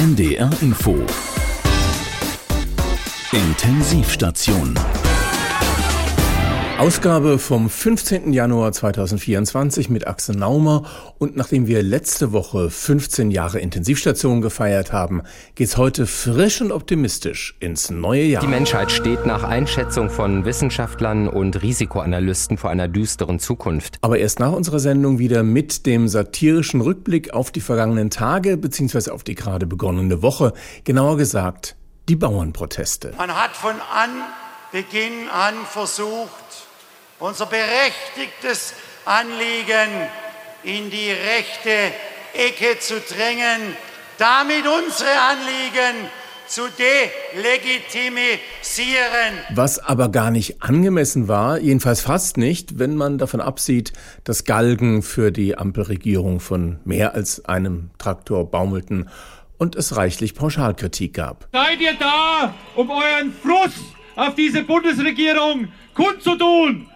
NDR 0.00 0.62
Info. 0.62 0.94
Intensivstation 3.34 4.99
Ausgabe 6.80 7.38
vom 7.38 7.68
15. 7.68 8.32
Januar 8.32 8.72
2024 8.72 9.90
mit 9.90 10.06
Axel 10.06 10.34
Naumer 10.34 10.84
und 11.18 11.36
nachdem 11.36 11.66
wir 11.66 11.82
letzte 11.82 12.32
Woche 12.32 12.70
15 12.70 13.30
Jahre 13.30 13.58
Intensivstation 13.58 14.40
gefeiert 14.40 14.90
haben, 14.90 15.20
geht's 15.56 15.76
heute 15.76 16.06
frisch 16.06 16.62
und 16.62 16.72
optimistisch 16.72 17.54
ins 17.60 17.90
neue 17.90 18.22
Jahr. 18.22 18.40
Die 18.40 18.48
Menschheit 18.48 18.90
steht 18.90 19.26
nach 19.26 19.42
Einschätzung 19.42 20.08
von 20.08 20.46
Wissenschaftlern 20.46 21.28
und 21.28 21.60
Risikoanalysten 21.60 22.56
vor 22.56 22.70
einer 22.70 22.88
düsteren 22.88 23.40
Zukunft. 23.40 23.98
Aber 24.00 24.18
erst 24.18 24.40
nach 24.40 24.52
unserer 24.52 24.78
Sendung 24.78 25.18
wieder 25.18 25.42
mit 25.42 25.84
dem 25.84 26.08
satirischen 26.08 26.80
Rückblick 26.80 27.34
auf 27.34 27.50
die 27.50 27.60
vergangenen 27.60 28.08
Tage 28.08 28.56
bzw. 28.56 29.10
auf 29.10 29.22
die 29.22 29.34
gerade 29.34 29.66
begonnene 29.66 30.22
Woche, 30.22 30.54
genauer 30.84 31.18
gesagt 31.18 31.76
die 32.08 32.16
Bauernproteste. 32.16 33.12
Man 33.18 33.34
hat 33.34 33.50
von 33.50 33.74
Anbeginn 33.92 35.28
an 35.28 35.52
versucht, 35.66 36.69
unser 37.20 37.46
berechtigtes 37.46 38.74
Anliegen 39.04 40.08
in 40.64 40.90
die 40.90 41.10
rechte 41.10 41.92
Ecke 42.34 42.78
zu 42.80 43.00
drängen, 43.00 43.76
damit 44.18 44.64
unsere 44.66 45.10
Anliegen 45.20 46.10
zu 46.46 46.62
delegitimisieren. 47.34 49.38
Was 49.54 49.78
aber 49.78 50.08
gar 50.08 50.32
nicht 50.32 50.62
angemessen 50.62 51.28
war, 51.28 51.58
jedenfalls 51.58 52.00
fast 52.00 52.36
nicht, 52.36 52.80
wenn 52.80 52.96
man 52.96 53.18
davon 53.18 53.40
absieht, 53.40 53.92
dass 54.24 54.44
Galgen 54.44 55.02
für 55.02 55.30
die 55.30 55.56
Ampelregierung 55.56 56.40
von 56.40 56.80
mehr 56.84 57.14
als 57.14 57.44
einem 57.44 57.90
Traktor 57.98 58.50
baumelten 58.50 59.08
und 59.58 59.76
es 59.76 59.96
reichlich 59.96 60.34
Pauschalkritik 60.34 61.14
gab. 61.14 61.46
Seid 61.52 61.80
ihr 61.80 61.94
da, 61.94 62.52
um 62.74 62.90
euren 62.90 63.32
Frust 63.32 63.78
auf 64.16 64.34
diese 64.34 64.64
Bundesregierung 64.64 65.68
kundzutun? 65.94 66.89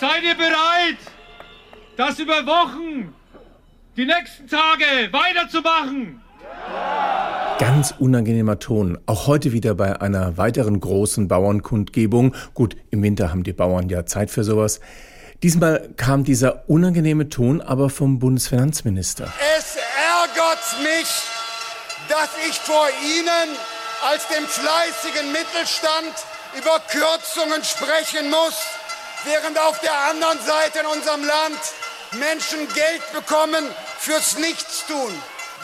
Seid 0.00 0.22
ihr 0.22 0.34
bereit, 0.34 0.98
das 1.96 2.18
über 2.18 2.46
Wochen, 2.46 3.14
die 3.96 4.06
nächsten 4.06 4.48
Tage 4.48 4.84
weiterzumachen? 5.12 6.22
Ganz 7.58 7.92
unangenehmer 7.98 8.58
Ton. 8.58 8.98
Auch 9.04 9.26
heute 9.26 9.52
wieder 9.52 9.74
bei 9.74 10.00
einer 10.00 10.38
weiteren 10.38 10.80
großen 10.80 11.28
Bauernkundgebung. 11.28 12.34
Gut, 12.54 12.76
im 12.90 13.02
Winter 13.02 13.30
haben 13.30 13.42
die 13.42 13.52
Bauern 13.52 13.90
ja 13.90 14.06
Zeit 14.06 14.30
für 14.30 14.44
sowas. 14.44 14.80
Diesmal 15.42 15.90
kam 15.96 16.24
dieser 16.24 16.68
unangenehme 16.68 17.28
Ton 17.28 17.60
aber 17.60 17.90
vom 17.90 18.18
Bundesfinanzminister. 18.18 19.30
Es 19.58 19.76
ärgert 19.76 20.82
mich, 20.82 21.08
dass 22.08 22.30
ich 22.48 22.58
vor 22.58 22.88
Ihnen 23.02 23.56
als 24.10 24.26
dem 24.28 24.44
fleißigen 24.44 25.32
Mittelstand 25.32 26.14
über 26.56 26.80
Kürzungen 26.88 27.62
sprechen 27.64 28.30
muss 28.30 28.56
während 29.24 29.58
auf 29.58 29.78
der 29.80 29.92
anderen 30.10 30.38
Seite 30.38 30.80
in 30.80 30.86
unserem 30.86 31.20
Land 31.20 31.60
Menschen 32.18 32.66
Geld 32.74 33.02
bekommen 33.12 33.64
fürs 33.98 34.38
Nichtstun. 34.38 35.12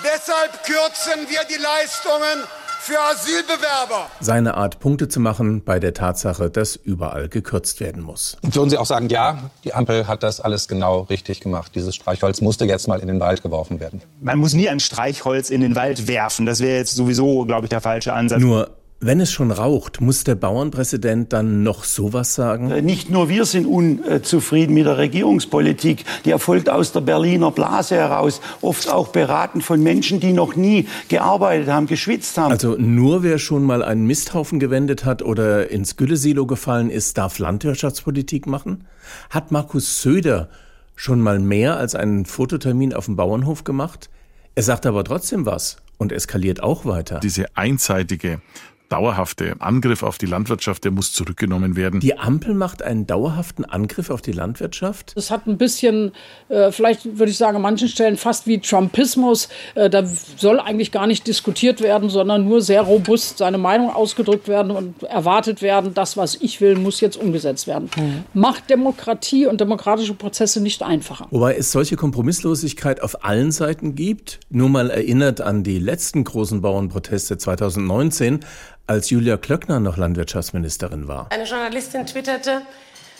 Deshalb 0.04 0.62
kürzen 0.64 1.28
wir 1.28 1.40
die 1.48 1.60
Leistungen 1.60 2.44
für 2.80 3.00
Asylbewerber. 3.00 4.08
Seine 4.20 4.54
Art, 4.54 4.78
Punkte 4.78 5.08
zu 5.08 5.18
machen 5.18 5.64
bei 5.64 5.80
der 5.80 5.92
Tatsache, 5.92 6.50
dass 6.50 6.76
überall 6.76 7.28
gekürzt 7.28 7.80
werden 7.80 8.02
muss. 8.02 8.36
Würden 8.42 8.70
Sie 8.70 8.78
auch 8.78 8.86
sagen, 8.86 9.08
ja, 9.08 9.50
die 9.64 9.74
Ampel 9.74 10.06
hat 10.06 10.22
das 10.22 10.40
alles 10.40 10.68
genau 10.68 11.00
richtig 11.00 11.40
gemacht. 11.40 11.72
Dieses 11.74 11.96
Streichholz 11.96 12.40
musste 12.40 12.64
jetzt 12.66 12.86
mal 12.86 13.00
in 13.00 13.08
den 13.08 13.18
Wald 13.18 13.42
geworfen 13.42 13.80
werden. 13.80 14.02
Man 14.20 14.38
muss 14.38 14.52
nie 14.52 14.68
ein 14.68 14.78
Streichholz 14.78 15.50
in 15.50 15.62
den 15.62 15.74
Wald 15.74 16.06
werfen. 16.06 16.46
Das 16.46 16.60
wäre 16.60 16.76
jetzt 16.76 16.94
sowieso, 16.94 17.44
glaube 17.44 17.66
ich, 17.66 17.70
der 17.70 17.80
falsche 17.80 18.12
Ansatz. 18.12 18.40
Nur 18.40 18.70
wenn 18.98 19.20
es 19.20 19.30
schon 19.30 19.50
raucht, 19.50 20.00
muss 20.00 20.24
der 20.24 20.36
Bauernpräsident 20.36 21.32
dann 21.32 21.62
noch 21.62 21.84
sowas 21.84 22.34
sagen? 22.34 22.70
Äh, 22.70 22.82
nicht 22.82 23.10
nur 23.10 23.28
wir 23.28 23.44
sind 23.44 23.66
unzufrieden 23.66 24.74
mit 24.74 24.86
der 24.86 24.96
Regierungspolitik. 24.96 26.04
Die 26.24 26.30
erfolgt 26.30 26.70
aus 26.70 26.92
der 26.92 27.02
Berliner 27.02 27.50
Blase 27.50 27.96
heraus, 27.96 28.40
oft 28.62 28.90
auch 28.90 29.08
beraten 29.08 29.60
von 29.60 29.82
Menschen, 29.82 30.18
die 30.18 30.32
noch 30.32 30.56
nie 30.56 30.86
gearbeitet 31.08 31.68
haben, 31.68 31.86
geschwitzt 31.86 32.38
haben. 32.38 32.52
Also 32.52 32.76
nur 32.78 33.22
wer 33.22 33.38
schon 33.38 33.64
mal 33.64 33.82
einen 33.82 34.06
Misthaufen 34.06 34.58
gewendet 34.58 35.04
hat 35.04 35.22
oder 35.22 35.70
ins 35.70 35.96
Güllesilo 35.96 36.46
gefallen 36.46 36.88
ist, 36.88 37.18
darf 37.18 37.38
Landwirtschaftspolitik 37.38 38.46
machen? 38.46 38.84
Hat 39.28 39.52
Markus 39.52 40.00
Söder 40.00 40.48
schon 40.94 41.20
mal 41.20 41.38
mehr 41.38 41.76
als 41.76 41.94
einen 41.94 42.24
Fototermin 42.24 42.94
auf 42.94 43.04
dem 43.04 43.16
Bauernhof 43.16 43.64
gemacht? 43.64 44.08
Er 44.54 44.62
sagt 44.62 44.86
aber 44.86 45.04
trotzdem 45.04 45.44
was 45.44 45.76
und 45.98 46.12
eskaliert 46.12 46.62
auch 46.62 46.86
weiter. 46.86 47.20
Diese 47.20 47.54
einseitige 47.56 48.40
dauerhafte 48.88 49.56
Angriff 49.60 50.02
auf 50.02 50.18
die 50.18 50.26
Landwirtschaft, 50.26 50.84
der 50.84 50.92
muss 50.92 51.12
zurückgenommen 51.12 51.76
werden. 51.76 52.00
Die 52.00 52.18
Ampel 52.18 52.54
macht 52.54 52.82
einen 52.82 53.06
dauerhaften 53.06 53.64
Angriff 53.64 54.10
auf 54.10 54.22
die 54.22 54.32
Landwirtschaft? 54.32 55.12
Das 55.16 55.30
hat 55.30 55.46
ein 55.46 55.58
bisschen, 55.58 56.12
äh, 56.48 56.70
vielleicht 56.72 57.18
würde 57.18 57.30
ich 57.30 57.38
sagen, 57.38 57.56
an 57.56 57.62
manchen 57.62 57.88
Stellen 57.88 58.16
fast 58.16 58.46
wie 58.46 58.60
Trumpismus. 58.60 59.48
Äh, 59.74 59.90
da 59.90 60.04
soll 60.04 60.60
eigentlich 60.60 60.92
gar 60.92 61.06
nicht 61.06 61.26
diskutiert 61.26 61.80
werden, 61.80 62.08
sondern 62.08 62.46
nur 62.46 62.60
sehr 62.60 62.82
robust 62.82 63.38
seine 63.38 63.58
Meinung 63.58 63.90
ausgedrückt 63.90 64.48
werden 64.48 64.70
und 64.70 65.02
erwartet 65.02 65.62
werden, 65.62 65.94
das, 65.94 66.16
was 66.16 66.36
ich 66.36 66.60
will, 66.60 66.76
muss 66.76 67.00
jetzt 67.00 67.16
umgesetzt 67.16 67.66
werden. 67.66 67.90
Mhm. 67.96 68.24
Macht 68.34 68.70
Demokratie 68.70 69.46
und 69.46 69.60
demokratische 69.60 70.14
Prozesse 70.14 70.60
nicht 70.60 70.82
einfacher. 70.82 71.26
Wobei 71.30 71.56
es 71.56 71.72
solche 71.72 71.96
Kompromisslosigkeit 71.96 73.02
auf 73.02 73.24
allen 73.24 73.52
Seiten 73.52 73.94
gibt. 73.94 74.40
Nur 74.50 74.68
mal 74.68 74.90
erinnert 74.90 75.40
an 75.40 75.62
die 75.62 75.78
letzten 75.78 76.24
großen 76.24 76.60
Bauernproteste 76.60 77.38
2019 77.38 78.40
als 78.86 79.10
Julia 79.10 79.36
Klöckner 79.36 79.80
noch 79.80 79.96
Landwirtschaftsministerin 79.96 81.08
war. 81.08 81.26
Eine 81.30 81.44
Journalistin 81.44 82.06
twitterte, 82.06 82.62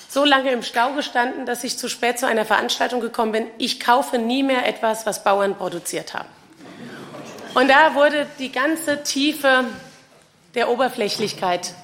so 0.09 0.25
lange 0.25 0.53
im 0.53 0.62
Stau 0.62 0.93
gestanden, 0.94 1.47
dass 1.47 1.65
ich 1.65 1.77
zu 1.77 1.88
spät 1.88 2.19
zu 2.19 2.27
einer 2.27 2.44
Veranstaltung 2.44 3.00
gekommen 3.00 3.32
bin. 3.32 3.47
Ich 3.59 3.81
kaufe 3.81 4.19
nie 4.19 4.43
mehr 4.43 4.66
etwas, 4.66 5.06
was 5.06 5.25
Bauern 5.25 5.56
produziert 5.56 6.15
haben. 6.15 6.28
Und 7.54 7.69
da 7.69 7.94
wurde 7.94 8.27
die 8.38 8.53
ganze 8.53 9.03
Tiefe 9.03 9.65
der 10.54 10.69
Oberflächlichkeit 10.69 11.75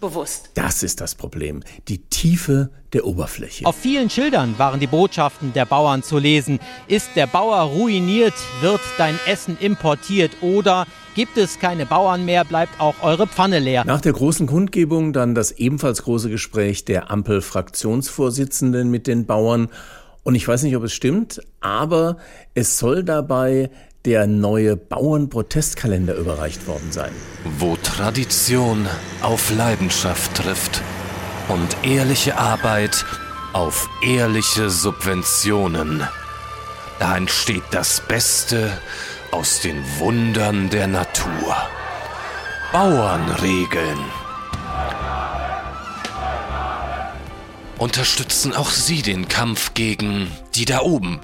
bewusst. 0.00 0.50
Das 0.54 0.82
ist 0.82 1.00
das 1.00 1.14
Problem, 1.14 1.62
die 1.88 1.98
Tiefe 1.98 2.70
der 2.92 3.06
Oberfläche. 3.06 3.64
Auf 3.64 3.76
vielen 3.76 4.10
Schildern 4.10 4.58
waren 4.58 4.80
die 4.80 4.86
Botschaften 4.86 5.52
der 5.54 5.64
Bauern 5.64 6.02
zu 6.02 6.18
lesen. 6.18 6.60
Ist 6.88 7.10
der 7.14 7.26
Bauer 7.26 7.60
ruiniert, 7.60 8.34
wird 8.60 8.80
dein 8.98 9.18
Essen 9.26 9.56
importiert 9.58 10.32
oder 10.42 10.86
gibt 11.14 11.36
es 11.36 11.58
keine 11.58 11.86
Bauern 11.86 12.24
mehr, 12.24 12.44
bleibt 12.44 12.80
auch 12.80 12.94
eure 13.02 13.26
Pfanne 13.26 13.58
leer. 13.58 13.84
Nach 13.84 14.00
der 14.00 14.12
großen 14.12 14.46
Kundgebung 14.46 15.12
dann 15.12 15.34
das 15.34 15.52
ebenfalls 15.52 16.02
große 16.02 16.30
Gespräch 16.30 16.84
der 16.84 17.10
Ampel-Fraktionsvorsitzenden 17.10 18.90
mit 18.90 19.06
den 19.06 19.26
Bauern. 19.26 19.68
Und 20.22 20.34
ich 20.34 20.46
weiß 20.46 20.62
nicht, 20.62 20.76
ob 20.76 20.84
es 20.84 20.92
stimmt, 20.92 21.40
aber 21.60 22.16
es 22.54 22.78
soll 22.78 23.04
dabei 23.04 23.70
der 24.04 24.26
neue 24.26 24.76
Bauernprotestkalender 24.76 26.14
überreicht 26.14 26.66
worden 26.66 26.90
sein. 26.90 27.12
Wo 27.58 27.76
Tradition 27.76 28.86
auf 29.20 29.54
Leidenschaft 29.54 30.34
trifft 30.34 30.82
und 31.48 31.76
ehrliche 31.84 32.36
Arbeit 32.36 33.04
auf 33.52 33.88
ehrliche 34.02 34.70
Subventionen. 34.70 36.02
Da 36.98 37.16
entsteht 37.16 37.64
das 37.70 38.00
Beste 38.00 38.70
aus 39.32 39.60
den 39.60 39.82
Wundern 39.98 40.70
der 40.70 40.86
Natur. 40.86 41.56
Bauernregeln. 42.70 43.98
Unterstützen 47.78 48.54
auch 48.54 48.70
Sie 48.70 49.02
den 49.02 49.26
Kampf 49.26 49.74
gegen 49.74 50.30
die 50.54 50.64
da 50.64 50.80
oben 50.80 51.20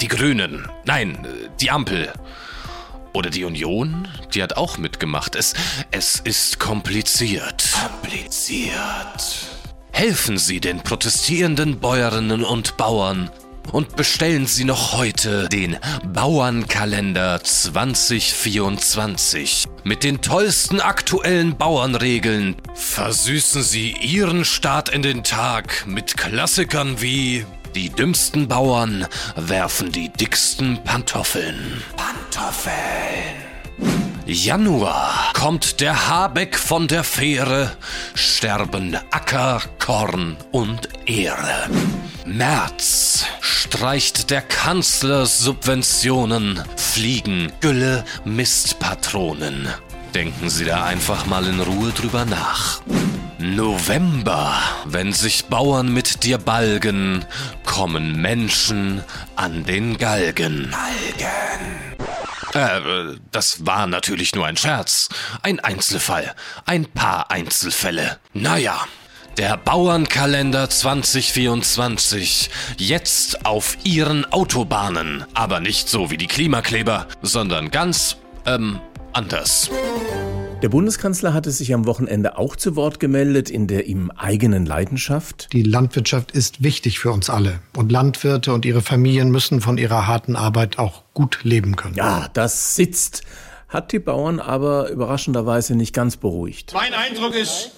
die 0.00 0.08
Grünen. 0.08 0.68
Nein, 0.84 1.26
die 1.60 1.70
Ampel. 1.70 2.12
Oder 3.12 3.30
die 3.30 3.44
Union, 3.44 4.08
die 4.34 4.42
hat 4.42 4.56
auch 4.56 4.78
mitgemacht. 4.78 5.34
Es, 5.34 5.54
es 5.90 6.20
ist 6.20 6.58
kompliziert. 6.58 7.64
Kompliziert. 7.72 9.48
Helfen 9.92 10.38
Sie 10.38 10.60
den 10.60 10.80
protestierenden 10.80 11.80
Bäuerinnen 11.80 12.44
und 12.44 12.76
Bauern 12.76 13.30
und 13.72 13.96
bestellen 13.96 14.46
Sie 14.46 14.64
noch 14.64 14.92
heute 14.92 15.48
den 15.48 15.76
Bauernkalender 16.12 17.42
2024 17.42 19.66
mit 19.84 20.04
den 20.04 20.20
tollsten 20.20 20.80
aktuellen 20.80 21.56
Bauernregeln. 21.56 22.56
Versüßen 22.74 23.62
Sie 23.62 23.92
Ihren 24.00 24.44
Start 24.44 24.88
in 24.88 25.02
den 25.02 25.22
Tag 25.24 25.86
mit 25.86 26.16
Klassikern 26.16 27.00
wie 27.00 27.46
die 27.74 27.88
dümmsten 27.88 28.48
Bauern 28.48 29.06
werfen 29.36 29.92
die 29.92 30.08
dicksten 30.08 30.82
Pantoffeln. 30.82 31.80
Pantoffeln. 31.96 32.74
Januar 34.26 35.29
kommt 35.40 35.80
der 35.80 36.06
Habeck 36.06 36.58
von 36.58 36.86
der 36.86 37.02
Fähre, 37.02 37.72
sterben 38.14 38.94
Acker, 39.10 39.62
Korn 39.78 40.36
und 40.52 40.90
Ehre. 41.06 41.70
März 42.26 43.24
streicht 43.40 44.28
der 44.28 44.42
Kanzler 44.42 45.24
Subventionen 45.24 46.62
fliegen 46.76 47.50
Gülle 47.62 48.04
Mistpatronen. 48.26 49.68
Denken 50.14 50.50
Sie 50.50 50.66
da 50.66 50.84
einfach 50.84 51.24
mal 51.24 51.46
in 51.46 51.60
Ruhe 51.60 51.92
drüber 51.92 52.26
nach. 52.26 52.82
November, 53.38 54.58
wenn 54.84 55.14
sich 55.14 55.46
Bauern 55.46 55.90
mit 55.90 56.22
dir 56.22 56.36
balgen, 56.36 57.24
kommen 57.64 58.20
Menschen 58.20 59.02
an 59.36 59.64
den 59.64 59.96
Galgen. 59.96 60.70
Galgen. 60.70 61.89
Äh, 62.54 63.16
das 63.30 63.66
war 63.66 63.86
natürlich 63.86 64.34
nur 64.34 64.46
ein 64.46 64.56
Scherz. 64.56 65.08
Ein 65.42 65.60
Einzelfall. 65.60 66.34
Ein 66.66 66.86
paar 66.86 67.30
Einzelfälle. 67.30 68.18
Naja. 68.32 68.86
Der 69.38 69.56
Bauernkalender 69.56 70.68
2024. 70.68 72.50
Jetzt 72.76 73.46
auf 73.46 73.78
Ihren 73.84 74.30
Autobahnen. 74.32 75.24
Aber 75.34 75.60
nicht 75.60 75.88
so 75.88 76.10
wie 76.10 76.16
die 76.16 76.26
Klimakleber, 76.26 77.06
sondern 77.22 77.70
ganz, 77.70 78.16
ähm, 78.44 78.80
anders. 79.12 79.70
Der 80.62 80.68
Bundeskanzler 80.68 81.32
hatte 81.32 81.50
sich 81.50 81.72
am 81.72 81.86
Wochenende 81.86 82.36
auch 82.36 82.54
zu 82.54 82.76
Wort 82.76 83.00
gemeldet 83.00 83.48
in 83.48 83.66
der 83.66 83.86
ihm 83.86 84.10
eigenen 84.10 84.66
Leidenschaft. 84.66 85.48
Die 85.54 85.62
Landwirtschaft 85.62 86.32
ist 86.32 86.62
wichtig 86.62 86.98
für 86.98 87.12
uns 87.12 87.30
alle. 87.30 87.60
Und 87.74 87.90
Landwirte 87.90 88.52
und 88.52 88.66
ihre 88.66 88.82
Familien 88.82 89.30
müssen 89.30 89.62
von 89.62 89.78
ihrer 89.78 90.06
harten 90.06 90.36
Arbeit 90.36 90.78
auch 90.78 91.04
gut 91.14 91.40
leben 91.44 91.76
können. 91.76 91.94
Ja, 91.94 92.28
das 92.34 92.74
sitzt. 92.74 93.22
Hat 93.70 93.92
die 93.92 94.00
Bauern 94.00 94.38
aber 94.38 94.90
überraschenderweise 94.90 95.74
nicht 95.76 95.94
ganz 95.94 96.18
beruhigt. 96.18 96.72
Mein 96.74 96.92
Eindruck 96.92 97.34
ist, 97.34 97.70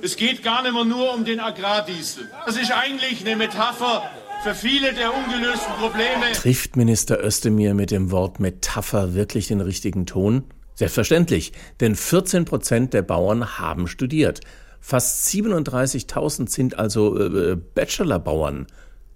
es 0.00 0.16
geht 0.16 0.42
gar 0.42 0.62
nicht 0.62 0.72
mehr 0.72 0.84
nur 0.86 1.12
um 1.12 1.26
den 1.26 1.40
Agrardiesel. 1.40 2.30
Das 2.46 2.56
ist 2.56 2.72
eigentlich 2.72 3.20
eine 3.26 3.36
Metapher 3.36 4.02
für 4.44 4.54
viele 4.54 4.94
der 4.94 5.12
ungelösten 5.14 5.74
Probleme. 5.74 6.32
Trifft 6.34 6.76
Minister 6.76 7.22
Özdemir 7.22 7.74
mit 7.74 7.90
dem 7.90 8.10
Wort 8.10 8.40
Metapher 8.40 9.14
wirklich 9.14 9.48
den 9.48 9.60
richtigen 9.60 10.06
Ton? 10.06 10.44
Selbstverständlich, 10.74 11.52
denn 11.80 11.94
14 11.94 12.44
Prozent 12.44 12.94
der 12.94 13.02
Bauern 13.02 13.58
haben 13.58 13.86
studiert. 13.86 14.40
Fast 14.80 15.26
37.000 15.28 16.50
sind 16.50 16.78
also 16.78 17.18
äh, 17.18 17.56
Bachelorbauern. 17.56 18.66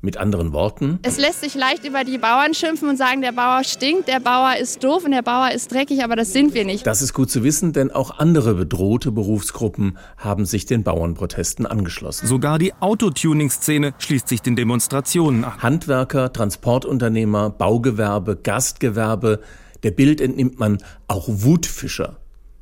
Mit 0.00 0.16
anderen 0.16 0.52
Worten. 0.52 1.00
Es 1.02 1.18
lässt 1.18 1.40
sich 1.40 1.56
leicht 1.56 1.84
über 1.84 2.04
die 2.04 2.18
Bauern 2.18 2.54
schimpfen 2.54 2.88
und 2.88 2.96
sagen, 2.96 3.20
der 3.20 3.32
Bauer 3.32 3.64
stinkt, 3.64 4.06
der 4.06 4.20
Bauer 4.20 4.54
ist 4.54 4.84
doof 4.84 5.04
und 5.04 5.10
der 5.10 5.22
Bauer 5.22 5.50
ist 5.50 5.72
dreckig, 5.72 6.04
aber 6.04 6.14
das 6.14 6.32
sind 6.32 6.54
wir 6.54 6.64
nicht. 6.64 6.86
Das 6.86 7.02
ist 7.02 7.14
gut 7.14 7.32
zu 7.32 7.42
wissen, 7.42 7.72
denn 7.72 7.90
auch 7.90 8.16
andere 8.16 8.54
bedrohte 8.54 9.10
Berufsgruppen 9.10 9.98
haben 10.16 10.46
sich 10.46 10.66
den 10.66 10.84
Bauernprotesten 10.84 11.66
angeschlossen. 11.66 12.28
Sogar 12.28 12.60
die 12.60 12.74
Autotuning-Szene 12.74 13.92
schließt 13.98 14.28
sich 14.28 14.40
den 14.40 14.54
Demonstrationen 14.54 15.42
an. 15.42 15.62
Handwerker, 15.62 16.32
Transportunternehmer, 16.32 17.50
Baugewerbe, 17.50 18.36
Gastgewerbe, 18.36 19.40
der 19.82 19.90
Bild 19.90 20.20
entnimmt 20.20 20.58
man 20.58 20.78
auch 21.06 21.28
Wutfischer. 21.28 22.18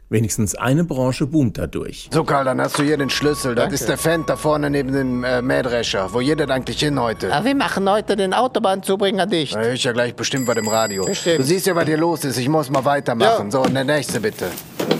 Wenigstens 0.08 0.54
eine 0.54 0.84
Branche 0.84 1.26
boomt 1.26 1.58
dadurch. 1.58 2.08
So, 2.12 2.22
Karl, 2.22 2.44
dann 2.44 2.60
hast 2.60 2.78
du 2.78 2.84
hier 2.84 2.96
den 2.96 3.10
Schlüssel. 3.10 3.56
Danke. 3.56 3.72
Das 3.72 3.80
ist 3.80 3.88
der 3.88 3.98
Fendt 3.98 4.30
da 4.30 4.36
vorne 4.36 4.70
neben 4.70 4.92
dem 4.92 5.24
äh, 5.24 5.42
Mähdrescher. 5.42 6.12
Wo 6.12 6.18
geht 6.20 6.38
das 6.38 6.48
eigentlich 6.48 6.78
hin 6.78 7.00
heute? 7.00 7.26
Ja, 7.26 7.44
wir 7.44 7.56
machen 7.56 7.90
heute 7.90 8.14
den 8.14 8.32
Autobahnzubringer 8.32 9.26
dicht. 9.26 9.56
Da 9.56 9.60
höre 9.62 9.72
ich 9.72 9.82
ja 9.82 9.90
gleich 9.90 10.14
bestimmt 10.14 10.46
was 10.46 10.56
im 10.56 10.68
Radio. 10.68 11.06
Bestimmt. 11.06 11.40
Du 11.40 11.42
siehst 11.42 11.66
ja, 11.66 11.74
was 11.74 11.86
hier 11.86 11.96
los 11.96 12.24
ist. 12.24 12.38
Ich 12.38 12.48
muss 12.48 12.70
mal 12.70 12.84
weitermachen. 12.84 13.46
Ja. 13.46 13.50
So, 13.50 13.62
und 13.62 13.74
der 13.74 13.82
nächste 13.82 14.20
bitte. 14.20 14.46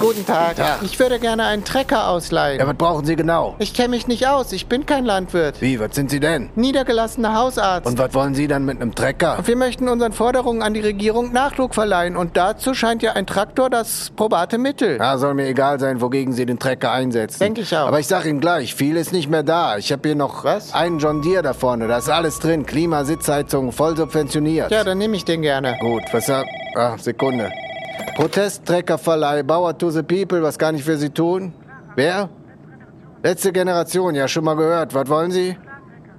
Guten 0.00 0.26
Tag. 0.26 0.56
Tag. 0.56 0.80
Ich 0.82 0.98
würde 0.98 1.18
gerne 1.18 1.46
einen 1.46 1.64
Trecker 1.64 2.08
ausleihen. 2.08 2.58
Ja, 2.58 2.66
was 2.66 2.74
brauchen 2.74 3.06
Sie 3.06 3.16
genau? 3.16 3.54
Ich 3.58 3.72
kenne 3.72 3.90
mich 3.90 4.08
nicht 4.08 4.26
aus. 4.26 4.52
Ich 4.52 4.66
bin 4.66 4.84
kein 4.84 5.04
Landwirt. 5.04 5.62
Wie, 5.62 5.80
was 5.80 5.94
sind 5.94 6.10
Sie 6.10 6.20
denn? 6.20 6.50
Niedergelassener 6.54 7.34
Hausarzt. 7.34 7.86
Und 7.86 7.96
was 7.96 8.12
wollen 8.12 8.34
Sie 8.34 8.46
dann 8.46 8.64
mit 8.64 8.80
einem 8.80 8.94
Trecker? 8.94 9.38
Wir 9.44 9.56
möchten 9.56 9.88
unseren 9.88 10.12
Forderungen 10.12 10.62
an 10.62 10.74
die 10.74 10.80
Regierung 10.80 11.32
Nachdruck 11.32 11.74
verleihen. 11.74 12.16
Und 12.16 12.36
dazu 12.36 12.74
scheint 12.74 13.02
ja 13.02 13.12
ein 13.12 13.26
Traktor 13.26 13.70
das 13.70 14.10
probate 14.16 14.58
Mittel. 14.58 14.95
Ja, 14.98 15.18
soll 15.18 15.34
mir 15.34 15.46
egal 15.46 15.80
sein, 15.80 16.00
wogegen 16.00 16.32
Sie 16.32 16.46
den 16.46 16.58
Trecker 16.58 16.92
einsetzen. 16.92 17.38
Denke 17.38 17.62
ich 17.62 17.76
auch. 17.76 17.88
Aber 17.88 18.00
ich 18.00 18.06
sag 18.06 18.24
Ihnen 18.26 18.40
gleich, 18.40 18.74
viel 18.74 18.96
ist 18.96 19.12
nicht 19.12 19.28
mehr 19.28 19.42
da. 19.42 19.76
Ich 19.76 19.92
habe 19.92 20.08
hier 20.08 20.16
noch 20.16 20.44
Was? 20.44 20.74
einen 20.74 20.98
John 20.98 21.22
Deere 21.22 21.42
da 21.42 21.52
vorne. 21.52 21.88
Da 21.88 21.98
ist 21.98 22.08
alles 22.08 22.38
drin. 22.38 22.66
Klima, 22.66 23.04
Sitzheizung, 23.04 23.72
voll 23.72 23.96
subventioniert. 23.96 24.70
Ja, 24.70 24.84
dann 24.84 24.98
nehme 24.98 25.16
ich 25.16 25.24
den 25.24 25.42
gerne. 25.42 25.76
Gut, 25.80 26.02
was 26.12 26.28
hab... 26.28 26.46
Ah, 26.74 26.96
Sekunde. 26.98 27.50
Protesttreckerverleih, 28.16 29.42
Bauer 29.42 29.76
to 29.76 29.90
the 29.90 30.02
People, 30.02 30.42
was 30.42 30.58
kann 30.58 30.74
ich 30.74 30.84
für 30.84 30.96
Sie 30.96 31.10
tun? 31.10 31.52
Wer? 31.94 32.28
Letzte 33.22 33.52
Generation, 33.52 34.14
ja, 34.14 34.28
schon 34.28 34.44
mal 34.44 34.56
gehört. 34.56 34.94
Was 34.94 35.08
wollen 35.08 35.30
Sie? 35.30 35.56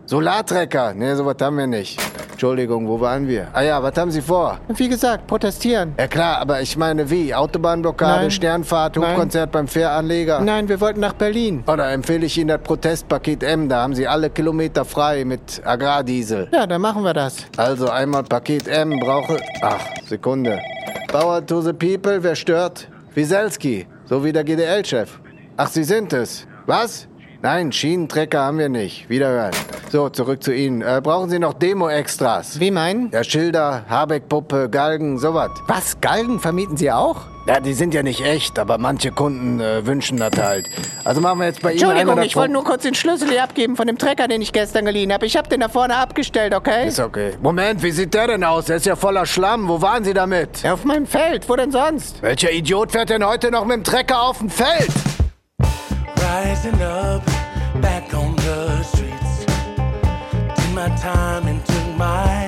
Solartrecker? 0.05 0.93
Nee, 0.93 1.15
sowas 1.15 1.37
haben 1.41 1.57
wir 1.57 1.67
nicht. 1.67 1.99
Entschuldigung, 2.37 2.87
wo 2.87 3.01
waren 3.01 3.27
wir? 3.27 3.47
Ah 3.51 3.63
ja, 3.63 3.81
was 3.81 3.97
haben 3.97 4.11
Sie 4.11 4.21
vor? 4.21 4.59
Wie 4.67 4.87
gesagt, 4.87 5.25
protestieren. 5.25 5.95
Ja 5.97 6.05
klar, 6.05 6.37
aber 6.37 6.61
ich 6.61 6.77
meine 6.77 7.09
wie? 7.09 7.33
Autobahnblockade, 7.33 8.21
Nein. 8.21 8.29
Sternfahrt. 8.31 8.95
Hubkonzert 8.95 9.51
beim 9.51 9.67
Fähranleger? 9.67 10.39
Nein, 10.41 10.69
wir 10.69 10.79
wollten 10.79 10.99
nach 10.99 11.13
Berlin. 11.13 11.63
Oder 11.65 11.91
empfehle 11.91 12.27
ich 12.27 12.37
Ihnen 12.37 12.49
das 12.49 12.61
Protestpaket 12.61 13.41
M, 13.41 13.67
da 13.69 13.81
haben 13.81 13.95
Sie 13.95 14.07
alle 14.07 14.29
Kilometer 14.29 14.85
frei 14.85 15.25
mit 15.25 15.63
Agrardiesel. 15.65 16.47
Ja, 16.51 16.67
dann 16.67 16.79
machen 16.79 17.01
wir 17.03 17.15
das. 17.15 17.37
Also 17.57 17.89
einmal 17.89 18.21
Paket 18.21 18.67
M 18.67 18.99
brauche... 18.99 19.39
Ach, 19.63 19.81
Sekunde. 20.05 20.59
Power 21.07 21.43
to 21.43 21.61
the 21.61 21.73
people, 21.73 22.21
wer 22.21 22.35
stört? 22.35 22.87
Wieselski, 23.15 23.87
so 24.05 24.23
wie 24.23 24.31
der 24.31 24.43
GDL-Chef. 24.43 25.09
Ach, 25.57 25.69
Sie 25.69 25.83
sind 25.83 26.13
es. 26.13 26.45
Was? 26.67 27.07
Nein, 27.41 27.71
Schienentrecker 27.71 28.39
haben 28.41 28.57
wir 28.57 28.69
nicht. 28.69 29.09
Wiederhören. 29.09 29.51
So, 29.91 30.09
zurück 30.09 30.43
zu 30.43 30.53
Ihnen. 30.53 30.81
Äh, 30.81 31.01
brauchen 31.03 31.29
Sie 31.29 31.37
noch 31.37 31.53
Demo-Extras? 31.53 32.59
Wie 32.59 32.71
meinen? 32.71 33.11
Ja, 33.11 33.23
Schilder, 33.23 33.85
Habeck-Puppe, 33.87 34.69
Galgen, 34.69 35.19
sowas. 35.19 35.51
Was? 35.67 36.01
Galgen 36.01 36.39
vermieten 36.39 36.77
Sie 36.77 36.91
auch? 36.91 37.21
Ja, 37.47 37.61
die 37.61 37.73
sind 37.73 37.93
ja 37.93 38.03
nicht 38.03 38.21
echt, 38.21 38.59
aber 38.59 38.77
manche 38.77 39.11
Kunden 39.11 39.61
äh, 39.61 39.85
wünschen 39.85 40.17
das 40.17 40.31
halt. 40.37 40.67
Also 41.05 41.21
machen 41.21 41.39
wir 41.39 41.45
jetzt 41.45 41.61
bei 41.61 41.71
Ihnen 41.71 41.81
Entschuldigung, 41.81 42.21
ich 42.21 42.35
wollte 42.35 42.51
nur 42.51 42.65
kurz 42.65 42.83
den 42.83 42.93
Schlüssel 42.93 43.29
hier 43.29 43.43
abgeben 43.43 43.77
von 43.77 43.87
dem 43.87 43.97
Trecker, 43.97 44.27
den 44.27 44.41
ich 44.41 44.51
gestern 44.51 44.83
geliehen 44.83 45.13
habe. 45.13 45.25
Ich 45.25 45.37
habe 45.37 45.47
den 45.47 45.61
da 45.61 45.69
vorne 45.69 45.95
abgestellt, 45.95 46.53
okay? 46.53 46.87
Ist 46.87 46.99
okay. 46.99 47.37
Moment, 47.41 47.81
wie 47.83 47.91
sieht 47.91 48.13
der 48.13 48.27
denn 48.27 48.43
aus? 48.43 48.65
Der 48.65 48.77
ist 48.77 48.85
ja 48.85 48.97
voller 48.97 49.25
Schlamm. 49.25 49.69
Wo 49.69 49.81
waren 49.81 50.03
Sie 50.03 50.13
damit? 50.13 50.63
Ja, 50.63 50.73
auf 50.73 50.83
meinem 50.83 51.05
Feld. 51.05 51.47
Wo 51.47 51.55
denn 51.55 51.71
sonst? 51.71 52.21
Welcher 52.21 52.51
Idiot 52.51 52.91
fährt 52.91 53.09
denn 53.09 53.25
heute 53.25 53.49
noch 53.51 53.63
mit 53.63 53.77
dem 53.77 53.83
Trecker 53.85 54.21
auf 54.23 54.39
dem 54.39 54.49
Feld? 54.49 54.89
Rising 56.27 56.81
up, 56.81 57.25
back 57.81 58.13
on 58.13 58.35
the 58.35 58.83
streets. 58.83 59.45
Did 60.57 60.75
my 60.75 60.89
time 60.97 61.47
and 61.47 61.65
took 61.65 61.87
my 61.95 62.46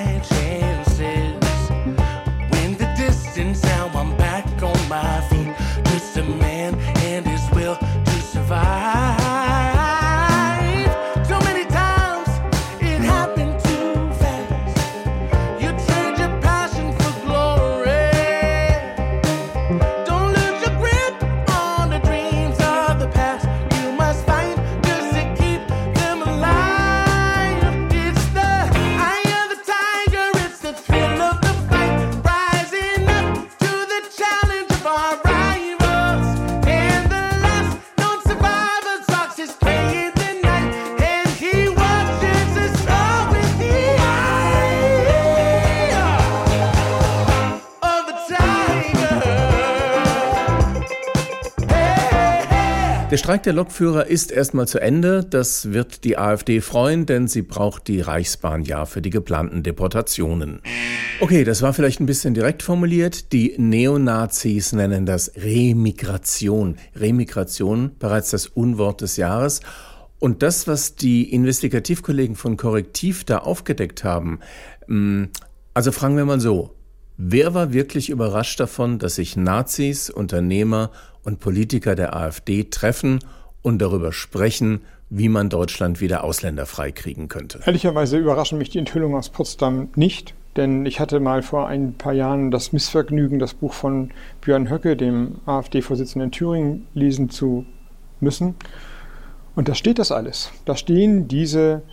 Der 53.12 53.18
Streik 53.18 53.42
der 53.42 53.54
Lokführer 53.54 54.06
ist 54.06 54.32
erstmal 54.32 54.68
zu 54.68 54.80
Ende. 54.80 55.26
Das 55.26 55.74
wird 55.74 56.04
die 56.04 56.20
AfD 56.20 56.62
freuen, 56.62 57.08
denn 57.08 57.28
sie 57.28 57.42
braucht 57.42 57.88
die 57.88 58.02
Reichsbahn 58.02 58.62
ja 58.62 58.86
für 58.86 59.02
die 59.02 59.10
geplanten 59.10 59.64
Deportationen. 59.64 60.62
Okay, 61.20 61.44
das 61.44 61.64
war 61.64 61.74
vielleicht 61.74 62.00
ein 62.00 62.06
bisschen 62.06 62.36
direkt 62.36 62.62
formuliert. 62.62 63.34
Die 63.34 63.56
Neonazis 63.58 64.74
nennen 64.74 65.08
das 65.08 65.32
Remigration. 65.36 66.76
Remigration, 66.96 67.94
bereits 67.98 68.30
das 68.30 68.46
Unwort 68.46 69.02
des 69.02 69.18
Jahres. 69.18 69.62
Und 70.20 70.44
das, 70.44 70.68
was 70.68 70.94
die 70.94 71.34
Investigativkollegen 71.34 72.36
von 72.36 72.58
Korrektiv 72.58 73.24
da 73.24 73.40
aufgedeckt 73.40 74.04
haben, 74.04 74.40
mh, 74.86 75.30
also 75.74 75.92
fragen 75.92 76.16
wir 76.16 76.26
mal 76.26 76.40
so. 76.40 76.76
Wer 77.18 77.54
war 77.54 77.74
wirklich 77.74 78.12
überrascht 78.12 78.60
davon, 78.60 79.00
dass 79.00 79.16
sich 79.16 79.36
Nazis, 79.36 80.10
Unternehmer 80.10 80.92
und 81.30 81.40
Politiker 81.40 81.96
der 81.96 82.16
AfD 82.16 82.66
treffen 82.66 83.20
und 83.62 83.80
darüber 83.80 84.12
sprechen, 84.12 84.82
wie 85.10 85.30
man 85.30 85.50
Deutschland 85.50 86.02
wieder 86.02 86.24
ausländerfrei 86.24 86.92
kriegen 86.92 87.30
könnte? 87.30 87.62
Ehrlicherweise 87.66 88.18
überraschen 88.18 88.58
mich 88.58 88.70
die 88.70 88.80
Enthüllungen 88.80 89.18
aus 89.18 89.30
Potsdam 89.30 89.90
nicht. 89.96 90.34
Denn 90.56 90.86
ich 90.88 91.00
hatte 91.00 91.20
mal 91.20 91.44
vor 91.44 91.68
ein 91.68 91.94
paar 91.94 92.14
Jahren 92.14 92.50
das 92.50 92.74
Missvergnügen, 92.74 93.38
das 93.38 93.54
Buch 93.54 93.74
von 93.74 94.10
Björn 94.42 94.70
Höcke, 94.70 94.98
dem 94.98 95.36
AfD-Vorsitzenden 95.46 96.30
in 96.30 96.32
Thüringen, 96.32 96.88
lesen 96.96 97.30
zu 97.30 97.66
müssen. 98.20 98.56
Und 99.56 99.70
da 99.70 99.76
steht 99.76 100.00
das 100.00 100.12
alles. 100.12 100.52
Da 100.66 100.76
stehen 100.76 101.28
diese, 101.28 101.84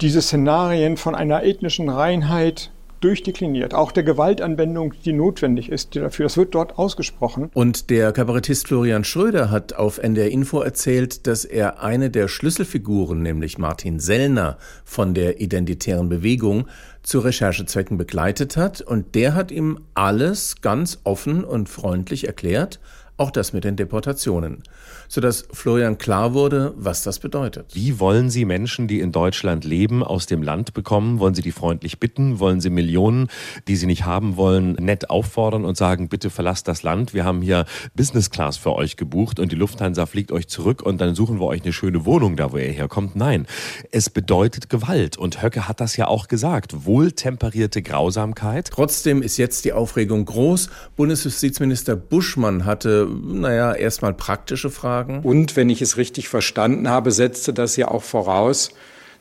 diese 0.00 0.22
Szenarien 0.22 0.96
von 0.96 1.14
einer 1.16 1.42
ethnischen 1.42 1.88
Reinheit 1.88 2.70
durchdekliniert. 3.00 3.74
Auch 3.74 3.92
der 3.92 4.02
Gewaltanwendung, 4.02 4.94
die 5.04 5.12
notwendig 5.12 5.70
ist 5.70 5.96
dafür. 5.96 6.26
Das 6.26 6.36
wird 6.36 6.54
dort 6.54 6.78
ausgesprochen. 6.78 7.50
Und 7.54 7.90
der 7.90 8.12
Kabarettist 8.12 8.68
Florian 8.68 9.04
Schröder 9.04 9.50
hat 9.50 9.74
auf 9.74 9.98
NDR 9.98 10.30
Info 10.30 10.60
erzählt, 10.60 11.26
dass 11.26 11.44
er 11.44 11.82
eine 11.82 12.10
der 12.10 12.28
Schlüsselfiguren, 12.28 13.22
nämlich 13.22 13.58
Martin 13.58 14.00
Sellner 14.00 14.58
von 14.84 15.14
der 15.14 15.40
Identitären 15.40 16.08
Bewegung, 16.08 16.66
zu 17.02 17.20
Recherchezwecken 17.20 17.96
begleitet 17.96 18.56
hat. 18.56 18.80
Und 18.82 19.14
der 19.14 19.34
hat 19.34 19.50
ihm 19.50 19.80
alles 19.94 20.60
ganz 20.60 21.00
offen 21.04 21.44
und 21.44 21.68
freundlich 21.68 22.26
erklärt, 22.26 22.80
auch 23.20 23.30
das 23.30 23.52
mit 23.52 23.64
den 23.64 23.76
Deportationen, 23.76 24.62
sodass 25.06 25.46
Florian 25.52 25.98
klar 25.98 26.32
wurde, 26.32 26.72
was 26.76 27.02
das 27.02 27.18
bedeutet. 27.18 27.74
Wie 27.74 28.00
wollen 28.00 28.30
Sie 28.30 28.46
Menschen, 28.46 28.88
die 28.88 29.00
in 29.00 29.12
Deutschland 29.12 29.64
leben, 29.64 30.02
aus 30.02 30.24
dem 30.24 30.42
Land 30.42 30.72
bekommen? 30.72 31.18
Wollen 31.18 31.34
Sie 31.34 31.42
die 31.42 31.52
freundlich 31.52 32.00
bitten? 32.00 32.38
Wollen 32.38 32.62
Sie 32.62 32.70
Millionen, 32.70 33.28
die 33.68 33.76
Sie 33.76 33.86
nicht 33.86 34.06
haben 34.06 34.38
wollen, 34.38 34.72
nett 34.72 35.10
auffordern 35.10 35.66
und 35.66 35.76
sagen, 35.76 36.08
bitte 36.08 36.30
verlasst 36.30 36.66
das 36.66 36.82
Land? 36.82 37.12
Wir 37.12 37.26
haben 37.26 37.42
hier 37.42 37.66
Business 37.94 38.30
Class 38.30 38.56
für 38.56 38.72
euch 38.72 38.96
gebucht 38.96 39.38
und 39.38 39.52
die 39.52 39.56
Lufthansa 39.56 40.06
fliegt 40.06 40.32
euch 40.32 40.48
zurück 40.48 40.82
und 40.82 41.00
dann 41.02 41.14
suchen 41.14 41.40
wir 41.40 41.46
euch 41.46 41.62
eine 41.62 41.74
schöne 41.74 42.06
Wohnung 42.06 42.36
da, 42.36 42.52
wo 42.52 42.56
ihr 42.56 42.72
herkommt. 42.72 43.16
Nein, 43.16 43.46
es 43.92 44.08
bedeutet 44.08 44.70
Gewalt 44.70 45.18
und 45.18 45.42
Höcke 45.42 45.68
hat 45.68 45.80
das 45.80 45.96
ja 45.98 46.06
auch 46.06 46.26
gesagt. 46.26 46.86
Wohltemperierte 46.86 47.82
Grausamkeit. 47.82 48.70
Trotzdem 48.72 49.20
ist 49.20 49.36
jetzt 49.36 49.66
die 49.66 49.74
Aufregung 49.74 50.24
groß. 50.24 50.70
Bundesjustizminister 50.96 51.96
Buschmann 51.96 52.64
hatte 52.64 53.09
naja, 53.10 53.74
erstmal 53.74 54.14
praktische 54.14 54.70
Fragen. 54.70 55.20
Und 55.20 55.56
wenn 55.56 55.70
ich 55.70 55.82
es 55.82 55.96
richtig 55.96 56.28
verstanden 56.28 56.88
habe, 56.88 57.10
setzte 57.10 57.52
das 57.52 57.76
ja 57.76 57.88
auch 57.88 58.02
voraus, 58.02 58.70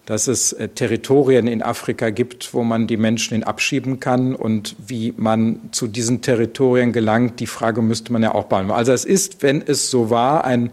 dass 0.06 0.28
es 0.28 0.54
äh, 0.54 0.70
Territorien 0.70 1.48
in 1.48 1.62
Afrika 1.62 2.10
gibt, 2.10 2.54
wo 2.54 2.64
man 2.64 2.88
die 2.88 2.98
Menschen 2.98 3.36
hin 3.36 3.44
abschieben 3.44 4.00
kann 4.00 4.34
und 4.34 4.76
wie 4.80 5.14
man 5.16 5.70
zu 5.72 5.88
diesen 5.88 6.22
Territorien 6.22 6.94
gelangt, 6.94 7.40
die 7.40 7.48
Frage 7.48 7.82
müsste 7.82 8.12
man 8.12 8.24
ja 8.24 8.34
auch 8.34 8.46
beantworten. 8.46 8.80
Also 8.80 8.92
es 8.92 9.06
ist, 9.06 9.44
wenn 9.44 9.62
es 9.62 9.92
so 9.92 10.10
war, 10.10 10.46
ein 10.46 10.72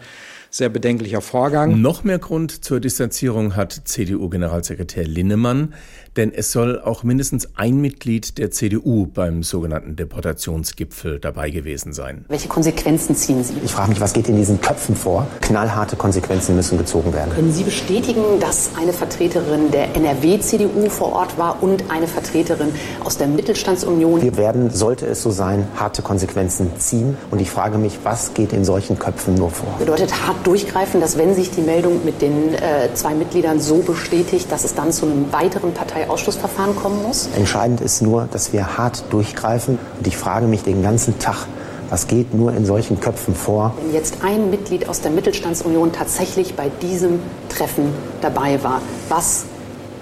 sehr 0.51 0.69
bedenklicher 0.69 1.21
Vorgang. 1.21 1.81
Noch 1.81 2.05
mehr 2.05 2.19
Grund 2.19 2.65
zur 2.65 2.81
Distanzierung 2.81 3.57
hat 3.57 3.73
CDU-Generalsekretär 3.85 5.05
Linnemann, 5.05 5.75
denn 6.17 6.33
es 6.33 6.51
soll 6.51 6.81
auch 6.81 7.03
mindestens 7.03 7.49
ein 7.57 7.81
Mitglied 7.81 8.39
der 8.39 8.51
CDU 8.51 9.07
beim 9.07 9.43
sogenannten 9.43 9.97
Deportationsgipfel 9.97 11.21
dabei 11.21 11.51
gewesen 11.51 11.93
sein. 11.93 12.25
Welche 12.29 12.49
Konsequenzen 12.49 13.15
ziehen 13.15 13.45
Sie? 13.45 13.55
Ich 13.65 13.71
frage 13.71 13.91
mich, 13.91 14.01
was 14.01 14.13
geht 14.13 14.29
in 14.29 14.37
diesen 14.37 14.61
Köpfen 14.61 14.97
vor? 14.97 15.27
Knallharte 15.43 15.97
Konsequenzen 15.97 16.57
müssen 16.57 16.79
gezogen 16.79 17.13
werden. 17.13 17.33
Können 17.35 17.53
Sie 17.53 17.65
bestätigen, 17.65 18.41
dass 18.41 18.71
eine 18.81 18.93
Vertreterin 18.93 19.71
der 19.71 19.95
NRW-CDU 19.95 20.89
vor 20.89 21.13
Ort 21.13 21.37
war 21.37 21.63
und 21.63 21.91
eine 21.91 22.07
Vertreterin 22.07 22.69
aus 23.05 23.19
der 23.19 23.27
Mittelstandsunion? 23.27 24.23
Wir 24.23 24.37
werden, 24.37 24.71
sollte 24.71 25.07
es 25.07 25.23
so 25.23 25.31
sein, 25.31 25.69
harte 25.77 26.03
Konsequenzen 26.03 26.71
ziehen. 26.79 27.17
Und 27.31 27.41
ich 27.41 27.51
frage 27.51 27.77
mich, 27.79 27.99
was 28.05 28.33
geht 28.33 28.53
in 28.53 28.65
solchen 28.65 28.99
Köpfen 28.99 29.35
nur 29.35 29.51
vor? 29.51 29.69
Bedeutet 29.79 30.27
hart 30.37 30.47
durchgreifen, 30.47 31.01
dass 31.01 31.17
wenn 31.17 31.35
sich 31.35 31.51
die 31.51 31.61
Meldung 31.61 32.05
mit 32.05 32.21
den 32.21 32.55
äh, 32.55 32.93
zwei 32.95 33.15
Mitgliedern 33.15 33.61
so 33.61 33.79
bestätigt, 33.79 34.51
dass 34.51 34.65
es 34.65 34.75
dann 34.75 34.93
zu 34.93 35.07
einem 35.07 35.33
weiteren 35.33 35.73
Parteiausschlussverfahren 35.73 36.77
kommen 36.77 37.03
muss? 37.03 37.29
Entscheidend 37.37 37.81
ist 37.81 38.03
nur, 38.03 38.29
dass 38.31 38.53
wir 38.53 38.77
hart 38.77 39.05
durchgreifen. 39.11 39.79
Und 39.99 40.07
ich 40.07 40.17
frage 40.17 40.47
mich 40.47 40.63
den 40.63 40.83
ganzen 40.83 41.19
Tag, 41.19 41.47
was 41.89 42.09
geht 42.09 42.35
nur 42.35 42.53
in 42.53 42.67
solchen 42.67 43.01
Köpfen 43.01 43.35
vor? 43.35 43.75
Wenn 43.81 43.95
jetzt 43.95 44.17
ein 44.23 44.51
Mitglied 44.51 44.89
aus 44.89 45.01
der 45.01 45.13
Mittelstandsunion 45.13 45.93
tatsächlich 45.93 46.55
bei 46.55 46.69
diesem 46.83 47.21
Treffen 47.49 47.93
dabei 48.21 48.63
war, 48.63 48.83
was 49.09 49.45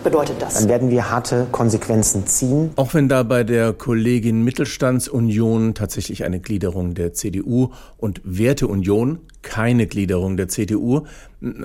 bedeutet 0.03 0.37
das? 0.41 0.55
Dann 0.55 0.69
werden 0.69 0.91
wir 0.91 1.11
harte 1.11 1.47
Konsequenzen 1.53 2.27
ziehen. 2.27 2.71
Auch 2.77 2.95
wenn 2.95 3.09
da 3.09 3.23
bei 3.23 3.45
der 3.45 3.73
Kollegin 3.73 4.43
Mittelstandsunion 4.43 5.75
tatsächlich 5.75 6.25
eine 6.25 6.41
Gliederung 6.41 6.95
der 6.95 7.13
CDU 7.13 7.71
und 7.99 8.21
Werteunion 8.25 9.21
keine 9.45 9.87
Gliederung 9.87 10.37
der 10.37 10.49
CDU, 10.49 11.07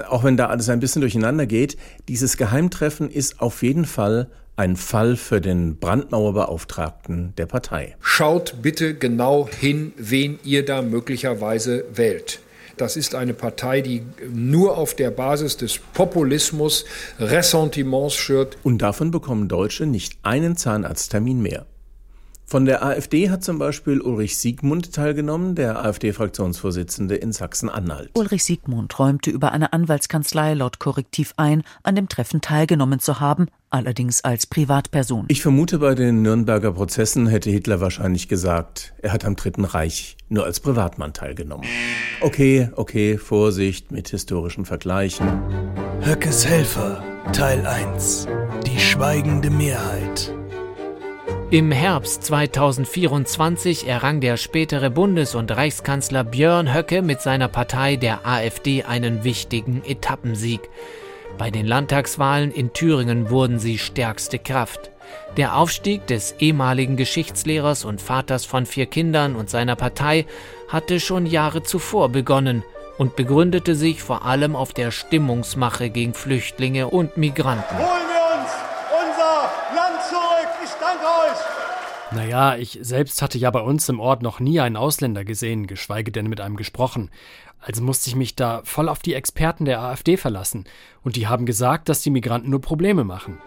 auch 0.08 0.24
wenn 0.24 0.38
da 0.38 0.48
alles 0.48 0.70
ein 0.70 0.80
bisschen 0.80 1.02
durcheinander 1.02 1.48
geht, 1.48 1.78
dieses 2.08 2.38
Geheimtreffen 2.38 3.10
ist 3.10 3.42
auf 3.42 3.64
jeden 3.64 3.86
Fall 3.86 4.30
ein 4.56 4.76
Fall 4.76 5.16
für 5.16 5.40
den 5.40 5.78
Brandmauerbeauftragten 5.78 7.34
der 7.38 7.46
Partei. 7.46 7.96
Schaut 8.02 8.62
bitte 8.62 8.94
genau 8.94 9.48
hin, 9.48 9.94
wen 9.96 10.38
ihr 10.44 10.66
da 10.66 10.82
möglicherweise 10.82 11.86
wählt. 11.94 12.42
Das 12.76 12.96
ist 12.96 13.16
eine 13.16 13.34
Partei, 13.34 13.82
die 13.82 14.04
nur 14.32 14.78
auf 14.78 14.94
der 14.94 15.12
Basis 15.12 15.58
des 15.58 15.80
Populismus 15.94 16.86
Ressentiments 17.20 18.16
schürt. 18.16 18.58
Und 18.64 18.82
davon 18.82 19.12
bekommen 19.12 19.48
Deutsche 19.48 19.86
nicht 19.86 20.18
einen 20.24 20.56
Zahnarzttermin 20.56 21.42
mehr. 21.42 21.66
Von 22.50 22.66
der 22.66 22.84
AfD 22.84 23.30
hat 23.30 23.44
zum 23.44 23.60
Beispiel 23.60 24.02
Ulrich 24.02 24.36
Siegmund 24.36 24.92
teilgenommen, 24.92 25.54
der 25.54 25.86
AfD-Fraktionsvorsitzende 25.86 27.14
in 27.14 27.32
Sachsen-Anhalt. 27.32 28.10
Ulrich 28.16 28.44
Siegmund 28.44 28.98
räumte 28.98 29.30
über 29.30 29.52
eine 29.52 29.72
Anwaltskanzlei 29.72 30.56
laut 30.56 30.80
Korrektiv 30.80 31.36
ein, 31.38 31.62
an 31.84 31.94
dem 31.94 32.10
Treffen 32.10 32.42
teilgenommen 32.42 33.00
zu 33.00 33.20
haben, 33.20 33.50
allerdings 33.70 34.24
als 34.24 34.48
Privatperson. 34.48 35.26
Ich 35.28 35.44
vermute, 35.44 35.78
bei 35.78 35.94
den 35.94 36.24
Nürnberger 36.24 36.72
Prozessen 36.72 37.28
hätte 37.28 37.52
Hitler 37.52 37.82
wahrscheinlich 37.82 38.28
gesagt, 38.28 38.96
er 38.98 39.14
hat 39.14 39.26
am 39.26 39.36
Dritten 39.36 39.64
Reich 39.64 40.18
nur 40.28 40.46
als 40.46 40.60
Privatmann 40.60 41.14
teilgenommen. 41.14 41.68
Okay, 42.22 42.72
okay, 42.76 43.20
Vorsicht 43.20 43.92
mit 43.92 44.10
historischen 44.10 44.66
Vergleichen. 44.66 45.28
Höckes 46.02 46.48
Helfer, 46.48 47.04
Teil 47.32 47.68
1. 47.68 48.28
Die 48.66 48.80
schweigende 48.80 49.52
Mehrheit. 49.52 50.34
Im 51.52 51.72
Herbst 51.72 52.26
2024 52.26 53.88
errang 53.88 54.22
der 54.22 54.38
spätere 54.38 54.92
Bundes- 54.92 55.34
und 55.34 55.50
Reichskanzler 55.50 56.24
Björn 56.24 56.72
Höcke 56.72 57.02
mit 57.02 57.22
seiner 57.22 57.48
Partei 57.48 57.96
der 57.96 58.28
AfD 58.28 58.84
einen 58.84 59.24
wichtigen 59.24 59.82
Etappensieg. 59.84 60.70
Bei 61.40 61.50
den 61.50 61.66
Landtagswahlen 61.66 62.52
in 62.52 62.72
Thüringen 62.74 63.32
wurden 63.32 63.58
sie 63.58 63.80
stärkste 63.80 64.38
Kraft. 64.38 64.92
Der 65.38 65.58
Aufstieg 65.58 66.06
des 66.06 66.36
ehemaligen 66.38 66.98
Geschichtslehrers 66.98 67.84
und 67.84 68.00
Vaters 68.00 68.46
von 68.46 68.68
vier 68.68 68.86
Kindern 68.86 69.36
und 69.36 69.50
seiner 69.50 69.76
Partei 69.76 70.28
hatte 70.68 71.00
schon 71.00 71.26
Jahre 71.26 71.64
zuvor 71.64 72.10
begonnen 72.10 72.64
und 73.00 73.16
begründete 73.16 73.74
sich 73.74 74.04
vor 74.04 74.24
allem 74.24 74.56
auf 74.56 74.72
der 74.72 74.92
Stimmungsmache 74.92 75.90
gegen 75.90 76.14
Flüchtlinge 76.14 76.90
und 76.90 77.18
Migranten. 77.18 77.76
Holen 77.76 78.08
wir 78.08 78.38
uns 78.38 78.52
unser 78.92 79.50
Land 79.76 80.00
zurück. 80.98 81.00
Ich 81.02 81.02
danke 81.02 81.06
euch. 81.06 81.70
Naja, 82.12 82.56
ich 82.56 82.80
selbst 82.82 83.22
hatte 83.22 83.38
ja 83.38 83.52
bei 83.52 83.62
uns 83.62 83.88
im 83.88 84.00
Ort 84.00 84.24
noch 84.24 84.40
nie 84.40 84.60
einen 84.60 84.78
Ausländer 84.78 85.24
gesehen, 85.24 85.68
geschweige 85.68 86.12
denn 86.12 86.28
mit 86.28 86.42
einem 86.42 86.56
gesprochen. 86.56 87.12
Also 87.62 87.84
musste 87.84 88.10
ich 88.10 88.16
mich 88.16 88.36
da 88.36 88.62
voll 88.64 88.90
auf 88.90 89.00
die 89.00 89.14
Experten 89.14 89.66
der 89.66 89.82
AfD 89.82 90.18
verlassen. 90.18 90.66
Und 91.04 91.18
die 91.18 91.28
haben 91.28 91.46
gesagt, 91.46 91.90
dass 91.90 92.02
die 92.02 92.10
Migranten 92.10 92.50
nur 92.50 92.62
Probleme 92.62 93.04
machen. 93.04 93.38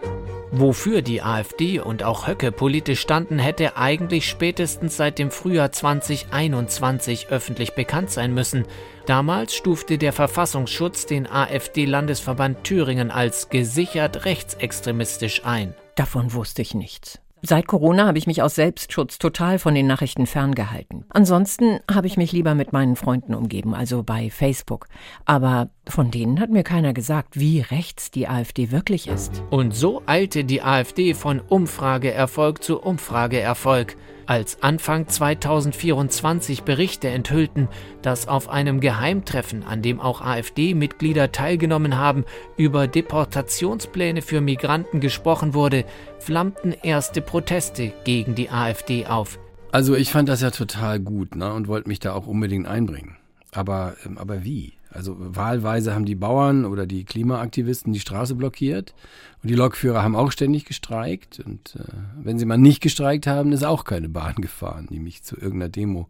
Wofür 0.51 1.01
die 1.01 1.23
AfD 1.23 1.79
und 1.79 2.03
auch 2.03 2.27
Höcke 2.27 2.51
politisch 2.51 3.01
standen, 3.01 3.39
hätte 3.39 3.75
eigentlich 3.75 4.29
spätestens 4.29 4.95
seit 4.95 5.17
dem 5.17 5.31
Frühjahr 5.31 5.71
2021 5.71 7.29
öffentlich 7.29 7.73
bekannt 7.73 8.11
sein 8.11 8.35
müssen. 8.35 8.65
Damals 9.07 9.55
stufte 9.55 9.97
der 9.97 10.13
Verfassungsschutz 10.13 11.07
den 11.07 11.27
AfD-Landesverband 11.27 12.63
Thüringen 12.63 13.09
als 13.09 13.49
gesichert 13.49 14.25
rechtsextremistisch 14.25 15.43
ein. 15.43 15.73
Davon 15.95 16.33
wusste 16.33 16.61
ich 16.61 16.75
nichts. 16.75 17.22
Seit 17.45 17.67
Corona 17.67 18.07
habe 18.07 18.17
ich 18.17 18.25
mich 18.25 18.41
aus 18.41 18.55
Selbstschutz 18.55 19.19
total 19.19 19.59
von 19.59 19.75
den 19.75 19.85
Nachrichten 19.85 20.27
ferngehalten. 20.27 21.03
Ansonsten 21.09 21.81
habe 21.93 22.07
ich 22.07 22.15
mich 22.15 22.31
lieber 22.31 22.55
mit 22.55 22.71
meinen 22.71 22.95
Freunden 22.95 23.33
umgeben, 23.33 23.75
also 23.75 24.01
bei 24.01 24.29
Facebook. 24.29 24.87
Aber 25.25 25.69
von 25.85 26.09
denen 26.09 26.39
hat 26.39 26.51
mir 26.51 26.63
keiner 26.63 26.93
gesagt, 26.93 27.37
wie 27.37 27.59
rechts 27.59 28.11
die 28.11 28.29
AfD 28.29 28.71
wirklich 28.71 29.09
ist. 29.09 29.43
Und 29.49 29.75
so 29.75 30.01
eilte 30.05 30.45
die 30.45 30.61
AfD 30.61 31.13
von 31.13 31.41
Umfrageerfolg 31.41 32.63
zu 32.63 32.81
Umfrageerfolg. 32.81 33.97
Als 34.25 34.63
Anfang 34.63 35.07
2024 35.07 36.63
Berichte 36.63 37.09
enthüllten, 37.09 37.67
dass 38.01 38.27
auf 38.27 38.47
einem 38.49 38.79
Geheimtreffen, 38.79 39.63
an 39.63 39.81
dem 39.81 39.99
auch 39.99 40.21
AfD-Mitglieder 40.21 41.31
teilgenommen 41.31 41.97
haben, 41.97 42.23
über 42.55 42.87
Deportationspläne 42.87 44.21
für 44.21 44.39
Migranten 44.39 45.01
gesprochen 45.01 45.53
wurde, 45.53 45.83
flammten 46.19 46.71
erste 46.71 47.21
Proteste 47.21 47.91
gegen 48.05 48.33
die 48.33 48.49
AfD 48.49 49.07
auf. 49.07 49.39
Also 49.73 49.95
ich 49.95 50.11
fand 50.11 50.29
das 50.29 50.41
ja 50.41 50.51
total 50.51 50.99
gut 50.99 51.35
ne, 51.35 51.51
und 51.51 51.67
wollte 51.67 51.89
mich 51.89 51.99
da 51.99 52.13
auch 52.13 52.27
unbedingt 52.27 52.67
einbringen. 52.67 53.17
Aber, 53.51 53.95
ähm, 54.05 54.17
aber 54.17 54.43
wie? 54.43 54.73
Also 54.93 55.15
wahlweise 55.17 55.93
haben 55.93 56.05
die 56.05 56.15
Bauern 56.15 56.65
oder 56.65 56.85
die 56.85 57.03
Klimaaktivisten 57.03 57.93
die 57.93 57.99
Straße 57.99 58.35
blockiert 58.35 58.93
und 59.41 59.49
die 59.49 59.55
Lokführer 59.55 60.03
haben 60.03 60.15
auch 60.15 60.31
ständig 60.31 60.65
gestreikt. 60.65 61.41
Und 61.45 61.75
äh, 61.75 61.91
wenn 62.21 62.37
sie 62.37 62.45
mal 62.45 62.57
nicht 62.57 62.81
gestreikt 62.81 63.27
haben, 63.27 63.51
ist 63.51 63.63
auch 63.63 63.83
keine 63.85 64.09
Bahn 64.09 64.35
gefahren, 64.35 64.87
die 64.91 64.99
mich 64.99 65.23
zu 65.23 65.35
irgendeiner 65.35 65.69
Demo 65.69 66.09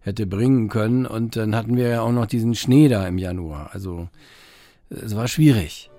hätte 0.00 0.26
bringen 0.26 0.68
können. 0.68 1.06
Und 1.06 1.36
dann 1.36 1.54
hatten 1.54 1.76
wir 1.76 1.88
ja 1.88 2.02
auch 2.02 2.12
noch 2.12 2.26
diesen 2.26 2.54
Schnee 2.54 2.88
da 2.88 3.06
im 3.06 3.18
Januar. 3.18 3.70
Also 3.72 4.08
es 4.90 5.14
war 5.14 5.28
schwierig. 5.28 5.90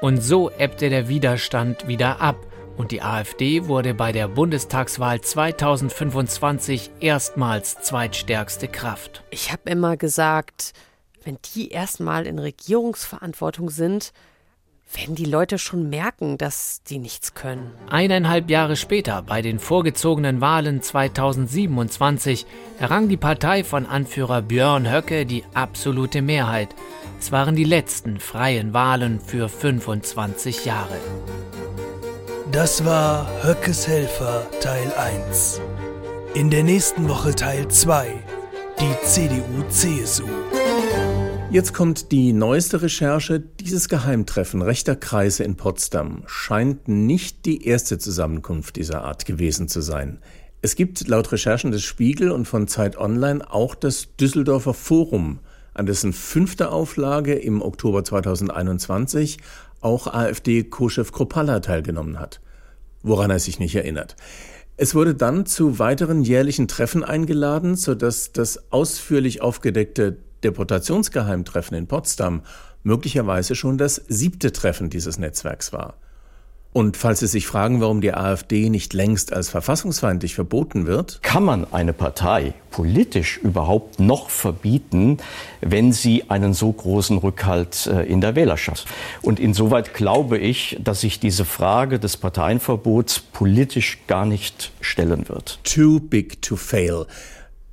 Und 0.00 0.22
so 0.22 0.50
ebbte 0.50 0.88
der 0.88 1.08
Widerstand 1.08 1.86
wieder 1.86 2.20
ab 2.20 2.46
und 2.76 2.92
die 2.92 3.02
AfD 3.02 3.66
wurde 3.66 3.92
bei 3.92 4.10
der 4.10 4.26
Bundestagswahl 4.26 5.20
2025 5.20 6.90
erstmals 7.00 7.82
zweitstärkste 7.82 8.68
Kraft. 8.68 9.22
Ich 9.30 9.52
habe 9.52 9.68
immer 9.70 9.98
gesagt, 9.98 10.72
wenn 11.24 11.38
die 11.54 11.70
erstmal 11.70 12.26
in 12.26 12.38
Regierungsverantwortung 12.38 13.70
sind, 13.70 14.12
werden 14.92 15.14
die 15.14 15.24
Leute 15.24 15.58
schon 15.58 15.88
merken, 15.88 16.36
dass 16.38 16.82
die 16.82 16.98
nichts 16.98 17.34
können. 17.34 17.72
Eineinhalb 17.88 18.50
Jahre 18.50 18.76
später, 18.76 19.22
bei 19.22 19.40
den 19.42 19.58
vorgezogenen 19.58 20.40
Wahlen 20.40 20.82
2027, 20.82 22.46
errang 22.78 23.08
die 23.08 23.16
Partei 23.16 23.62
von 23.64 23.86
Anführer 23.86 24.42
Björn 24.42 24.90
Höcke 24.90 25.26
die 25.26 25.44
absolute 25.54 26.22
Mehrheit. 26.22 26.74
Es 27.18 27.32
waren 27.32 27.54
die 27.54 27.64
letzten 27.64 28.18
freien 28.18 28.72
Wahlen 28.72 29.20
für 29.20 29.48
25 29.48 30.64
Jahre. 30.64 30.98
Das 32.50 32.84
war 32.84 33.28
Höckes 33.44 33.86
Helfer 33.86 34.46
Teil 34.60 34.92
1. 34.94 35.60
In 36.34 36.50
der 36.50 36.64
nächsten 36.64 37.08
Woche 37.08 37.34
Teil 37.34 37.68
2. 37.68 38.12
Die 38.80 39.06
CDU-CSU. 39.06 40.26
Jetzt 41.52 41.74
kommt 41.74 42.12
die 42.12 42.32
neueste 42.32 42.80
Recherche. 42.80 43.40
Dieses 43.40 43.88
Geheimtreffen 43.88 44.62
rechter 44.62 44.94
Kreise 44.94 45.42
in 45.42 45.56
Potsdam 45.56 46.22
scheint 46.26 46.86
nicht 46.86 47.44
die 47.44 47.66
erste 47.66 47.98
Zusammenkunft 47.98 48.76
dieser 48.76 49.02
Art 49.02 49.24
gewesen 49.24 49.66
zu 49.66 49.80
sein. 49.80 50.20
Es 50.62 50.76
gibt 50.76 51.08
laut 51.08 51.32
Recherchen 51.32 51.72
des 51.72 51.82
Spiegel 51.82 52.30
und 52.30 52.46
von 52.46 52.68
Zeit 52.68 52.96
Online 52.96 53.52
auch 53.52 53.74
das 53.74 54.14
Düsseldorfer 54.14 54.74
Forum, 54.74 55.40
an 55.74 55.86
dessen 55.86 56.12
fünfter 56.12 56.70
Auflage 56.70 57.34
im 57.34 57.62
Oktober 57.62 58.04
2021 58.04 59.38
auch 59.80 60.06
AfD-Co-Chef 60.06 61.10
Kropalla 61.10 61.58
teilgenommen 61.58 62.20
hat, 62.20 62.40
woran 63.02 63.30
er 63.30 63.40
sich 63.40 63.58
nicht 63.58 63.74
erinnert. 63.74 64.14
Es 64.76 64.94
wurde 64.94 65.16
dann 65.16 65.46
zu 65.46 65.80
weiteren 65.80 66.22
jährlichen 66.22 66.68
Treffen 66.68 67.02
eingeladen, 67.02 67.74
sodass 67.74 68.30
das 68.30 68.70
ausführlich 68.70 69.42
aufgedeckte 69.42 70.18
Deportationsgeheimtreffen 70.44 71.76
in 71.76 71.86
Potsdam 71.86 72.42
möglicherweise 72.82 73.54
schon 73.54 73.78
das 73.78 73.96
siebte 74.08 74.52
Treffen 74.52 74.90
dieses 74.90 75.18
Netzwerks 75.18 75.72
war. 75.72 75.94
Und 76.72 76.96
falls 76.96 77.18
Sie 77.18 77.26
sich 77.26 77.48
fragen, 77.48 77.80
warum 77.80 78.00
die 78.00 78.14
AfD 78.14 78.70
nicht 78.70 78.92
längst 78.92 79.32
als 79.32 79.48
verfassungsfeindlich 79.50 80.36
verboten 80.36 80.86
wird, 80.86 81.20
kann 81.20 81.42
man 81.42 81.66
eine 81.72 81.92
Partei 81.92 82.54
politisch 82.70 83.38
überhaupt 83.38 83.98
noch 83.98 84.30
verbieten, 84.30 85.16
wenn 85.60 85.92
sie 85.92 86.30
einen 86.30 86.54
so 86.54 86.72
großen 86.72 87.18
Rückhalt 87.18 87.88
äh, 87.88 88.04
in 88.04 88.20
der 88.20 88.36
Wählerschaft. 88.36 88.86
Und 89.20 89.40
insoweit 89.40 89.94
glaube 89.94 90.38
ich, 90.38 90.78
dass 90.80 91.00
sich 91.00 91.18
diese 91.18 91.44
Frage 91.44 91.98
des 91.98 92.16
Parteienverbots 92.16 93.18
politisch 93.18 93.98
gar 94.06 94.24
nicht 94.24 94.70
stellen 94.80 95.28
wird. 95.28 95.58
Too 95.64 95.98
big 95.98 96.40
to 96.40 96.54
fail. 96.54 97.06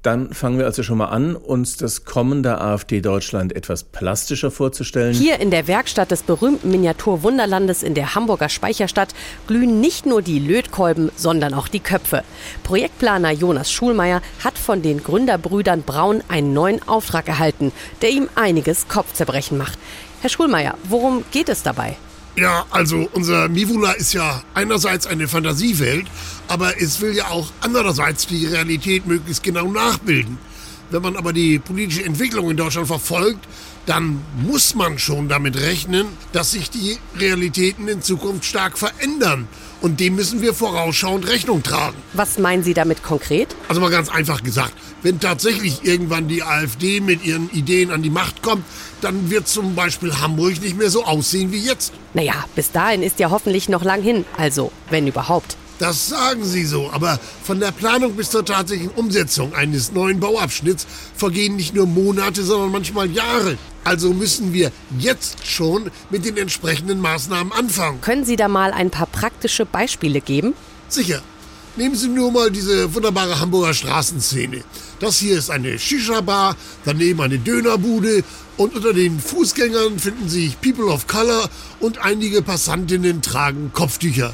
Dann 0.03 0.33
fangen 0.33 0.57
wir 0.59 0.65
also 0.65 0.83
schon 0.83 0.99
mal 0.99 1.07
an, 1.07 1.35
uns 1.35 1.77
das 1.77 2.05
kommende 2.05 2.61
AfD 2.61 3.01
Deutschland 3.01 3.55
etwas 3.55 3.83
plastischer 3.83 4.51
vorzustellen. 4.51 5.13
Hier 5.13 5.39
in 5.39 5.51
der 5.51 5.67
Werkstatt 5.67 6.11
des 6.11 6.23
berühmten 6.23 6.71
Miniaturwunderlandes 6.71 7.83
in 7.83 7.93
der 7.93 8.15
Hamburger 8.15 8.49
Speicherstadt 8.49 9.13
glühen 9.47 9.81
nicht 9.81 10.05
nur 10.05 10.21
die 10.21 10.39
Lötkolben, 10.39 11.11
sondern 11.15 11.53
auch 11.53 11.67
die 11.67 11.79
Köpfe. 11.79 12.23
Projektplaner 12.63 13.31
Jonas 13.31 13.71
Schulmeier 13.71 14.21
hat 14.43 14.57
von 14.57 14.81
den 14.81 15.03
Gründerbrüdern 15.03 15.81
Braun 15.81 16.23
einen 16.27 16.53
neuen 16.53 16.87
Auftrag 16.87 17.27
erhalten, 17.27 17.71
der 18.01 18.11
ihm 18.11 18.29
einiges 18.35 18.87
Kopfzerbrechen 18.87 19.57
macht. 19.57 19.79
Herr 20.21 20.29
Schulmeier, 20.29 20.75
worum 20.87 21.25
geht 21.31 21.49
es 21.49 21.63
dabei? 21.63 21.97
Ja, 22.37 22.67
also 22.69 23.09
unser 23.13 23.49
Mivula 23.49 23.93
ist 23.93 24.13
ja 24.13 24.43
einerseits 24.53 25.07
eine 25.07 25.27
Fantasiewelt, 25.27 26.05
aber 26.47 26.79
es 26.79 27.01
will 27.01 27.15
ja 27.15 27.29
auch 27.29 27.51
andererseits 27.61 28.27
die 28.27 28.45
Realität 28.45 29.07
möglichst 29.07 29.41
genau 29.41 29.71
nachbilden. 29.71 30.37
Wenn 30.91 31.01
man 31.01 31.17
aber 31.17 31.33
die 31.33 31.57
politische 31.57 32.05
Entwicklung 32.05 32.51
in 32.51 32.55
Deutschland 32.55 32.85
verfolgt, 32.85 33.47
dann 33.87 34.21
muss 34.45 34.75
man 34.75 34.99
schon 34.99 35.29
damit 35.29 35.59
rechnen, 35.59 36.05
dass 36.31 36.51
sich 36.51 36.69
die 36.69 36.99
Realitäten 37.17 37.87
in 37.87 38.03
Zukunft 38.03 38.45
stark 38.45 38.77
verändern. 38.77 39.47
Und 39.81 39.99
dem 39.99 40.15
müssen 40.15 40.41
wir 40.41 40.53
vorausschauend 40.53 41.27
Rechnung 41.27 41.63
tragen. 41.63 41.97
Was 42.13 42.37
meinen 42.37 42.63
Sie 42.63 42.73
damit 42.73 43.01
konkret? 43.01 43.55
Also 43.67 43.81
mal 43.81 43.89
ganz 43.89 44.09
einfach 44.09 44.43
gesagt, 44.43 44.73
wenn 45.01 45.19
tatsächlich 45.19 45.85
irgendwann 45.85 46.27
die 46.27 46.43
AfD 46.43 46.99
mit 46.99 47.23
ihren 47.25 47.49
Ideen 47.51 47.91
an 47.91 48.01
die 48.01 48.09
Macht 48.09 48.41
kommt, 48.43 48.63
dann 49.01 49.29
wird 49.29 49.47
zum 49.47 49.75
Beispiel 49.75 50.19
Hamburg 50.19 50.61
nicht 50.61 50.77
mehr 50.77 50.89
so 50.89 51.03
aussehen 51.03 51.51
wie 51.51 51.59
jetzt. 51.59 51.93
Naja, 52.13 52.45
bis 52.55 52.71
dahin 52.71 53.03
ist 53.03 53.19
ja 53.19 53.29
hoffentlich 53.29 53.69
noch 53.69 53.83
lang 53.83 54.01
hin. 54.01 54.25
Also, 54.37 54.71
wenn 54.89 55.07
überhaupt. 55.07 55.57
Das 55.79 56.07
sagen 56.07 56.43
Sie 56.43 56.65
so, 56.65 56.89
aber 56.91 57.19
von 57.43 57.59
der 57.59 57.71
Planung 57.71 58.13
bis 58.13 58.31
zur 58.31 58.43
tatsächlichen 58.43 58.91
Umsetzung 58.95 59.53
eines 59.53 59.91
neuen 59.91 60.19
Bauabschnitts 60.19 60.87
vergehen 61.15 61.55
nicht 61.55 61.75
nur 61.75 61.85
Monate, 61.85 62.43
sondern 62.43 62.71
manchmal 62.71 63.11
Jahre. 63.11 63.57
Also 63.83 64.11
müssen 64.11 64.53
wir 64.53 64.71
jetzt 64.97 65.45
schon 65.45 65.91
mit 66.09 66.25
den 66.25 66.35
entsprechenden 66.37 66.99
Maßnahmen 66.99 67.53
anfangen. 67.53 68.01
Können 68.01 68.25
Sie 68.25 68.35
da 68.35 68.47
mal 68.47 68.71
ein 68.71 68.89
paar 68.89 69.05
praktische 69.05 69.65
Beispiele 69.65 70.19
geben? 70.19 70.55
Sicher. 70.89 71.21
Nehmen 71.75 71.95
Sie 71.95 72.07
nur 72.07 72.31
mal 72.31 72.49
diese 72.49 72.95
wunderbare 72.95 73.39
Hamburger 73.39 73.75
Straßenszene. 73.75 74.63
Das 74.99 75.19
hier 75.19 75.37
ist 75.37 75.51
eine 75.51 75.77
Shisha-Bar, 75.77 76.55
daneben 76.83 77.21
eine 77.21 77.37
Dönerbude 77.37 78.23
und 78.57 78.75
unter 78.75 78.93
den 78.93 79.19
Fußgängern 79.19 79.99
finden 79.99 80.27
sich 80.27 80.59
People 80.59 80.85
of 80.85 81.05
Color 81.05 81.49
und 81.79 81.99
einige 81.99 82.41
Passantinnen 82.41 83.21
tragen 83.21 83.71
Kopftücher. 83.73 84.33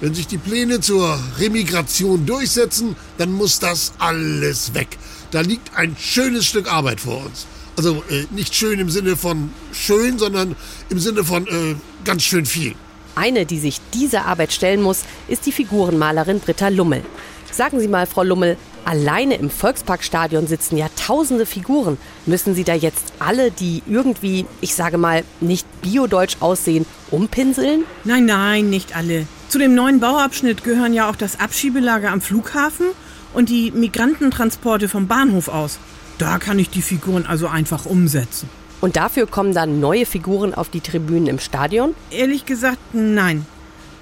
Wenn 0.00 0.14
sich 0.14 0.28
die 0.28 0.38
Pläne 0.38 0.80
zur 0.80 1.18
Remigration 1.38 2.26
durchsetzen, 2.26 2.94
dann 3.18 3.32
muss 3.32 3.58
das 3.58 3.92
alles 3.98 4.74
weg. 4.74 4.98
Da 5.32 5.40
liegt 5.40 5.76
ein 5.76 5.96
schönes 5.98 6.46
Stück 6.46 6.70
Arbeit 6.70 7.00
vor 7.00 7.24
uns. 7.24 7.46
Also 7.76 8.04
äh, 8.08 8.26
nicht 8.30 8.54
schön 8.54 8.78
im 8.78 8.90
Sinne 8.90 9.16
von 9.16 9.50
schön, 9.72 10.18
sondern 10.18 10.54
im 10.90 10.98
Sinne 10.98 11.24
von 11.24 11.46
äh, 11.46 11.74
ganz 12.04 12.22
schön 12.22 12.46
viel. 12.46 12.74
Eine, 13.14 13.46
die 13.46 13.58
sich 13.58 13.80
dieser 13.94 14.26
Arbeit 14.26 14.52
stellen 14.52 14.82
muss, 14.82 15.00
ist 15.28 15.46
die 15.46 15.52
Figurenmalerin 15.52 16.40
Britta 16.40 16.68
Lummel. 16.68 17.02
Sagen 17.50 17.80
Sie 17.80 17.88
mal, 17.88 18.06
Frau 18.06 18.22
Lummel, 18.22 18.56
alleine 18.84 19.36
im 19.36 19.50
Volksparkstadion 19.50 20.46
sitzen 20.46 20.76
ja 20.76 20.88
tausende 20.96 21.46
Figuren. 21.46 21.98
Müssen 22.26 22.54
Sie 22.54 22.64
da 22.64 22.74
jetzt 22.74 23.12
alle, 23.18 23.50
die 23.50 23.82
irgendwie, 23.88 24.46
ich 24.60 24.74
sage 24.74 24.98
mal, 24.98 25.24
nicht 25.40 25.66
biodeutsch 25.82 26.36
aussehen, 26.40 26.86
umpinseln? 27.10 27.84
Nein, 28.04 28.26
nein, 28.26 28.70
nicht 28.70 28.96
alle. 28.96 29.26
Zu 29.48 29.58
dem 29.58 29.74
neuen 29.74 30.00
Bauabschnitt 30.00 30.64
gehören 30.64 30.94
ja 30.94 31.10
auch 31.10 31.16
das 31.16 31.38
Abschiebelager 31.40 32.10
am 32.10 32.20
Flughafen 32.20 32.86
und 33.34 33.48
die 33.48 33.70
Migrantentransporte 33.70 34.88
vom 34.88 35.06
Bahnhof 35.06 35.48
aus. 35.48 35.78
Da 36.18 36.38
kann 36.38 36.58
ich 36.58 36.70
die 36.70 36.82
Figuren 36.82 37.26
also 37.26 37.48
einfach 37.48 37.86
umsetzen. 37.86 38.48
Und 38.80 38.96
dafür 38.96 39.26
kommen 39.26 39.54
dann 39.54 39.78
neue 39.78 40.06
Figuren 40.06 40.54
auf 40.54 40.68
die 40.68 40.80
Tribünen 40.80 41.28
im 41.28 41.38
Stadion? 41.38 41.94
Ehrlich 42.10 42.46
gesagt, 42.46 42.78
nein. 42.92 43.46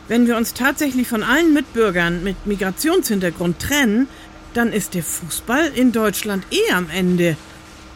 Wenn 0.09 0.27
wir 0.27 0.37
uns 0.37 0.55
tatsächlich 0.55 1.07
von 1.07 1.23
allen 1.23 1.55
Mitbürgern 1.55 2.25
mit 2.25 2.47
Migrationshintergrund 2.47 3.61
trennen, 3.61 4.09
dann 4.55 4.73
ist 4.73 4.95
der 4.95 5.03
Fußball 5.03 5.73
in 5.75 5.93
Deutschland 5.93 6.45
eh 6.51 6.73
am 6.73 6.89
Ende. 6.91 7.37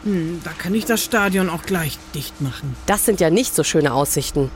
Hm, 0.03 0.41
da 0.43 0.51
kann 0.51 0.75
ich 0.75 0.85
das 0.85 1.03
Stadion 1.03 1.49
auch 1.49 1.63
gleich 1.63 1.97
dicht 2.13 2.39
machen. 2.41 2.75
Das 2.85 3.05
sind 3.05 3.19
ja 3.19 3.29
nicht 3.29 3.55
so 3.55 3.63
schöne 3.63 3.93
Aussichten. 3.93 4.51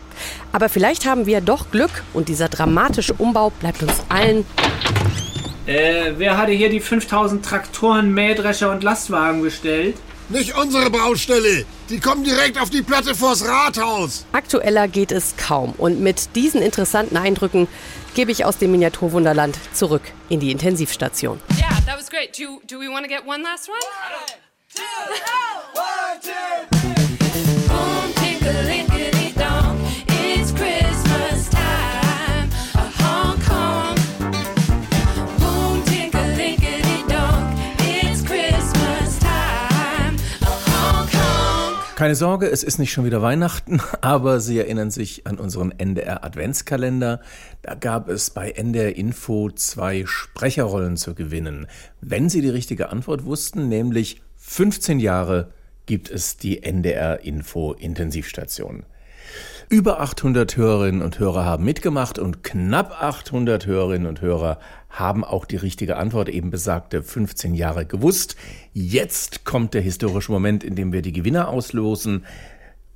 Aber 0.51 0.69
vielleicht 0.69 1.05
haben 1.05 1.25
wir 1.25 1.41
doch 1.41 1.71
Glück 1.71 2.03
und 2.13 2.29
dieser 2.29 2.49
dramatische 2.49 3.13
Umbau 3.13 3.49
bleibt 3.49 3.81
uns 3.81 3.93
allen. 4.09 4.45
Äh, 5.65 6.13
wer 6.17 6.38
hatte 6.38 6.51
hier 6.51 6.69
die 6.69 6.79
5000 6.79 7.43
Traktoren, 7.43 8.13
Mähdrescher 8.13 8.71
und 8.71 8.83
Lastwagen 8.83 9.41
bestellt? 9.41 9.95
Nicht 10.29 10.55
unsere 10.55 10.91
Baustelle. 10.91 11.65
Die 11.89 11.99
kommen 11.99 12.23
direkt 12.23 12.62
auf 12.62 12.69
die 12.69 12.83
Platte 12.83 13.15
vors 13.15 13.43
Rathaus. 13.47 14.25
Aktueller 14.31 14.88
geht 14.88 15.12
es 15.12 15.35
kaum. 15.38 15.73
Und 15.75 16.01
mit 16.01 16.35
diesen 16.35 16.62
interessanten 16.62 17.17
Eindrücken 17.17 17.67
gebe 18.13 18.31
ich 18.31 18.45
aus 18.45 18.57
dem 18.57 18.69
Miniaturwunderland 18.71 19.57
zurück 19.73 20.03
in 20.29 20.39
die 20.39 20.51
Intensivstation. 20.51 21.39
That 21.89 21.97
was 21.97 22.08
great. 22.08 22.34
Do, 22.34 22.62
do 22.67 22.78
we 22.78 22.88
want 22.88 23.04
to 23.04 23.10
get 23.10 23.25
one 23.25 23.41
last 23.41 23.67
one? 23.67 23.80
Two, 24.75 24.84
one, 25.73 26.21
two, 26.21 26.88
Keine 41.99 42.15
Sorge, 42.15 42.47
es 42.47 42.63
ist 42.63 42.79
nicht 42.79 42.93
schon 42.93 43.03
wieder 43.03 43.21
Weihnachten, 43.21 43.81
aber 43.99 44.39
Sie 44.39 44.57
erinnern 44.57 44.89
sich 44.89 45.27
an 45.27 45.38
unseren 45.38 45.77
NDR 45.77 46.23
Adventskalender. 46.23 47.19
Da 47.62 47.75
gab 47.75 48.07
es 48.07 48.29
bei 48.29 48.51
NDR 48.51 48.95
Info 48.95 49.49
zwei 49.51 50.05
Sprecherrollen 50.05 50.95
zu 50.95 51.13
gewinnen. 51.13 51.67
Wenn 51.99 52.29
Sie 52.29 52.39
die 52.39 52.47
richtige 52.47 52.88
Antwort 52.88 53.25
wussten, 53.25 53.67
nämlich 53.67 54.21
15 54.38 55.01
Jahre 55.01 55.51
gibt 55.88 56.09
es 56.09 56.38
die 56.38 56.63
NDR 56.63 57.19
Info 57.25 57.73
Intensivstation. 57.73 58.85
Über 59.67 59.99
800 59.99 60.55
Hörerinnen 60.55 61.01
und 61.01 61.19
Hörer 61.19 61.43
haben 61.43 61.65
mitgemacht 61.65 62.17
und 62.17 62.43
knapp 62.45 63.03
800 63.03 63.65
Hörerinnen 63.65 64.07
und 64.07 64.21
Hörer 64.21 64.59
haben 64.89 65.23
auch 65.23 65.45
die 65.45 65.56
richtige 65.56 65.97
Antwort, 65.97 66.30
eben 66.30 66.49
besagte 66.49 67.04
15 67.04 67.54
Jahre 67.54 67.86
gewusst. 67.86 68.36
Jetzt 68.73 69.45
kommt 69.45 69.73
der 69.73 69.82
historische 69.82 70.32
Moment, 70.32 70.63
in 70.63 70.75
dem 70.75 70.91
wir 70.91 71.02
die 71.02 71.13
Gewinner 71.13 71.47
auslosen 71.49 72.25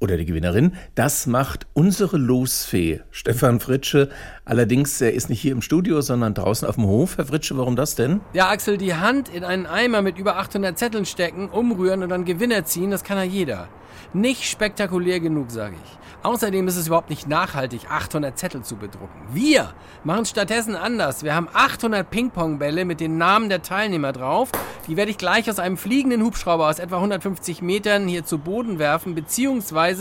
oder 0.03 0.17
die 0.17 0.25
Gewinnerin. 0.25 0.73
Das 0.95 1.27
macht 1.27 1.65
unsere 1.73 2.17
Losfee, 2.17 2.99
Stefan 3.09 3.61
Fritsche. 3.61 4.09
Allerdings, 4.43 4.99
er 4.99 5.13
ist 5.13 5.29
nicht 5.29 5.39
hier 5.39 5.53
im 5.53 5.61
Studio, 5.61 6.01
sondern 6.01 6.33
draußen 6.33 6.67
auf 6.67 6.75
dem 6.75 6.85
Hof. 6.85 7.17
Herr 7.17 7.25
Fritsche, 7.25 7.57
warum 7.57 7.77
das 7.77 7.95
denn? 7.95 8.19
Ja, 8.33 8.49
Axel, 8.49 8.77
die 8.77 8.95
Hand 8.95 9.29
in 9.29 9.45
einen 9.45 9.65
Eimer 9.65 10.01
mit 10.01 10.17
über 10.17 10.35
800 10.35 10.77
Zetteln 10.77 11.05
stecken, 11.05 11.49
umrühren 11.49 12.03
und 12.03 12.09
dann 12.09 12.25
Gewinner 12.25 12.65
ziehen, 12.65 12.91
das 12.91 13.05
kann 13.05 13.17
ja 13.17 13.23
jeder. 13.23 13.69
Nicht 14.11 14.43
spektakulär 14.43 15.21
genug, 15.21 15.51
sage 15.51 15.75
ich. 15.81 15.97
Außerdem 16.23 16.69
ist 16.69 16.77
es 16.77 16.87
überhaupt 16.87 17.09
nicht 17.09 17.27
nachhaltig, 17.27 17.81
800 17.89 18.37
Zettel 18.37 18.61
zu 18.63 18.77
bedrucken. 18.77 19.27
Wir 19.33 19.73
machen 20.05 20.25
stattdessen 20.25 20.73
anders. 20.73 21.23
Wir 21.23 21.35
haben 21.35 21.49
800 21.51 22.09
Ping-Pong-Bälle 22.09 22.85
mit 22.85 23.01
den 23.01 23.17
Namen 23.17 23.49
der 23.49 23.61
Teilnehmer 23.61 24.13
drauf. 24.13 24.49
Die 24.87 24.95
werde 24.95 25.11
ich 25.11 25.17
gleich 25.17 25.49
aus 25.49 25.59
einem 25.59 25.75
fliegenden 25.75 26.23
Hubschrauber 26.23 26.69
aus 26.69 26.79
etwa 26.79 26.95
150 26.95 27.61
Metern 27.61 28.07
hier 28.07 28.23
zu 28.23 28.37
Boden 28.37 28.79
werfen, 28.79 29.15
beziehungsweise 29.15 29.92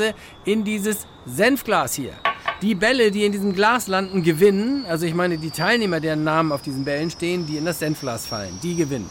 in 0.45 0.65
dieses 0.65 1.07
Senfglas 1.27 1.95
hier. 1.95 2.13
Die 2.61 2.75
Bälle, 2.75 3.11
die 3.11 3.25
in 3.25 3.33
diesem 3.33 3.55
Glas 3.55 3.89
landen, 3.89 4.23
gewinnen. 4.23 4.85
Also 4.87 5.07
ich 5.07 5.15
meine, 5.15 5.39
die 5.39 5.51
Teilnehmer, 5.51 6.01
deren 6.01 6.25
Namen 6.25 6.53
auf 6.53 6.63
diesen 6.63 6.85
Bällen 6.85 7.11
stehen, 7.11 7.47
die 7.47 7.57
in 7.57 7.65
das 7.65 7.81
Senfglas 7.81 8.27
fallen, 8.27 8.59
die 8.63 8.77
gewinnen. 8.77 9.11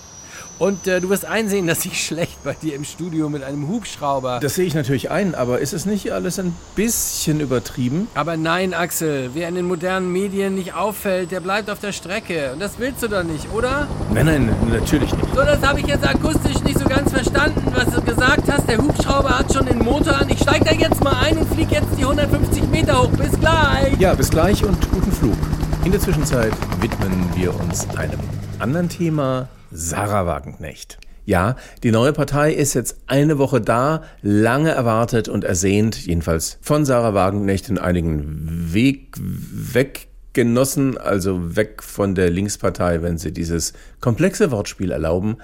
Und 0.59 0.87
äh, 0.87 1.01
du 1.01 1.09
wirst 1.09 1.25
einsehen, 1.25 1.67
dass 1.67 1.85
ich 1.85 2.05
schlecht 2.05 2.43
bei 2.43 2.53
dir 2.53 2.75
im 2.75 2.83
Studio 2.83 3.29
mit 3.29 3.43
einem 3.43 3.67
Hubschrauber. 3.67 4.39
Das 4.41 4.55
sehe 4.55 4.65
ich 4.65 4.75
natürlich 4.75 5.09
ein, 5.09 5.33
aber 5.35 5.59
ist 5.59 5.73
es 5.73 5.85
nicht 5.85 6.11
alles 6.11 6.39
ein 6.39 6.55
bisschen 6.75 7.39
übertrieben? 7.39 8.07
Aber 8.13 8.37
nein, 8.37 8.73
Axel, 8.73 9.31
wer 9.33 9.47
in 9.47 9.55
den 9.55 9.65
modernen 9.65 10.11
Medien 10.11 10.55
nicht 10.55 10.73
auffällt, 10.73 11.31
der 11.31 11.39
bleibt 11.39 11.69
auf 11.69 11.79
der 11.79 11.91
Strecke. 11.91 12.51
Und 12.53 12.59
das 12.59 12.73
willst 12.77 13.01
du 13.03 13.07
doch 13.07 13.23
nicht, 13.23 13.47
oder? 13.53 13.87
Nein, 14.13 14.25
nein, 14.25 14.55
natürlich 14.69 15.11
nicht. 15.13 15.33
So, 15.33 15.41
das 15.41 15.61
habe 15.61 15.79
ich 15.79 15.87
jetzt 15.87 16.07
akustisch 16.07 16.61
nicht 16.63 16.77
so 16.77 16.85
ganz 16.85 17.11
verstanden, 17.11 17.63
was 17.73 17.93
du 17.93 18.01
gesagt 18.01 18.51
hast. 18.51 18.69
Der 18.69 18.77
Hubschrauber 18.77 19.39
hat 19.39 19.53
schon 19.53 19.65
den 19.65 19.79
Motor 19.79 20.19
an. 20.21 20.29
Ich 20.29 20.39
steig 20.39 20.63
da 20.65 20.71
jetzt 20.71 21.03
mal 21.03 21.15
ein 21.23 21.37
und 21.37 21.51
flieg 21.53 21.71
jetzt 21.71 21.89
die 21.97 22.03
150 22.03 22.67
Meter 22.69 23.01
hoch. 23.01 23.09
Bis 23.09 23.31
gleich. 23.39 23.97
Ja, 23.99 24.13
bis 24.13 24.29
gleich 24.29 24.63
und 24.63 24.77
guten 24.91 25.11
Flug. 25.11 25.37
In 25.85 25.91
der 25.91 25.99
Zwischenzeit 25.99 26.53
widmen 26.79 27.27
wir 27.35 27.59
uns 27.59 27.89
einem 27.97 28.19
anderen 28.59 28.87
Thema, 28.87 29.49
Sarah 29.71 30.25
Wagenknecht. 30.25 30.97
Ja, 31.25 31.55
die 31.83 31.91
neue 31.91 32.13
Partei 32.13 32.51
ist 32.51 32.73
jetzt 32.73 32.97
eine 33.07 33.37
Woche 33.37 33.61
da, 33.61 34.03
lange 34.21 34.71
erwartet 34.71 35.29
und 35.29 35.43
ersehnt, 35.43 36.05
jedenfalls 36.05 36.57
von 36.61 36.83
Sarah 36.83 37.13
Wagenknecht 37.13 37.69
in 37.69 37.77
einigen 37.77 38.73
Weg 38.73 39.15
weggenossen, 39.19 40.97
also 40.97 41.55
weg 41.55 41.83
von 41.83 42.15
der 42.15 42.31
Linkspartei, 42.31 43.03
wenn 43.03 43.19
sie 43.19 43.31
dieses 43.31 43.73
komplexe 43.99 44.49
Wortspiel 44.49 44.91
erlauben. 44.91 45.37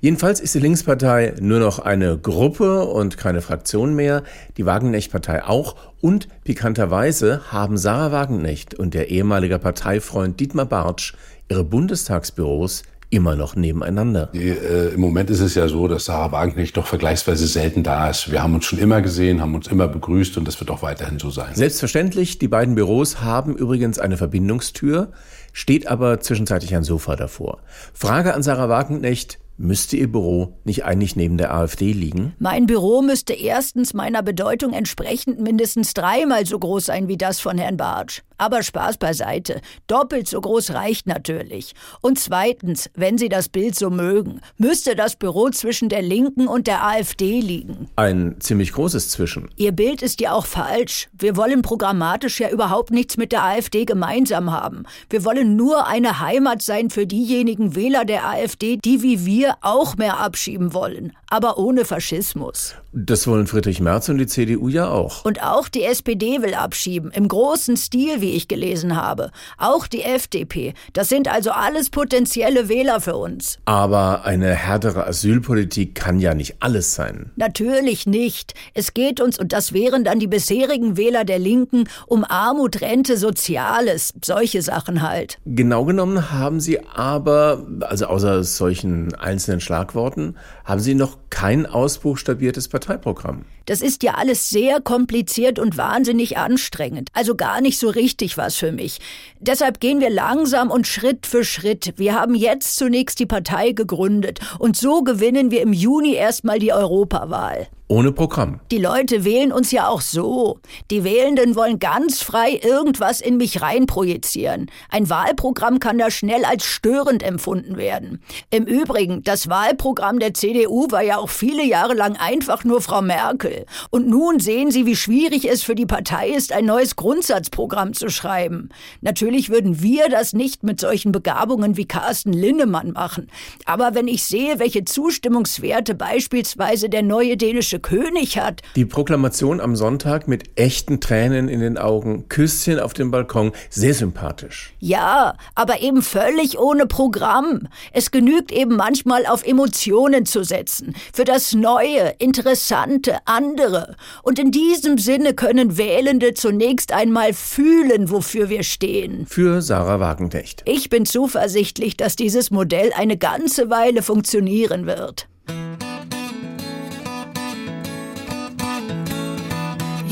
Jedenfalls 0.00 0.38
ist 0.38 0.54
die 0.54 0.60
Linkspartei 0.60 1.34
nur 1.40 1.60
noch 1.60 1.78
eine 1.78 2.18
Gruppe 2.18 2.84
und 2.84 3.16
keine 3.16 3.40
Fraktion 3.40 3.94
mehr, 3.94 4.24
die 4.58 4.66
Wagenknecht-Partei 4.66 5.44
auch 5.44 5.76
und 6.02 6.28
pikanterweise 6.44 7.50
haben 7.50 7.78
Sarah 7.78 8.12
Wagenknecht 8.12 8.74
und 8.74 8.92
der 8.92 9.08
ehemalige 9.08 9.58
Parteifreund 9.58 10.38
Dietmar 10.40 10.66
Bartsch 10.66 11.14
ihre 11.48 11.64
Bundestagsbüros 11.64 12.82
immer 13.12 13.36
noch 13.36 13.54
nebeneinander. 13.54 14.30
Die, 14.32 14.48
äh, 14.48 14.94
Im 14.94 15.00
Moment 15.00 15.28
ist 15.28 15.40
es 15.40 15.54
ja 15.54 15.68
so, 15.68 15.86
dass 15.86 16.06
Sarah 16.06 16.32
Wagenknecht 16.32 16.76
doch 16.76 16.86
vergleichsweise 16.86 17.46
selten 17.46 17.82
da 17.82 18.08
ist. 18.08 18.32
Wir 18.32 18.42
haben 18.42 18.54
uns 18.54 18.64
schon 18.64 18.78
immer 18.78 19.02
gesehen, 19.02 19.42
haben 19.42 19.54
uns 19.54 19.66
immer 19.66 19.86
begrüßt 19.86 20.38
und 20.38 20.48
das 20.48 20.58
wird 20.60 20.70
auch 20.70 20.82
weiterhin 20.82 21.18
so 21.18 21.30
sein. 21.30 21.54
Selbstverständlich, 21.54 22.38
die 22.38 22.48
beiden 22.48 22.74
Büros 22.74 23.20
haben 23.20 23.54
übrigens 23.54 23.98
eine 23.98 24.16
Verbindungstür, 24.16 25.12
steht 25.52 25.86
aber 25.88 26.20
zwischenzeitlich 26.20 26.74
ein 26.74 26.84
Sofa 26.84 27.14
davor. 27.14 27.58
Frage 27.92 28.32
an 28.32 28.42
Sarah 28.42 28.70
Wagenknecht, 28.70 29.38
müsste 29.58 29.96
ihr 29.96 30.10
Büro 30.10 30.54
nicht 30.64 30.84
eigentlich 30.84 31.14
neben 31.14 31.36
der 31.36 31.54
AfD 31.54 31.92
liegen? 31.92 32.34
Mein 32.38 32.66
Büro 32.66 33.02
müsste 33.02 33.34
erstens 33.34 33.92
meiner 33.92 34.22
Bedeutung 34.22 34.72
entsprechend 34.72 35.38
mindestens 35.38 35.92
dreimal 35.92 36.46
so 36.46 36.58
groß 36.58 36.86
sein 36.86 37.08
wie 37.08 37.18
das 37.18 37.40
von 37.40 37.58
Herrn 37.58 37.76
Bartsch. 37.76 38.22
Aber 38.42 38.64
Spaß 38.64 38.98
beiseite. 38.98 39.60
Doppelt 39.86 40.26
so 40.26 40.40
groß 40.40 40.72
reicht 40.72 41.06
natürlich. 41.06 41.74
Und 42.00 42.18
zweitens, 42.18 42.90
wenn 42.96 43.16
Sie 43.16 43.28
das 43.28 43.48
Bild 43.48 43.76
so 43.76 43.88
mögen, 43.88 44.40
müsste 44.58 44.96
das 44.96 45.14
Büro 45.14 45.50
zwischen 45.50 45.88
der 45.88 46.02
Linken 46.02 46.48
und 46.48 46.66
der 46.66 46.84
AfD 46.84 47.38
liegen. 47.38 47.88
Ein 47.94 48.34
ziemlich 48.40 48.72
großes 48.72 49.10
Zwischen. 49.10 49.48
Ihr 49.54 49.70
Bild 49.70 50.02
ist 50.02 50.20
ja 50.20 50.32
auch 50.32 50.46
falsch. 50.46 51.08
Wir 51.12 51.36
wollen 51.36 51.62
programmatisch 51.62 52.40
ja 52.40 52.50
überhaupt 52.50 52.90
nichts 52.90 53.16
mit 53.16 53.30
der 53.30 53.44
AfD 53.44 53.84
gemeinsam 53.84 54.50
haben. 54.50 54.86
Wir 55.08 55.24
wollen 55.24 55.54
nur 55.54 55.86
eine 55.86 56.18
Heimat 56.18 56.62
sein 56.62 56.90
für 56.90 57.06
diejenigen 57.06 57.76
Wähler 57.76 58.04
der 58.04 58.28
AfD, 58.28 58.76
die 58.76 59.04
wie 59.04 59.24
wir 59.24 59.54
auch 59.60 59.96
mehr 59.96 60.18
abschieben 60.18 60.74
wollen, 60.74 61.12
aber 61.32 61.56
ohne 61.56 61.86
Faschismus. 61.86 62.74
Das 62.92 63.26
wollen 63.26 63.46
Friedrich 63.46 63.80
Merz 63.80 64.10
und 64.10 64.18
die 64.18 64.26
CDU 64.26 64.68
ja 64.68 64.90
auch. 64.90 65.24
Und 65.24 65.42
auch 65.42 65.66
die 65.68 65.82
SPD 65.82 66.42
will 66.42 66.52
abschieben, 66.52 67.10
im 67.10 67.26
großen 67.26 67.78
Stil, 67.78 68.20
wie 68.20 68.32
ich 68.32 68.48
gelesen 68.48 68.96
habe. 68.96 69.30
Auch 69.56 69.86
die 69.86 70.02
FDP. 70.02 70.74
Das 70.92 71.08
sind 71.08 71.32
also 71.32 71.52
alles 71.52 71.88
potenzielle 71.88 72.68
Wähler 72.68 73.00
für 73.00 73.16
uns. 73.16 73.58
Aber 73.64 74.26
eine 74.26 74.54
härtere 74.54 75.06
Asylpolitik 75.06 75.94
kann 75.94 76.20
ja 76.20 76.34
nicht 76.34 76.56
alles 76.60 76.94
sein. 76.94 77.30
Natürlich 77.36 78.04
nicht. 78.04 78.52
Es 78.74 78.92
geht 78.92 79.18
uns, 79.18 79.38
und 79.38 79.54
das 79.54 79.72
wären 79.72 80.04
dann 80.04 80.18
die 80.18 80.26
bisherigen 80.26 80.98
Wähler 80.98 81.24
der 81.24 81.38
Linken, 81.38 81.88
um 82.06 82.24
Armut, 82.24 82.82
Rente, 82.82 83.16
Soziales, 83.16 84.12
solche 84.22 84.60
Sachen 84.60 85.00
halt. 85.00 85.38
Genau 85.46 85.86
genommen 85.86 86.30
haben 86.30 86.60
Sie 86.60 86.84
aber, 86.84 87.64
also 87.80 88.04
außer 88.04 88.44
solchen 88.44 89.14
einzelnen 89.14 89.60
Schlagworten, 89.60 90.36
haben 90.66 90.80
Sie 90.80 90.94
noch 90.94 91.21
kein 91.32 91.64
ausbuchstabiertes 91.64 92.68
Parteiprogramm. 92.68 93.46
Das 93.64 93.80
ist 93.80 94.02
ja 94.02 94.14
alles 94.14 94.50
sehr 94.50 94.82
kompliziert 94.82 95.58
und 95.58 95.78
wahnsinnig 95.78 96.36
anstrengend. 96.36 97.08
Also 97.14 97.34
gar 97.36 97.62
nicht 97.62 97.78
so 97.78 97.88
richtig 97.88 98.36
was 98.36 98.56
für 98.56 98.70
mich. 98.70 98.98
Deshalb 99.40 99.80
gehen 99.80 100.00
wir 100.00 100.10
langsam 100.10 100.70
und 100.70 100.86
Schritt 100.86 101.26
für 101.26 101.42
Schritt. 101.42 101.94
Wir 101.96 102.14
haben 102.14 102.34
jetzt 102.34 102.76
zunächst 102.76 103.18
die 103.18 103.26
Partei 103.26 103.72
gegründet 103.72 104.40
und 104.58 104.76
so 104.76 105.02
gewinnen 105.02 105.50
wir 105.50 105.62
im 105.62 105.72
Juni 105.72 106.14
erstmal 106.14 106.58
die 106.58 106.72
Europawahl. 106.72 107.66
Ohne 107.92 108.10
Programm. 108.10 108.58
Die 108.70 108.78
Leute 108.78 109.22
wählen 109.22 109.52
uns 109.52 109.70
ja 109.70 109.86
auch 109.86 110.00
so. 110.00 110.60
Die 110.90 111.04
Wählenden 111.04 111.56
wollen 111.56 111.78
ganz 111.78 112.22
frei 112.22 112.58
irgendwas 112.62 113.20
in 113.20 113.36
mich 113.36 113.60
reinprojizieren. 113.60 114.70
Ein 114.88 115.10
Wahlprogramm 115.10 115.78
kann 115.78 115.98
da 115.98 116.10
schnell 116.10 116.46
als 116.46 116.64
störend 116.64 117.22
empfunden 117.22 117.76
werden. 117.76 118.22
Im 118.48 118.64
Übrigen, 118.64 119.22
das 119.24 119.50
Wahlprogramm 119.50 120.20
der 120.20 120.32
CDU 120.32 120.90
war 120.90 121.02
ja 121.02 121.18
auch 121.18 121.28
viele 121.28 121.66
Jahre 121.66 121.92
lang 121.92 122.16
einfach 122.16 122.64
nur 122.64 122.80
Frau 122.80 123.02
Merkel. 123.02 123.66
Und 123.90 124.08
nun 124.08 124.40
sehen 124.40 124.70
Sie, 124.70 124.86
wie 124.86 124.96
schwierig 124.96 125.46
es 125.46 125.62
für 125.62 125.74
die 125.74 125.84
Partei 125.84 126.30
ist, 126.30 126.54
ein 126.54 126.64
neues 126.64 126.96
Grundsatzprogramm 126.96 127.92
zu 127.92 128.08
schreiben. 128.08 128.70
Natürlich 129.02 129.50
würden 129.50 129.82
wir 129.82 130.08
das 130.08 130.32
nicht 130.32 130.62
mit 130.62 130.80
solchen 130.80 131.12
Begabungen 131.12 131.76
wie 131.76 131.84
Carsten 131.84 132.32
Linnemann 132.32 132.92
machen. 132.92 133.30
Aber 133.66 133.94
wenn 133.94 134.08
ich 134.08 134.24
sehe, 134.24 134.58
welche 134.58 134.86
Zustimmungswerte 134.86 135.94
beispielsweise 135.94 136.88
der 136.88 137.02
neue 137.02 137.36
dänische 137.36 137.81
König 137.82 138.38
hat. 138.38 138.62
Die 138.76 138.84
Proklamation 138.84 139.60
am 139.60 139.76
Sonntag 139.76 140.28
mit 140.28 140.58
echten 140.58 141.00
Tränen 141.00 141.48
in 141.48 141.60
den 141.60 141.78
Augen, 141.78 142.28
Küsschen 142.28 142.78
auf 142.80 142.94
dem 142.94 143.10
Balkon, 143.10 143.52
sehr 143.70 143.94
sympathisch. 143.94 144.72
Ja, 144.78 145.36
aber 145.54 145.80
eben 145.80 146.02
völlig 146.02 146.58
ohne 146.58 146.86
Programm. 146.86 147.68
Es 147.92 148.10
genügt 148.10 148.52
eben 148.52 148.76
manchmal 148.76 149.26
auf 149.26 149.46
Emotionen 149.46 150.26
zu 150.26 150.44
setzen. 150.44 150.94
Für 151.12 151.24
das 151.24 151.52
Neue, 151.52 152.14
Interessante, 152.18 153.18
andere. 153.24 153.96
Und 154.22 154.38
in 154.38 154.50
diesem 154.50 154.98
Sinne 154.98 155.34
können 155.34 155.76
Wählende 155.76 156.34
zunächst 156.34 156.92
einmal 156.92 157.32
fühlen, 157.32 158.10
wofür 158.10 158.48
wir 158.48 158.62
stehen. 158.62 159.26
Für 159.26 159.62
Sarah 159.62 160.00
Wagenknecht. 160.00 160.62
Ich 160.64 160.88
bin 160.88 161.04
zuversichtlich, 161.06 161.96
dass 161.96 162.16
dieses 162.16 162.50
Modell 162.50 162.92
eine 162.96 163.16
ganze 163.16 163.70
Weile 163.70 164.02
funktionieren 164.02 164.86
wird. 164.86 165.28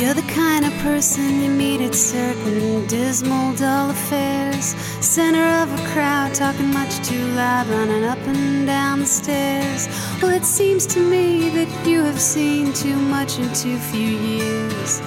You're 0.01 0.15
the 0.15 0.33
kind 0.33 0.65
of 0.65 0.73
person 0.79 1.43
you 1.43 1.51
meet 1.51 1.83
at 1.83 1.95
certain 1.95 2.87
dismal, 2.87 3.55
dull 3.55 3.91
affairs. 3.91 4.75
Center 5.05 5.45
of 5.63 5.71
a 5.79 5.89
crowd, 5.93 6.35
talking 6.35 6.73
much 6.73 7.07
too 7.07 7.23
loud, 7.35 7.67
running 7.67 8.05
up 8.05 8.17
and 8.27 8.67
down 8.67 9.01
the 9.01 9.07
stairs. 9.07 9.89
Well, 10.23 10.31
it 10.31 10.47
seems 10.47 10.87
to 10.95 11.01
me 11.01 11.51
that 11.51 11.87
you 11.87 12.03
have 12.03 12.19
seen 12.19 12.73
too 12.73 12.97
much 12.97 13.39
in 13.39 13.53
too 13.53 13.77
few 13.77 14.09
years. 14.09 15.03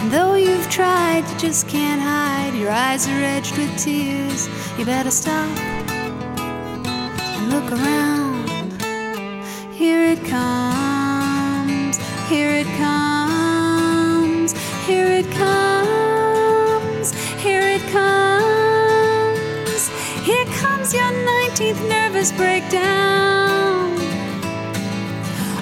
And 0.00 0.10
though 0.10 0.32
you've 0.32 0.70
tried, 0.70 1.28
you 1.28 1.36
just 1.36 1.68
can't 1.68 2.00
hide. 2.00 2.54
Your 2.58 2.70
eyes 2.70 3.06
are 3.06 3.22
edged 3.22 3.54
with 3.58 3.76
tears. 3.76 4.48
You 4.78 4.86
better 4.86 5.10
stop 5.10 5.58
and 6.38 7.50
look 7.50 7.70
around. 7.70 8.48
Here 9.74 10.04
it 10.04 10.24
comes, 10.24 11.98
here 12.30 12.50
it 12.50 12.66
comes, 12.78 13.37
here 14.88 15.12
it 15.20 15.30
comes, 15.32 17.12
here 17.42 17.60
it 17.76 17.82
comes. 17.92 19.82
Here 20.24 20.46
comes 20.62 20.94
your 20.94 21.12
19th 21.34 21.86
nervous 21.86 22.32
breakdown. 22.32 23.98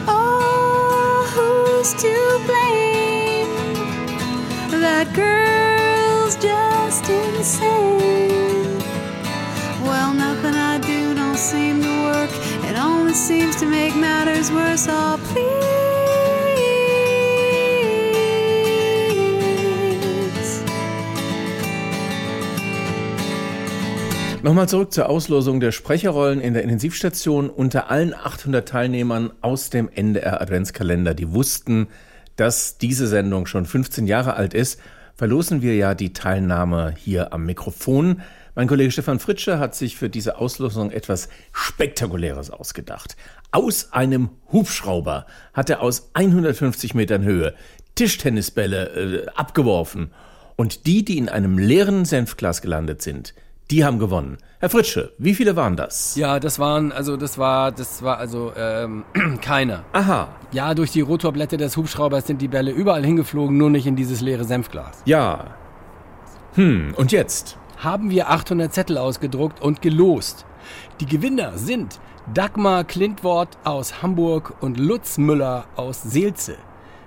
Oh, 0.06 1.26
who's 1.34 1.92
to 2.04 2.14
blame? 2.46 3.50
That 4.80 5.12
girl's 5.12 6.36
just 6.36 7.10
insane. 7.10 8.78
Well, 9.82 10.14
nothing 10.14 10.54
I 10.54 10.78
do 10.78 11.14
don't 11.16 11.36
seem 11.36 11.82
to 11.82 12.02
work. 12.04 12.30
It 12.70 12.76
only 12.78 13.14
seems 13.14 13.56
to 13.56 13.66
make 13.66 13.96
matters 13.96 14.52
worse. 14.52 14.86
Oh, 14.88 15.18
please. 15.24 16.05
Nochmal 24.46 24.68
zurück 24.68 24.92
zur 24.92 25.08
Auslosung 25.08 25.58
der 25.58 25.72
Sprecherrollen 25.72 26.40
in 26.40 26.54
der 26.54 26.62
Intensivstation. 26.62 27.50
Unter 27.50 27.90
allen 27.90 28.14
800 28.14 28.68
Teilnehmern 28.68 29.32
aus 29.40 29.70
dem 29.70 29.88
NDR 29.88 30.40
Adventskalender, 30.40 31.14
die 31.14 31.32
wussten, 31.32 31.88
dass 32.36 32.78
diese 32.78 33.08
Sendung 33.08 33.46
schon 33.46 33.66
15 33.66 34.06
Jahre 34.06 34.34
alt 34.34 34.54
ist, 34.54 34.78
verlosen 35.16 35.62
wir 35.62 35.74
ja 35.74 35.96
die 35.96 36.12
Teilnahme 36.12 36.94
hier 36.96 37.32
am 37.32 37.44
Mikrofon. 37.44 38.20
Mein 38.54 38.68
Kollege 38.68 38.92
Stefan 38.92 39.18
Fritsche 39.18 39.58
hat 39.58 39.74
sich 39.74 39.96
für 39.96 40.08
diese 40.08 40.38
Auslosung 40.38 40.92
etwas 40.92 41.28
Spektakuläres 41.50 42.50
ausgedacht. 42.50 43.16
Aus 43.50 43.92
einem 43.92 44.30
Hubschrauber 44.52 45.26
hat 45.54 45.70
er 45.70 45.80
aus 45.80 46.10
150 46.14 46.94
Metern 46.94 47.24
Höhe 47.24 47.52
Tischtennisbälle 47.96 49.24
äh, 49.24 49.26
abgeworfen. 49.34 50.12
Und 50.54 50.86
die, 50.86 51.04
die 51.04 51.18
in 51.18 51.28
einem 51.28 51.58
leeren 51.58 52.04
Senfglas 52.04 52.62
gelandet 52.62 53.02
sind, 53.02 53.34
die 53.70 53.84
haben 53.84 53.98
gewonnen. 53.98 54.38
Herr 54.60 54.70
Fritsche, 54.70 55.12
wie 55.18 55.34
viele 55.34 55.56
waren 55.56 55.76
das? 55.76 56.16
Ja, 56.16 56.38
das 56.38 56.58
waren, 56.58 56.92
also 56.92 57.16
das 57.16 57.36
war, 57.36 57.72
das 57.72 58.02
war 58.02 58.18
also 58.18 58.52
ähm, 58.56 59.04
keiner. 59.40 59.84
Aha. 59.92 60.28
Ja, 60.52 60.74
durch 60.74 60.92
die 60.92 61.00
Rotorblätter 61.00 61.56
des 61.56 61.76
Hubschraubers 61.76 62.26
sind 62.26 62.40
die 62.40 62.48
Bälle 62.48 62.70
überall 62.70 63.04
hingeflogen, 63.04 63.56
nur 63.56 63.70
nicht 63.70 63.86
in 63.86 63.96
dieses 63.96 64.20
leere 64.20 64.44
Senfglas. 64.44 65.02
Ja. 65.04 65.56
Hm, 66.54 66.94
und 66.96 67.12
jetzt? 67.12 67.58
Haben 67.78 68.10
wir 68.10 68.30
800 68.30 68.72
Zettel 68.72 68.98
ausgedruckt 68.98 69.60
und 69.60 69.82
gelost. 69.82 70.46
Die 71.00 71.06
Gewinner 71.06 71.58
sind 71.58 72.00
Dagmar 72.32 72.84
Klintwort 72.84 73.58
aus 73.64 74.02
Hamburg 74.02 74.54
und 74.60 74.78
Lutz 74.78 75.18
Müller 75.18 75.66
aus 75.76 76.02
Seelze. 76.02 76.56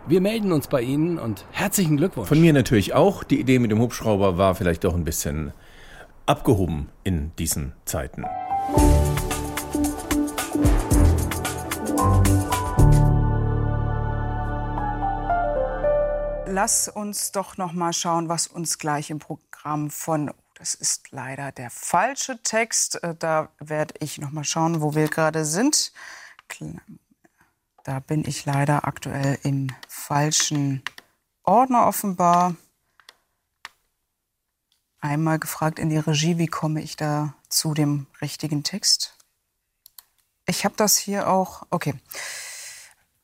Wir 0.08 0.22
melden 0.22 0.52
uns 0.52 0.68
bei 0.68 0.82
Ihnen 0.82 1.20
und 1.20 1.46
herzlichen 1.52 1.98
Glückwunsch. 1.98 2.28
Von 2.28 2.42
mir 2.42 2.54
natürlich 2.54 2.94
auch. 2.94 3.24
Die 3.24 3.40
Idee 3.40 3.60
mit 3.60 3.72
dem 3.72 3.80
Hubschrauber 3.80 4.38
war 4.38 4.56
vielleicht 4.56 4.84
doch 4.84 4.96
ein 4.96 5.04
bisschen 5.04 5.54
abgehoben 6.30 6.90
in 7.04 7.36
diesen 7.38 7.74
Zeiten. 7.86 8.24
Lass 16.46 16.88
uns 16.88 17.32
doch 17.32 17.58
noch 17.58 17.74
mal 17.74 17.94
schauen, 17.94 18.30
was 18.30 18.48
uns 18.48 18.78
gleich 18.78 19.10
im 19.10 19.20
Programm 19.20 19.90
von 19.90 20.32
das 20.60 20.76
ist 20.76 21.12
leider 21.12 21.54
der 21.54 21.70
falsche 21.70 22.44
Text. 22.44 23.02
Äh, 23.02 23.16
Da 23.16 23.50
werde 23.60 23.94
ich 24.00 24.20
noch 24.20 24.32
mal 24.32 24.44
schauen, 24.44 24.82
wo 24.82 24.94
wir 24.94 25.08
gerade 25.08 25.46
sind. 25.46 25.94
Da 27.86 28.00
bin 28.02 28.26
ich 28.28 28.46
leider 28.46 28.86
aktuell 28.86 29.40
im 29.44 29.72
falschen 29.88 30.84
Ordner 31.44 31.88
offenbar. 31.88 32.56
Einmal 35.02 35.40
gefragt 35.40 35.80
in 35.80 35.90
die 35.90 35.98
Regie, 35.98 36.38
wie 36.38 36.48
komme 36.48 36.82
ich 36.82 36.96
da 36.98 37.34
zu 37.48 37.74
dem 37.74 38.08
richtigen 38.22 38.64
Text? 38.64 39.16
Ich 40.46 40.66
habe 40.66 40.76
das 40.78 40.98
hier 40.98 41.30
auch. 41.30 41.64
Okay. 41.70 41.94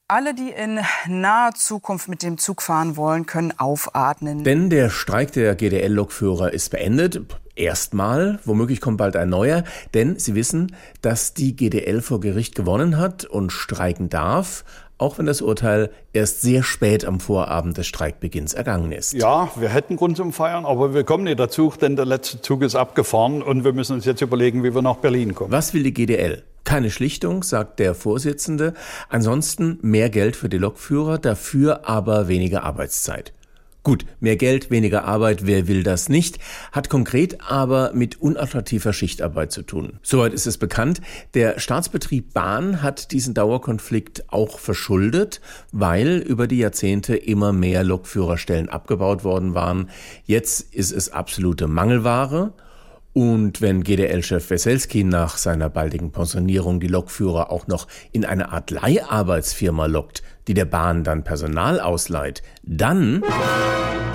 Alle, 0.07 0.35
die 0.35 0.51
in 0.51 0.79
naher 1.07 1.53
Zukunft 1.55 2.07
mit 2.07 2.21
dem 2.21 2.37
Zug 2.37 2.61
fahren 2.61 2.95
wollen, 2.95 3.25
können 3.25 3.57
aufatmen. 3.57 4.43
Denn 4.43 4.69
der 4.69 4.89
Streik 4.89 5.33
der 5.33 5.55
GDL-Lokführer 5.55 6.53
ist 6.53 6.69
beendet. 6.69 7.19
Erstmal, 7.55 8.39
womöglich 8.43 8.81
kommt 8.81 8.97
bald 8.97 9.15
ein 9.15 9.29
neuer, 9.29 9.63
denn 9.93 10.19
Sie 10.19 10.35
wissen, 10.35 10.75
dass 11.01 11.33
die 11.33 11.55
GDL 11.55 12.01
vor 12.01 12.19
Gericht 12.19 12.53
gewonnen 12.53 12.97
hat 12.97 13.23
und 13.23 13.51
streiken 13.51 14.09
darf, 14.09 14.65
auch 14.97 15.17
wenn 15.17 15.25
das 15.25 15.41
Urteil 15.41 15.89
erst 16.13 16.41
sehr 16.41 16.63
spät 16.63 17.05
am 17.05 17.19
Vorabend 17.19 17.77
des 17.77 17.87
Streikbeginns 17.87 18.53
ergangen 18.53 18.91
ist. 18.91 19.13
Ja, 19.13 19.49
wir 19.55 19.69
hätten 19.69 19.95
Grund 19.95 20.17
zum 20.17 20.33
Feiern, 20.33 20.65
aber 20.65 20.93
wir 20.93 21.03
kommen 21.03 21.25
nicht 21.25 21.39
dazu, 21.39 21.73
denn 21.79 21.95
der 21.95 22.05
letzte 22.05 22.41
Zug 22.41 22.61
ist 22.61 22.75
abgefahren 22.75 23.41
und 23.41 23.63
wir 23.63 23.73
müssen 23.73 23.93
uns 23.93 24.05
jetzt 24.05 24.21
überlegen, 24.21 24.63
wie 24.63 24.73
wir 24.73 24.81
nach 24.81 24.97
Berlin 24.97 25.33
kommen. 25.33 25.51
Was 25.51 25.73
will 25.73 25.83
die 25.83 25.93
GDL? 25.93 26.43
Keine 26.65 26.89
Schlichtung, 26.89 27.43
sagt 27.43 27.79
der 27.79 27.93
Vorsitzende. 27.93 28.73
Ansonsten 29.07 29.79
mehr 29.81 30.09
Geld 30.09 30.35
für 30.35 30.49
die 30.49 30.57
Lokführer, 30.57 31.19
dafür 31.19 31.87
aber 31.87 32.27
weniger 32.27 32.63
Arbeitszeit. 32.63 33.33
Gut, 33.85 34.03
mehr 34.19 34.35
Geld, 34.35 34.71
weniger 34.71 35.05
Arbeit, 35.05 35.45
wer 35.45 35.67
will 35.67 35.83
das 35.83 36.09
nicht, 36.09 36.39
hat 36.71 36.89
konkret 36.89 37.41
aber 37.41 37.91
mit 37.93 38.19
unattraktiver 38.19 38.93
Schichtarbeit 38.93 39.51
zu 39.51 39.61
tun. 39.61 39.99
Soweit 40.01 40.33
ist 40.33 40.47
es 40.47 40.57
bekannt. 40.57 41.01
Der 41.35 41.59
Staatsbetrieb 41.59 42.33
Bahn 42.33 42.81
hat 42.81 43.11
diesen 43.11 43.35
Dauerkonflikt 43.35 44.33
auch 44.33 44.57
verschuldet, 44.57 45.39
weil 45.71 46.17
über 46.17 46.47
die 46.47 46.57
Jahrzehnte 46.57 47.15
immer 47.15 47.53
mehr 47.53 47.83
Lokführerstellen 47.83 48.69
abgebaut 48.69 49.23
worden 49.23 49.53
waren. 49.53 49.91
Jetzt 50.23 50.73
ist 50.73 50.91
es 50.91 51.11
absolute 51.11 51.67
Mangelware. 51.67 52.53
Und 53.17 53.61
wenn 53.61 53.85
GDL-Chef 53.85 54.49
Weselski 54.49 55.05
nach 55.05 55.37
seiner 55.37 55.69
baldigen 55.69 56.11
Pensionierung 56.11 56.81
die 56.81 56.89
Lokführer 56.89 57.49
auch 57.49 57.65
noch 57.67 57.87
in 58.11 58.25
eine 58.25 58.51
Art 58.51 58.71
Leiharbeitsfirma 58.71 59.85
lockt, 59.85 60.21
die 60.49 60.53
der 60.53 60.65
Bahn 60.65 61.05
dann 61.05 61.23
Personal 61.23 61.79
ausleiht, 61.79 62.43
dann, 62.61 63.23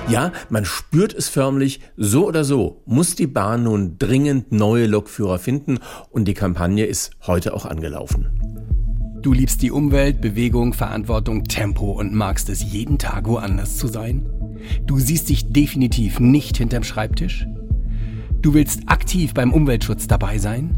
ja, 0.07 0.31
man 0.49 0.65
spürt 0.65 1.15
es 1.15 1.29
förmlich, 1.29 1.81
so 1.97 2.27
oder 2.27 2.43
so 2.43 2.83
muss 2.85 3.15
die 3.15 3.25
Bahn 3.25 3.63
nun 3.63 3.95
dringend 3.97 4.51
neue 4.51 4.85
Lokführer 4.85 5.39
finden 5.39 5.79
und 6.11 6.25
die 6.25 6.35
Kampagne 6.35 6.85
ist 6.85 7.09
heute 7.25 7.55
auch 7.55 7.65
angelaufen. 7.65 8.29
Du 9.23 9.33
liebst 9.33 9.63
die 9.63 9.71
Umwelt, 9.71 10.21
Bewegung, 10.21 10.73
Verantwortung, 10.73 11.45
Tempo 11.45 11.91
und 11.91 12.13
magst 12.13 12.49
es 12.49 12.71
jeden 12.71 12.99
Tag 12.99 13.27
woanders 13.27 13.77
zu 13.77 13.87
sein? 13.87 14.29
Du 14.85 14.99
siehst 14.99 15.29
dich 15.29 15.51
definitiv 15.51 16.19
nicht 16.19 16.57
hinterm 16.57 16.83
Schreibtisch? 16.83 17.47
Du 18.41 18.55
willst 18.55 18.81
aktiv 18.87 19.35
beim 19.35 19.53
Umweltschutz 19.53 20.07
dabei 20.07 20.39
sein? 20.39 20.75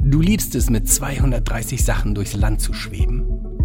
Du 0.00 0.20
liebst 0.20 0.54
es, 0.54 0.70
mit 0.70 0.88
230 0.88 1.84
Sachen 1.84 2.14
durchs 2.14 2.34
Land 2.34 2.60
zu 2.60 2.72
schweben? 2.72 3.22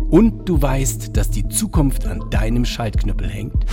Und 0.10 0.50
du 0.50 0.60
weißt, 0.60 1.16
dass 1.16 1.30
die 1.30 1.48
Zukunft 1.48 2.08
an 2.08 2.24
deinem 2.32 2.66
Schaltknüppel 2.66 3.30
hängt? 3.30 3.66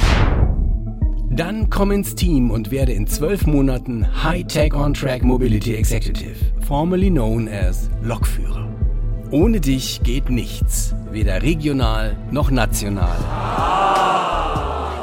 Dann 1.31 1.71
komm 1.71 1.91
ins 1.91 2.15
Team 2.15 2.51
und 2.51 2.71
werde 2.71 2.93
in 2.93 3.07
zwölf 3.07 3.47
Monaten 3.47 4.07
High-Tech 4.23 4.75
On-Track 4.75 5.23
Mobility 5.23 5.75
Executive, 5.75 6.37
formerly 6.61 7.09
known 7.09 7.49
as 7.49 7.89
Lokführer. 8.03 8.69
Ohne 9.31 9.59
dich 9.59 10.03
geht 10.03 10.29
nichts, 10.29 10.95
weder 11.11 11.41
regional 11.43 12.15
noch 12.31 12.51
national. 12.51 13.17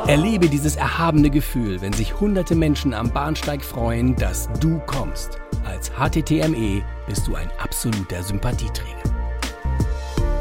Erlebe 0.09 0.49
dieses 0.49 0.75
erhabene 0.75 1.29
Gefühl, 1.29 1.81
wenn 1.81 1.93
sich 1.93 2.19
hunderte 2.19 2.55
Menschen 2.55 2.95
am 2.95 3.11
Bahnsteig 3.11 3.63
freuen, 3.63 4.15
dass 4.15 4.49
du 4.59 4.79
kommst. 4.87 5.37
Als 5.65 5.91
HTTME 5.91 6.81
bist 7.07 7.27
du 7.27 7.35
ein 7.35 7.51
absoluter 7.59 8.23
Sympathieträger. 8.23 9.03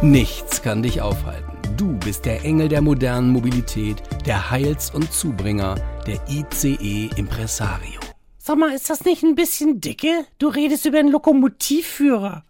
Nichts 0.00 0.62
kann 0.62 0.82
dich 0.82 1.02
aufhalten. 1.02 1.52
Du 1.76 1.98
bist 1.98 2.24
der 2.24 2.46
Engel 2.46 2.70
der 2.70 2.80
modernen 2.80 3.30
Mobilität, 3.30 4.02
der 4.24 4.50
Heils- 4.50 4.90
und 4.94 5.12
Zubringer, 5.12 5.74
der 6.06 6.18
ICE 6.30 7.10
Impresario. 7.16 8.00
Sag 8.38 8.56
mal, 8.56 8.72
ist 8.72 8.88
das 8.88 9.04
nicht 9.04 9.22
ein 9.22 9.34
bisschen 9.34 9.82
dicke? 9.82 10.24
Du 10.38 10.48
redest 10.48 10.86
über 10.86 10.98
einen 10.98 11.12
Lokomotivführer. 11.12 12.42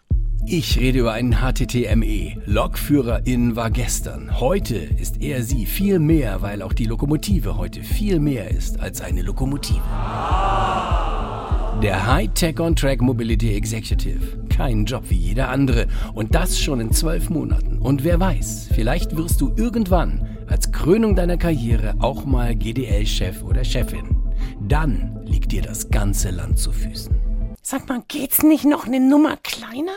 Ich 0.47 0.79
rede 0.79 1.01
über 1.01 1.13
einen 1.13 1.37
HTTME. 1.37 2.41
Lokführerin 2.47 3.57
war 3.57 3.71
gestern. 3.71 4.41
Heute 4.41 4.77
ist 4.77 5.21
er 5.21 5.43
sie 5.43 5.67
viel 5.67 5.99
mehr, 5.99 6.41
weil 6.41 6.63
auch 6.63 6.73
die 6.73 6.87
Lokomotive 6.87 7.57
heute 7.59 7.83
viel 7.83 8.19
mehr 8.19 8.51
ist 8.51 8.81
als 8.81 9.01
eine 9.01 9.23
Lokomotive. 9.23 9.83
Der 11.83 12.07
High-Tech 12.07 12.59
On-Track 12.61 13.03
Mobility 13.03 13.55
Executive. 13.55 14.39
Kein 14.49 14.85
Job 14.85 15.05
wie 15.09 15.17
jeder 15.17 15.51
andere. 15.51 15.87
Und 16.15 16.35
das 16.35 16.59
schon 16.59 16.81
in 16.81 16.93
zwölf 16.93 17.29
Monaten. 17.31 17.79
Und 17.79 18.03
wer 18.05 18.19
weiß, 18.19 18.71
vielleicht 18.75 19.17
wirst 19.17 19.41
du 19.41 19.53
irgendwann 19.57 20.27
als 20.47 20.73
Krönung 20.73 21.15
deiner 21.15 21.37
Karriere 21.37 21.95
auch 21.99 22.25
mal 22.25 22.57
GDL-Chef 22.57 23.43
oder 23.43 23.65
Chefin. 23.65 24.17
Dann 24.61 25.21
liegt 25.27 25.53
dir 25.53 25.63
das 25.63 25.91
ganze 25.91 26.31
Land 26.31 26.59
zu 26.59 26.73
Füßen. 26.73 27.15
Sag 27.63 27.89
mal, 27.89 28.03
geht's 28.09 28.43
nicht 28.43 28.65
noch 28.65 28.87
eine 28.87 28.99
Nummer 28.99 29.37
kleiner? 29.37 29.93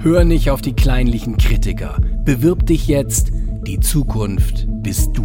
Hör 0.00 0.22
nicht 0.22 0.48
auf 0.50 0.62
die 0.62 0.74
kleinlichen 0.74 1.38
Kritiker. 1.38 1.98
Bewirb 2.24 2.66
dich 2.66 2.86
jetzt. 2.86 3.32
Die 3.66 3.80
Zukunft 3.80 4.64
bist 4.68 5.10
du. 5.14 5.24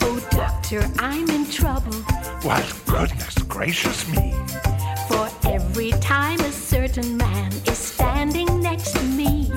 Oh, 0.00 0.20
doctor, 0.30 0.80
I'm 0.98 1.28
in 1.34 1.50
trouble. 1.50 1.92
Well, 2.44 2.62
goodness 2.86 3.34
gracious 3.48 4.06
me. 4.06 4.32
For 5.08 5.28
every 5.50 5.90
time 6.00 6.38
a 6.40 6.52
certain 6.52 7.16
man 7.16 7.50
is 7.66 7.76
standing 7.76 8.60
next 8.60 8.92
to 8.92 9.02
me, 9.02 9.50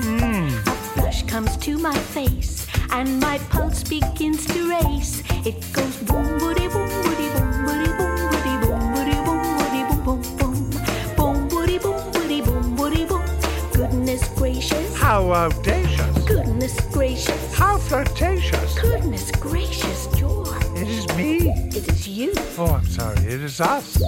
a 0.66 0.72
flush 0.94 1.22
comes 1.28 1.56
to 1.58 1.78
my 1.78 1.94
face 1.94 2.61
and 2.92 3.18
my 3.20 3.38
pulse 3.50 3.82
begins 3.82 4.46
to 4.46 4.68
race. 4.68 5.22
It 5.46 5.60
goes 5.72 5.96
boom, 6.04 6.38
boody, 6.38 6.70
boom, 6.70 6.88
boody, 7.04 7.28
boom, 7.34 7.50
boody, 7.66 7.90
boom, 7.98 8.16
boody, 8.30 8.56
boom, 8.60 8.80
boody, 8.94 9.24
boom, 9.24 9.40
boody, 9.58 9.82
boom, 9.88 10.04
boom, 10.04 10.22
boom, 10.36 10.70
boom, 11.16 11.48
boody, 11.48 11.82
boom, 11.82 12.12
boody, 12.12 12.44
boom, 12.44 12.76
boody, 12.76 13.08
boom. 13.08 13.24
Goodness 13.72 14.28
gracious. 14.36 14.96
How 14.96 15.30
audacious. 15.32 16.18
Goodness 16.26 16.78
gracious. 16.92 17.54
How 17.54 17.78
flirtatious. 17.78 18.78
Goodness 18.78 19.30
gracious, 19.32 20.06
George. 20.18 20.48
It 20.76 20.88
is 20.88 21.08
me. 21.16 21.50
It 21.50 21.88
is 21.88 22.06
you. 22.06 22.32
Oh, 22.58 22.74
I'm 22.74 22.86
sorry. 22.86 23.18
It 23.18 23.40
is 23.40 23.60
us. 23.60 24.02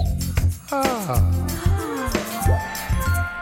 Ah. 0.71 1.64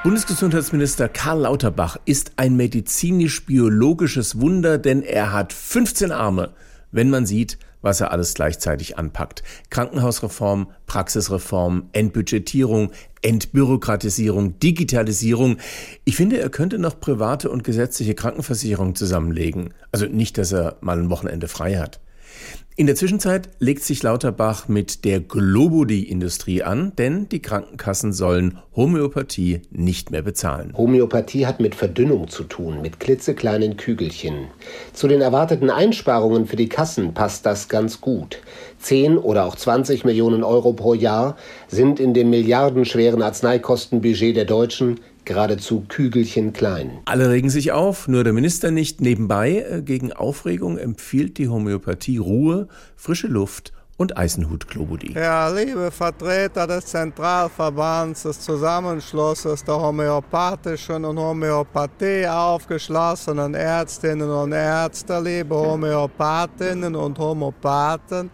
Bundesgesundheitsminister 0.03 1.07
Karl 1.07 1.43
Lauterbach 1.43 1.95
ist 2.03 2.33
ein 2.35 2.57
medizinisch-biologisches 2.57 4.41
Wunder, 4.41 4.77
denn 4.77 5.01
er 5.01 5.31
hat 5.31 5.53
15 5.53 6.11
Arme, 6.11 6.49
wenn 6.91 7.09
man 7.09 7.25
sieht, 7.25 7.57
was 7.81 8.01
er 8.01 8.11
alles 8.11 8.33
gleichzeitig 8.33 8.97
anpackt. 8.97 9.43
Krankenhausreform, 9.69 10.67
Praxisreform, 10.87 11.87
Entbudgetierung, 11.93 12.91
Entbürokratisierung, 13.21 14.59
Digitalisierung. 14.59 15.55
Ich 16.03 16.17
finde, 16.17 16.37
er 16.37 16.49
könnte 16.49 16.79
noch 16.79 16.99
private 16.99 17.49
und 17.49 17.63
gesetzliche 17.63 18.13
Krankenversicherung 18.13 18.95
zusammenlegen. 18.95 19.73
Also 19.93 20.07
nicht, 20.07 20.37
dass 20.37 20.51
er 20.51 20.75
mal 20.81 20.99
ein 20.99 21.09
Wochenende 21.09 21.47
frei 21.47 21.77
hat. 21.77 22.01
In 22.75 22.87
der 22.87 22.95
Zwischenzeit 22.95 23.49
legt 23.59 23.83
sich 23.83 24.01
Lauterbach 24.01 24.67
mit 24.67 25.05
der 25.05 25.19
Globuli-Industrie 25.19 26.63
an, 26.63 26.91
denn 26.97 27.29
die 27.29 27.39
Krankenkassen 27.39 28.13
sollen 28.13 28.57
Homöopathie 28.75 29.61
nicht 29.69 30.09
mehr 30.09 30.23
bezahlen. 30.23 30.73
Homöopathie 30.75 31.45
hat 31.45 31.59
mit 31.59 31.75
Verdünnung 31.75 32.29
zu 32.29 32.43
tun, 32.43 32.81
mit 32.81 32.99
klitzekleinen 32.99 33.77
Kügelchen. 33.77 34.47
Zu 34.91 35.07
den 35.07 35.21
erwarteten 35.21 35.69
Einsparungen 35.69 36.47
für 36.47 36.55
die 36.55 36.67
Kassen 36.67 37.13
passt 37.13 37.45
das 37.45 37.69
ganz 37.69 38.01
gut. 38.01 38.39
10 38.79 39.19
oder 39.19 39.45
auch 39.45 39.55
20 39.55 40.03
Millionen 40.03 40.43
Euro 40.43 40.73
pro 40.73 40.95
Jahr 40.95 41.37
sind 41.67 41.99
in 41.99 42.15
dem 42.15 42.31
milliardenschweren 42.31 43.21
Arzneikostenbudget 43.21 44.35
der 44.35 44.45
Deutschen 44.45 44.99
geradezu 45.25 45.85
Kügelchen 45.87 46.53
klein. 46.53 46.99
Alle 47.05 47.29
regen 47.29 47.49
sich 47.49 47.71
auf, 47.71 48.07
nur 48.07 48.23
der 48.23 48.33
Minister 48.33 48.71
nicht. 48.71 49.01
Nebenbei, 49.01 49.65
äh, 49.69 49.81
gegen 49.81 50.13
Aufregung 50.13 50.77
empfiehlt 50.77 51.37
die 51.37 51.49
Homöopathie 51.49 52.17
Ruhe, 52.17 52.67
frische 52.95 53.27
Luft 53.27 53.73
und 53.97 54.17
Eisenhut-Globuli. 54.17 55.13
Ja, 55.13 55.49
liebe 55.49 55.91
Vertreter 55.91 56.65
des 56.65 56.87
Zentralverbands 56.87 58.23
des 58.23 58.39
Zusammenschlusses 58.39 59.63
der 59.63 59.79
homöopathischen 59.79 61.05
und 61.05 61.19
Homöopathie 61.19 62.27
aufgeschlossenen 62.27 63.53
Ärztinnen 63.53 64.29
und 64.29 64.51
Ärzte, 64.51 65.19
liebe 65.19 65.55
Homöopathinnen 65.55 66.95
und 66.95 67.19
Homöopathen. 67.19 68.31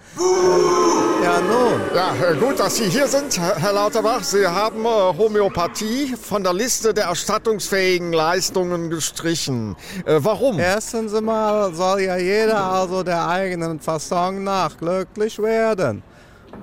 Ja, 1.21 1.41
nun. 1.41 1.81
Ja, 1.93 2.13
äh, 2.13 2.35
gut, 2.35 2.57
dass 2.57 2.77
Sie 2.77 2.85
hier 2.85 3.07
sind, 3.07 3.37
Herr 3.37 3.73
Lauterbach. 3.73 4.23
Sie 4.23 4.47
haben 4.47 4.85
äh, 4.85 5.17
Homöopathie 5.17 6.15
von 6.15 6.41
der 6.43 6.53
Liste 6.53 6.93
der 6.93 7.05
erstattungsfähigen 7.05 8.13
Leistungen 8.13 8.89
gestrichen. 8.89 9.75
Äh, 10.05 10.19
warum? 10.19 10.57
Erstens 10.57 11.19
mal 11.19 11.73
soll 11.73 12.01
ja 12.01 12.15
jeder 12.15 12.63
also 12.63 13.03
der 13.03 13.27
eigenen 13.27 13.81
Fasson 13.81 14.45
nach 14.45 14.77
glücklich 14.77 15.37
werden. 15.37 15.48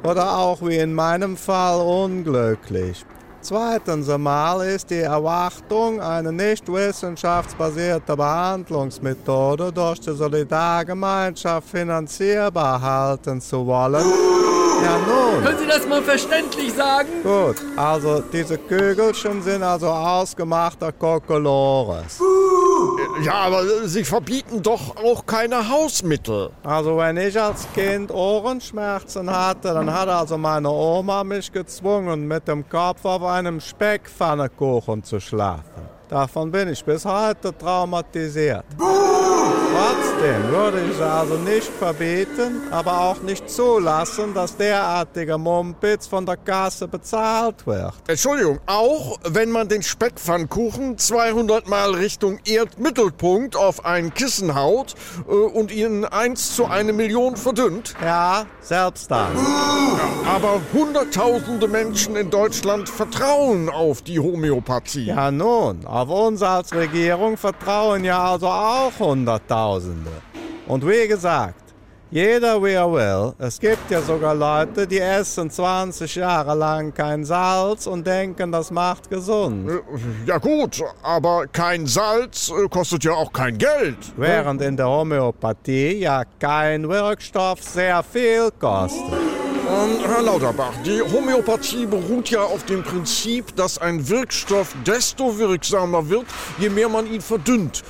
Oder 0.03 0.37
auch 0.37 0.61
wie 0.63 0.77
in 0.77 0.95
meinem 0.95 1.37
Fall 1.37 1.81
unglücklich. 1.81 3.05
Zweitens 3.41 4.09
einmal 4.09 4.67
ist 4.67 4.91
die 4.91 5.03
Erwartung, 5.03 6.01
eine 6.01 6.33
nicht 6.33 6.67
wissenschaftsbasierte 6.67 8.17
Behandlungsmethode 8.17 9.73
durch 9.73 10.01
die 10.01 10.17
Solidargemeinschaft 10.17 11.69
finanzierbar 11.69 12.81
halten 12.81 13.41
zu 13.41 13.65
wollen. 13.65 14.05
Ja 14.83 14.99
nun. 14.99 15.45
Können 15.45 15.59
Sie 15.59 15.67
das 15.67 15.87
mal 15.87 16.03
verständlich 16.03 16.75
sagen? 16.75 17.09
Gut, 17.23 17.57
also 17.77 18.21
diese 18.33 18.59
Kügelchen 18.59 19.41
sind 19.43 19.63
also 19.63 19.89
ausgemachter 19.89 20.91
Kokolores. 20.91 22.21
Ja, 23.23 23.35
aber 23.35 23.89
Sie 23.89 24.05
verbieten 24.05 24.63
doch 24.63 24.97
auch 24.97 25.25
keine 25.25 25.69
Hausmittel. 25.69 26.51
Also 26.63 26.99
wenn 26.99 27.17
ich 27.17 27.41
als 27.41 27.67
Kind 27.73 28.11
Ohrenschmerzen 28.11 29.31
hatte, 29.31 29.73
dann 29.75 29.93
hat 29.93 30.09
also 30.09 30.37
meine 30.37 30.69
Oma 30.69 31.25
mich 31.25 31.51
gezwungen, 31.51 32.29
mit 32.29 32.47
dem 32.47 32.69
Kopf 32.69 33.05
auf 33.05 33.23
einem 33.23 33.61
Speckpfannekuchen 33.61 35.03
zu 35.03 35.19
schlafen. 35.21 35.63
Davon 36.09 36.53
bin 36.53 36.69
ich 36.69 36.85
bis 36.85 37.05
heute 37.05 37.57
traumatisiert. 37.57 38.65
Trotzdem 40.17 40.51
würde 40.51 40.81
ich 40.91 40.99
also 40.99 41.35
nicht 41.35 41.71
verbieten, 41.79 42.63
aber 42.71 43.01
auch 43.03 43.21
nicht 43.21 43.51
zulassen, 43.51 44.33
dass 44.33 44.57
derartiger 44.57 45.37
Mumpitz 45.37 46.07
von 46.07 46.25
der 46.25 46.39
Kasse 46.39 46.89
bezahlt 46.89 47.67
wird. 47.67 47.93
Entschuldigung, 48.07 48.59
auch 48.65 49.19
wenn 49.25 49.51
man 49.51 49.69
den 49.69 49.83
Speckpfannkuchen 49.83 50.97
200 50.97 51.69
Mal 51.69 51.91
Richtung 51.95 52.39
Erdmittelpunkt 52.47 53.57
auf 53.57 53.85
ein 53.85 54.15
Kissen 54.15 54.55
haut 54.55 54.95
äh, 55.29 55.33
und 55.33 55.71
ihn 55.71 56.07
1 56.07 56.57
zu 56.57 56.65
eine 56.65 56.95
Million 56.95 57.37
verdünnt? 57.37 57.95
Ja, 58.03 58.47
selbst 58.63 59.11
dann. 59.11 59.37
Aber 60.27 60.61
hunderttausende 60.73 61.69
Menschen 61.69 62.17
in 62.17 62.31
Deutschland 62.31 62.89
vertrauen 62.89 63.69
auf 63.69 64.01
die 64.01 64.19
Homöopathie. 64.19 65.07
Ja 65.07 65.31
nun, 65.31 65.85
auf 65.85 66.09
uns 66.09 66.43
als 66.43 66.73
Regierung 66.73 67.37
vertrauen 67.37 68.03
ja 68.03 68.33
also 68.33 68.49
auch 68.49 68.93
Hunderttausende. 68.99 70.07
Und 70.67 70.87
wie 70.87 71.07
gesagt, 71.07 71.67
jeder 72.11 72.63
wie 72.63 72.73
er 72.73 72.91
will. 72.93 73.35
Es 73.39 73.59
gibt 73.59 73.91
ja 73.91 74.01
sogar 74.01 74.35
Leute, 74.35 74.87
die 74.87 74.99
essen 74.99 75.51
20 75.51 76.15
Jahre 76.15 76.55
lang 76.55 76.95
kein 76.95 77.25
Salz 77.25 77.87
und 77.87 78.07
denken, 78.07 78.53
das 78.53 78.71
macht 78.71 79.11
gesund. 79.11 79.71
Ja 80.25 80.39
gut, 80.39 80.83
aber 81.03 81.47
kein 81.49 81.87
Salz 81.87 82.51
äh, 82.51 82.69
kostet 82.69 83.05
ja 83.05 83.13
auch 83.13 83.33
kein 83.33 83.59
Geld. 83.59 83.99
Während 84.17 84.63
in 84.63 84.77
der 84.77 84.89
Homöopathie 84.89 85.99
ja 85.99 86.23
kein 86.39 86.89
Wirkstoff 86.89 87.63
sehr 87.63 88.03
viel 88.05 88.51
kostet. 88.59 89.46
Ähm, 89.69 89.99
Herr 90.07 90.23
Lauterbach, 90.23 90.75
die 90.85 91.03
Homöopathie 91.03 91.87
beruht 91.87 92.31
ja 92.31 92.41
auf 92.41 92.65
dem 92.67 92.85
Prinzip, 92.85 93.57
dass 93.57 93.79
ein 93.79 94.09
Wirkstoff 94.09 94.73
desto 94.87 95.39
wirksamer 95.39 96.09
wird, 96.09 96.27
je 96.59 96.69
mehr 96.69 96.89
man 96.89 97.13
ihn 97.13 97.21
verdünnt. 97.21 97.83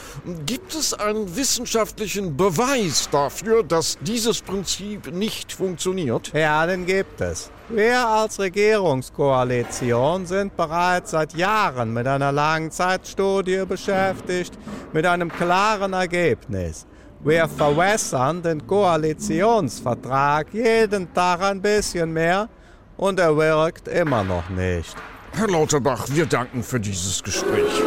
Gibt 0.46 0.74
es 0.74 0.94
einen 0.94 1.36
wissenschaftlichen 1.36 2.34
Beweis 2.34 3.10
dafür, 3.10 3.62
dass 3.62 3.98
dieses 4.00 4.40
Prinzip 4.40 5.12
nicht 5.12 5.52
funktioniert? 5.52 6.32
Ja, 6.32 6.66
den 6.66 6.86
gibt 6.86 7.20
es. 7.20 7.50
Wir 7.68 8.08
als 8.08 8.38
Regierungskoalition 8.38 10.24
sind 10.24 10.56
bereits 10.56 11.10
seit 11.10 11.34
Jahren 11.34 11.92
mit 11.92 12.06
einer 12.06 12.32
Langzeitstudie 12.32 13.64
beschäftigt, 13.66 14.54
mit 14.94 15.04
einem 15.04 15.30
klaren 15.30 15.92
Ergebnis. 15.92 16.86
Wir 17.26 17.48
verwässern 17.48 18.40
den 18.40 18.64
Koalitionsvertrag 18.64 20.46
jeden 20.52 21.12
Tag 21.12 21.42
ein 21.42 21.60
bisschen 21.60 22.12
mehr 22.12 22.48
und 22.96 23.18
er 23.18 23.36
wirkt 23.36 23.88
immer 23.88 24.22
noch 24.22 24.48
nicht. 24.48 24.94
Herr 25.32 25.48
Lauterbach, 25.48 26.06
wir 26.08 26.26
danken 26.26 26.62
für 26.62 26.78
dieses 26.78 27.20
Gespräch. 27.24 27.82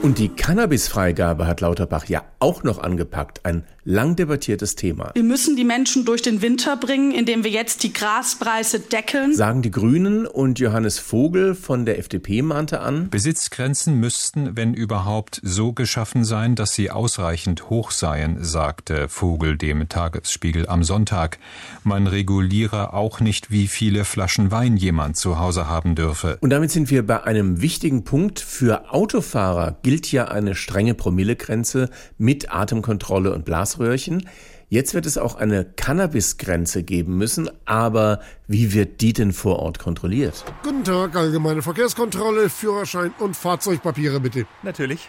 Und 0.00 0.18
die 0.18 0.28
Cannabisfreigabe 0.28 1.48
hat 1.48 1.60
Lauterbach 1.60 2.04
ja 2.06 2.22
auch 2.38 2.62
noch 2.62 2.78
angepackt. 2.78 3.44
Ein 3.44 3.64
lang 3.82 4.14
debattiertes 4.16 4.76
Thema. 4.76 5.10
Wir 5.14 5.24
müssen 5.24 5.56
die 5.56 5.64
Menschen 5.64 6.04
durch 6.04 6.22
den 6.22 6.40
Winter 6.40 6.76
bringen, 6.76 7.10
indem 7.10 7.42
wir 7.42 7.50
jetzt 7.50 7.82
die 7.82 7.92
Graspreise 7.92 8.80
deckeln. 8.80 9.34
Sagen 9.34 9.62
die 9.62 9.70
Grünen 9.70 10.26
und 10.26 10.58
Johannes 10.60 10.98
Vogel 10.98 11.54
von 11.54 11.84
der 11.84 11.98
FDP 11.98 12.42
mahnte 12.42 12.80
an. 12.80 13.08
Besitzgrenzen 13.08 13.94
müssten, 13.98 14.56
wenn 14.56 14.72
überhaupt, 14.74 15.40
so 15.42 15.72
geschaffen 15.72 16.24
sein, 16.24 16.54
dass 16.54 16.74
sie 16.74 16.90
ausreichend 16.90 17.70
hoch 17.70 17.90
seien, 17.90 18.44
sagte 18.44 19.08
Vogel 19.08 19.56
dem 19.56 19.88
Tagesspiegel 19.88 20.68
am 20.68 20.84
Sonntag. 20.84 21.38
Man 21.82 22.06
reguliere 22.06 22.92
auch 22.92 23.20
nicht, 23.20 23.50
wie 23.50 23.66
viele 23.66 24.04
Flaschen 24.04 24.50
Wein 24.52 24.76
jemand 24.76 25.16
zu 25.16 25.40
Hause 25.40 25.66
haben 25.66 25.94
dürfe. 25.94 26.36
Und 26.40 26.50
damit 26.50 26.70
sind 26.70 26.90
wir 26.90 27.04
bei 27.06 27.24
einem 27.24 27.62
wichtigen 27.62 28.04
Punkt. 28.04 28.38
Für 28.38 28.92
Autofahrer 28.92 29.78
gilt 29.88 30.12
ja 30.12 30.26
eine 30.26 30.54
strenge 30.54 30.92
Promillegrenze 30.92 31.88
mit 32.18 32.54
Atemkontrolle 32.54 33.32
und 33.32 33.46
Blasröhrchen. 33.46 34.28
Jetzt 34.68 34.92
wird 34.92 35.06
es 35.06 35.16
auch 35.16 35.36
eine 35.36 35.64
Cannabisgrenze 35.64 36.82
geben 36.82 37.16
müssen, 37.16 37.48
aber 37.64 38.20
wie 38.46 38.74
wird 38.74 39.00
die 39.00 39.14
denn 39.14 39.32
vor 39.32 39.60
Ort 39.60 39.78
kontrolliert? 39.78 40.44
Guten 40.62 40.84
Tag, 40.84 41.16
allgemeine 41.16 41.62
Verkehrskontrolle, 41.62 42.50
Führerschein 42.50 43.14
und 43.18 43.34
Fahrzeugpapiere 43.34 44.20
bitte. 44.20 44.44
Natürlich. 44.62 45.08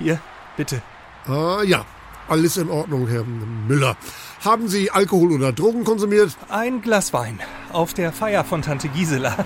Hier, 0.00 0.18
bitte. 0.56 0.82
Ah 1.26 1.62
ja, 1.64 1.86
alles 2.26 2.56
in 2.56 2.70
Ordnung, 2.70 3.06
Herr 3.06 3.22
Müller. 3.22 3.96
Haben 4.44 4.66
Sie 4.66 4.90
Alkohol 4.90 5.30
oder 5.30 5.52
Drogen 5.52 5.84
konsumiert? 5.84 6.36
Ein 6.48 6.82
Glas 6.82 7.12
Wein. 7.12 7.38
Auf 7.72 7.94
der 7.94 8.10
Feier 8.10 8.42
von 8.42 8.60
Tante 8.60 8.88
Gisela. 8.88 9.36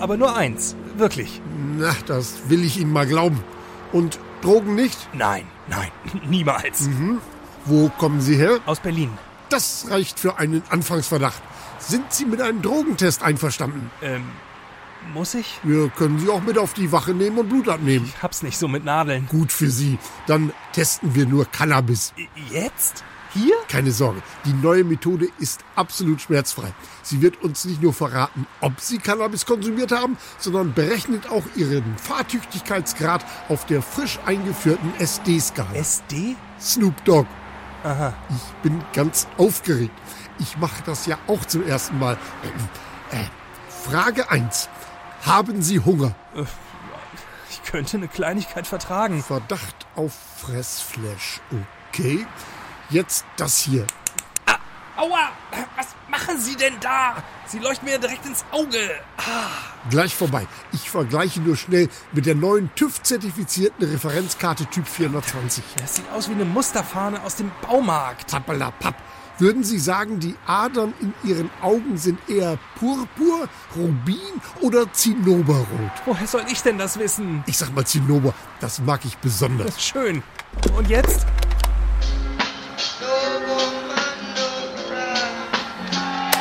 Aber 0.00 0.16
nur 0.16 0.34
eins. 0.34 0.74
Wirklich. 0.96 1.42
Na, 1.76 1.94
das 2.06 2.48
will 2.48 2.64
ich 2.64 2.80
Ihnen 2.80 2.94
mal 2.94 3.06
glauben. 3.06 3.44
Und 3.92 4.18
Drogen 4.42 4.74
nicht? 4.74 5.08
Nein, 5.12 5.46
nein, 5.68 5.90
niemals. 6.28 6.82
Mhm. 6.88 7.20
Wo 7.64 7.88
kommen 7.98 8.20
Sie 8.20 8.36
her? 8.36 8.58
Aus 8.66 8.80
Berlin. 8.80 9.10
Das 9.50 9.86
reicht 9.90 10.18
für 10.18 10.38
einen 10.38 10.62
Anfangsverdacht. 10.70 11.42
Sind 11.78 12.12
Sie 12.12 12.24
mit 12.24 12.40
einem 12.40 12.62
Drogentest 12.62 13.22
einverstanden? 13.22 13.90
Ähm, 14.00 14.24
muss 15.12 15.34
ich? 15.34 15.58
Wir 15.62 15.88
können 15.88 16.18
Sie 16.18 16.28
auch 16.28 16.42
mit 16.42 16.58
auf 16.58 16.72
die 16.74 16.92
Wache 16.92 17.12
nehmen 17.12 17.38
und 17.38 17.48
Blut 17.48 17.68
abnehmen. 17.68 18.06
Ich 18.06 18.22
hab's 18.22 18.42
nicht 18.42 18.58
so 18.58 18.68
mit 18.68 18.84
Nadeln. 18.84 19.26
Gut 19.28 19.50
für 19.50 19.70
Sie. 19.70 19.98
Dann 20.26 20.52
testen 20.72 21.14
wir 21.14 21.26
nur 21.26 21.46
Cannabis. 21.46 22.12
Jetzt? 22.50 23.02
Hier? 23.32 23.54
Keine 23.68 23.92
Sorge, 23.92 24.22
die 24.44 24.52
neue 24.52 24.82
Methode 24.82 25.28
ist 25.38 25.60
absolut 25.76 26.20
schmerzfrei. 26.20 26.72
Sie 27.02 27.22
wird 27.22 27.42
uns 27.42 27.64
nicht 27.64 27.80
nur 27.80 27.92
verraten, 27.92 28.46
ob 28.60 28.80
Sie 28.80 28.98
Cannabis 28.98 29.46
konsumiert 29.46 29.92
haben, 29.92 30.16
sondern 30.38 30.74
berechnet 30.74 31.30
auch 31.30 31.44
Ihren 31.54 31.96
Fahrtüchtigkeitsgrad 31.96 33.24
auf 33.48 33.66
der 33.66 33.82
frisch 33.82 34.18
eingeführten 34.26 34.92
SD-Skala. 34.98 35.72
SD? 35.74 36.34
Snoop 36.60 37.04
Dogg. 37.04 37.28
Aha. 37.84 38.12
Ich 38.30 38.62
bin 38.62 38.82
ganz 38.92 39.26
aufgeregt. 39.38 39.94
Ich 40.38 40.56
mache 40.58 40.82
das 40.84 41.06
ja 41.06 41.18
auch 41.26 41.44
zum 41.44 41.66
ersten 41.66 41.98
Mal. 41.98 42.18
Äh, 43.10 43.24
Frage 43.88 44.30
1. 44.30 44.68
Haben 45.24 45.62
Sie 45.62 45.80
Hunger? 45.80 46.14
Ich 47.50 47.62
könnte 47.62 47.96
eine 47.96 48.08
Kleinigkeit 48.08 48.66
vertragen. 48.66 49.22
Verdacht 49.22 49.86
auf 49.94 50.12
Fressflash. 50.38 51.40
Okay. 51.90 52.26
Jetzt 52.90 53.24
das 53.36 53.58
hier. 53.58 53.86
Aua! 54.96 55.30
Was 55.76 55.88
machen 56.10 56.40
Sie 56.40 56.56
denn 56.56 56.74
da? 56.80 57.22
Sie 57.46 57.58
leuchten 57.58 57.88
mir 57.88 57.98
direkt 57.98 58.26
ins 58.26 58.44
Auge. 58.50 58.78
Ah. 59.16 59.48
Gleich 59.88 60.14
vorbei. 60.14 60.46
Ich 60.72 60.90
vergleiche 60.90 61.40
nur 61.40 61.56
schnell 61.56 61.88
mit 62.12 62.26
der 62.26 62.34
neuen 62.34 62.70
TÜV-zertifizierten 62.74 63.88
Referenzkarte 63.88 64.66
Typ 64.66 64.86
420. 64.86 65.64
Das 65.76 65.96
sieht 65.96 66.10
aus 66.10 66.28
wie 66.28 66.34
eine 66.34 66.44
Musterfahne 66.44 67.22
aus 67.22 67.36
dem 67.36 67.50
Baumarkt. 67.62 68.30
Pappalapapp. 68.30 68.96
Würden 69.38 69.64
Sie 69.64 69.78
sagen, 69.78 70.20
die 70.20 70.34
Adern 70.46 70.92
in 71.00 71.14
Ihren 71.24 71.48
Augen 71.62 71.96
sind 71.96 72.18
eher 72.28 72.58
Purpur, 72.78 73.48
Rubin 73.74 74.18
oder 74.60 74.92
Zinnoberrot? 74.92 75.66
Woher 76.04 76.26
soll 76.26 76.44
ich 76.50 76.60
denn 76.62 76.76
das 76.76 76.98
wissen? 76.98 77.42
Ich 77.46 77.56
sag 77.56 77.74
mal 77.74 77.86
Zinnober, 77.86 78.34
das 78.60 78.80
mag 78.80 79.02
ich 79.06 79.16
besonders. 79.16 79.82
Schön. 79.82 80.22
Und 80.76 80.90
jetzt? 80.90 81.26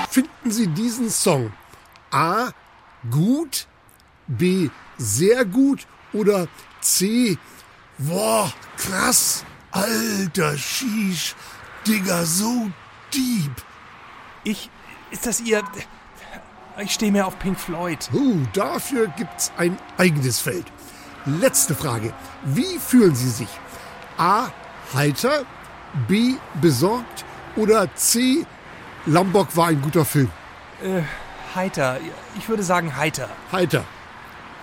Finden 0.10 0.52
Sie 0.52 0.68
diesen 0.68 1.10
Song 1.10 1.52
A 2.12 2.50
gut, 3.10 3.68
B 4.28 4.70
sehr 4.98 5.46
gut 5.46 5.88
oder 6.14 6.48
C 6.82 7.38
boah, 8.00 8.52
krass, 8.78 9.44
alter 9.72 10.58
Shish, 10.58 11.36
Digga, 11.86 12.26
so 12.26 12.70
deep. 13.14 13.52
Ich, 14.44 14.70
ist 15.12 15.26
das 15.26 15.42
Ihr... 15.42 15.64
Ich 16.82 16.94
stehe 16.94 17.12
mehr 17.12 17.28
auf 17.28 17.38
Pink 17.40 17.60
Floyd. 17.60 18.10
Uh, 18.14 18.38
dafür 18.54 19.08
gibt's 19.18 19.52
ein 19.58 19.78
eigenes 19.98 20.40
Feld. 20.40 20.66
Letzte 21.26 21.76
Frage. 21.76 22.14
Wie 22.46 22.80
fühlen 22.80 23.14
Sie 23.16 23.30
sich? 23.30 23.50
A. 24.18 24.48
Heiter, 24.94 25.46
B. 26.08 26.36
Besorgt 26.62 27.26
oder 27.56 27.94
C. 27.96 28.46
Lombok 29.06 29.56
war 29.56 29.68
ein 29.68 29.82
guter 29.82 30.06
Film. 30.06 30.30
Äh, 30.84 31.02
heiter. 31.56 32.00
Ich 32.38 32.48
würde 32.48 32.64
sagen 32.64 32.96
heiter. 32.96 33.30
Heiter. 33.52 33.84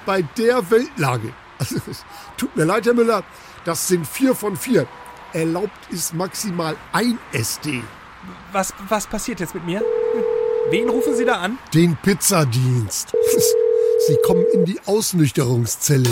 Bei 0.04 0.22
der 0.22 0.70
Weltlage. 0.70 1.32
Also, 1.58 1.76
es 1.90 2.04
tut 2.36 2.54
mir 2.54 2.64
leid, 2.64 2.84
Herr 2.84 2.92
Müller, 2.92 3.24
das 3.64 3.88
sind 3.88 4.06
vier 4.06 4.34
von 4.34 4.58
vier. 4.58 4.86
Erlaubt 5.32 5.90
ist 5.90 6.12
maximal 6.12 6.76
ein 6.92 7.18
SD. 7.32 7.82
Was, 8.52 8.74
was 8.90 9.06
passiert 9.06 9.40
jetzt 9.40 9.54
mit 9.54 9.64
mir? 9.64 9.82
Wen 10.68 10.90
rufen 10.90 11.16
Sie 11.16 11.24
da 11.24 11.36
an? 11.40 11.58
Den 11.72 11.96
Pizzadienst. 11.96 13.14
Sie 14.06 14.18
kommen 14.26 14.44
in 14.52 14.66
die 14.66 14.78
Ausnüchterungszelle. 14.84 16.10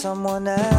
Someone 0.00 0.48
else, 0.48 0.69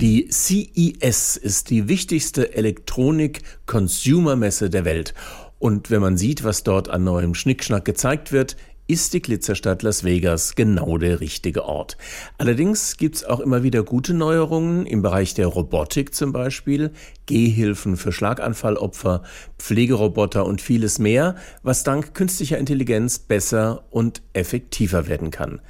Die 0.00 0.28
CES 0.30 1.36
ist 1.38 1.70
die 1.70 1.88
wichtigste 1.88 2.54
Elektronik-Consumer-Messe 2.54 4.68
der 4.68 4.84
Welt. 4.84 5.14
Und 5.58 5.90
wenn 5.90 6.02
man 6.02 6.18
sieht, 6.18 6.44
was 6.44 6.64
dort 6.64 6.90
an 6.90 7.02
neuem 7.02 7.34
Schnickschnack 7.34 7.86
gezeigt 7.86 8.30
wird, 8.30 8.58
ist 8.86 9.14
die 9.14 9.22
Glitzerstadt 9.22 9.82
Las 9.82 10.04
Vegas 10.04 10.54
genau 10.54 10.98
der 10.98 11.20
richtige 11.20 11.64
Ort. 11.64 11.96
Allerdings 12.36 12.98
gibt's 12.98 13.24
auch 13.24 13.40
immer 13.40 13.62
wieder 13.62 13.84
gute 13.84 14.12
Neuerungen 14.12 14.84
im 14.84 15.00
Bereich 15.00 15.32
der 15.32 15.46
Robotik 15.46 16.14
zum 16.14 16.30
Beispiel, 16.30 16.90
Gehhilfen 17.24 17.96
für 17.96 18.12
Schlaganfallopfer, 18.12 19.22
Pflegeroboter 19.58 20.44
und 20.44 20.60
vieles 20.60 20.98
mehr, 20.98 21.36
was 21.62 21.84
dank 21.84 22.12
künstlicher 22.12 22.58
Intelligenz 22.58 23.18
besser 23.18 23.86
und 23.88 24.20
effektiver 24.34 25.08
werden 25.08 25.30
kann. 25.30 25.62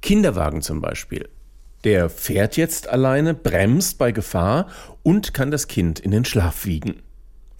Kinderwagen 0.00 0.62
zum 0.62 0.80
Beispiel. 0.80 1.28
Der 1.84 2.08
fährt 2.08 2.56
jetzt 2.56 2.88
alleine, 2.88 3.34
bremst 3.34 3.98
bei 3.98 4.10
Gefahr 4.10 4.68
und 5.02 5.34
kann 5.34 5.50
das 5.50 5.68
Kind 5.68 6.00
in 6.00 6.10
den 6.10 6.24
Schlaf 6.24 6.64
wiegen. 6.64 7.02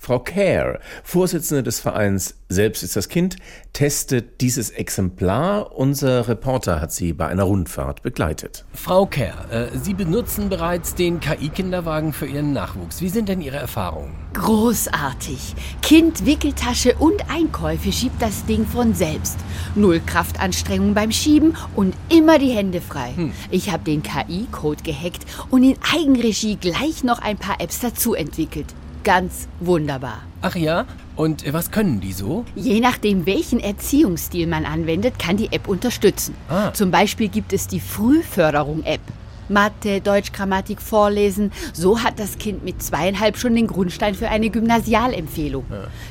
Frau 0.04 0.18
Kerr, 0.18 0.80
Vorsitzende 1.02 1.62
des 1.62 1.80
Vereins 1.80 2.34
Selbst 2.50 2.82
ist 2.82 2.94
das 2.94 3.08
Kind, 3.08 3.36
testet 3.72 4.42
dieses 4.42 4.68
Exemplar. 4.68 5.74
Unser 5.74 6.28
Reporter 6.28 6.78
hat 6.78 6.92
sie 6.92 7.14
bei 7.14 7.26
einer 7.26 7.44
Rundfahrt 7.44 8.02
begleitet. 8.02 8.66
Frau 8.74 9.06
Kerr, 9.06 9.50
äh, 9.50 9.68
Sie 9.78 9.94
benutzen 9.94 10.50
bereits 10.50 10.94
den 10.94 11.20
KI-Kinderwagen 11.20 12.12
für 12.12 12.26
Ihren 12.26 12.52
Nachwuchs. 12.52 13.00
Wie 13.00 13.08
sind 13.08 13.30
denn 13.30 13.40
Ihre 13.40 13.56
Erfahrungen? 13.56 14.14
Großartig. 14.34 15.54
Kind, 15.80 16.26
Wickeltasche 16.26 16.96
und 16.96 17.30
Einkäufe 17.30 17.90
schiebt 17.90 18.20
das 18.20 18.44
Ding 18.44 18.66
von 18.66 18.92
selbst. 18.92 19.38
Null 19.74 20.02
Kraftanstrengung 20.04 20.92
beim 20.92 21.12
Schieben 21.12 21.56
und 21.74 21.96
immer 22.10 22.38
die 22.38 22.50
Hände 22.50 22.82
frei. 22.82 23.14
Ich 23.50 23.70
habe 23.70 23.84
den 23.84 24.02
KI-Code 24.02 24.82
gehackt 24.82 25.24
und 25.48 25.62
in 25.62 25.78
Eigenregie 25.94 26.56
gleich 26.56 27.04
noch 27.04 27.22
ein 27.22 27.38
paar 27.38 27.58
Apps 27.62 27.80
dazu 27.80 28.12
entwickelt. 28.12 28.66
Ganz 29.04 29.48
wunderbar. 29.60 30.22
Ach 30.40 30.56
ja? 30.56 30.86
Und 31.14 31.46
äh, 31.46 31.52
was 31.52 31.70
können 31.70 32.00
die 32.00 32.12
so? 32.12 32.44
Je 32.56 32.80
nachdem, 32.80 33.26
welchen 33.26 33.60
Erziehungsstil 33.60 34.46
man 34.46 34.64
anwendet, 34.64 35.18
kann 35.18 35.36
die 35.36 35.52
App 35.52 35.68
unterstützen. 35.68 36.34
Ah. 36.48 36.72
Zum 36.72 36.90
Beispiel 36.90 37.28
gibt 37.28 37.52
es 37.52 37.66
die 37.68 37.80
Frühförderung-App. 37.80 39.00
Mathe, 39.48 40.00
Deutsch, 40.00 40.32
Grammatik 40.32 40.80
vorlesen. 40.80 41.52
So 41.72 42.02
hat 42.02 42.18
das 42.18 42.38
Kind 42.38 42.64
mit 42.64 42.82
zweieinhalb 42.82 43.36
schon 43.36 43.54
den 43.54 43.66
Grundstein 43.66 44.14
für 44.14 44.28
eine 44.28 44.50
Gymnasialempfehlung. 44.50 45.64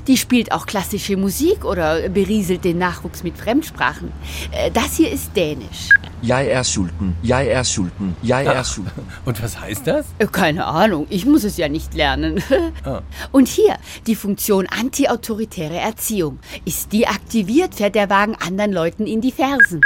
Die 0.08 0.18
spielt 0.18 0.52
auch 0.52 0.66
klassische 0.66 1.18
Musik 1.18 1.66
oder 1.66 2.10
berieselt 2.10 2.64
den 2.64 2.78
Nachwuchs 2.78 3.24
mit 3.24 3.38
Fremdsprachen. 3.38 4.12
Äh, 4.52 4.72
Das 4.72 4.96
hier 4.98 5.12
ist 5.12 5.36
Dänisch. 5.36 5.90
Jeg 6.22 6.48
er 6.48 6.64
sulten. 6.64 7.16
Jeg 7.22 7.48
er 7.50 7.66
sulten. 7.66 8.16
Jeg 8.22 8.46
er 8.46 8.64
sulten. 8.64 9.02
Und 9.26 9.44
was 9.44 9.60
heißt 9.60 9.86
das? 9.88 10.06
Äh, 10.20 10.28
Keine 10.28 10.66
Ahnung, 10.66 11.06
ich 11.10 11.26
muss 11.26 11.44
es 11.44 11.58
ja 11.58 11.68
nicht 11.70 11.94
lernen. 11.94 12.42
Ah. 12.86 13.02
Und 13.32 13.48
hier 13.48 13.78
die 14.08 14.16
Funktion 14.16 14.68
antiautoritäre 14.68 15.78
Erziehung. 15.78 16.40
Ist 16.66 16.92
die 16.92 17.08
aktiviert, 17.08 17.76
fährt 17.76 17.96
der 17.96 18.10
Wagen 18.10 18.36
anderen 18.36 18.74
Leuten 18.74 19.06
in 19.06 19.22
die 19.22 19.32
Fersen. 19.32 19.82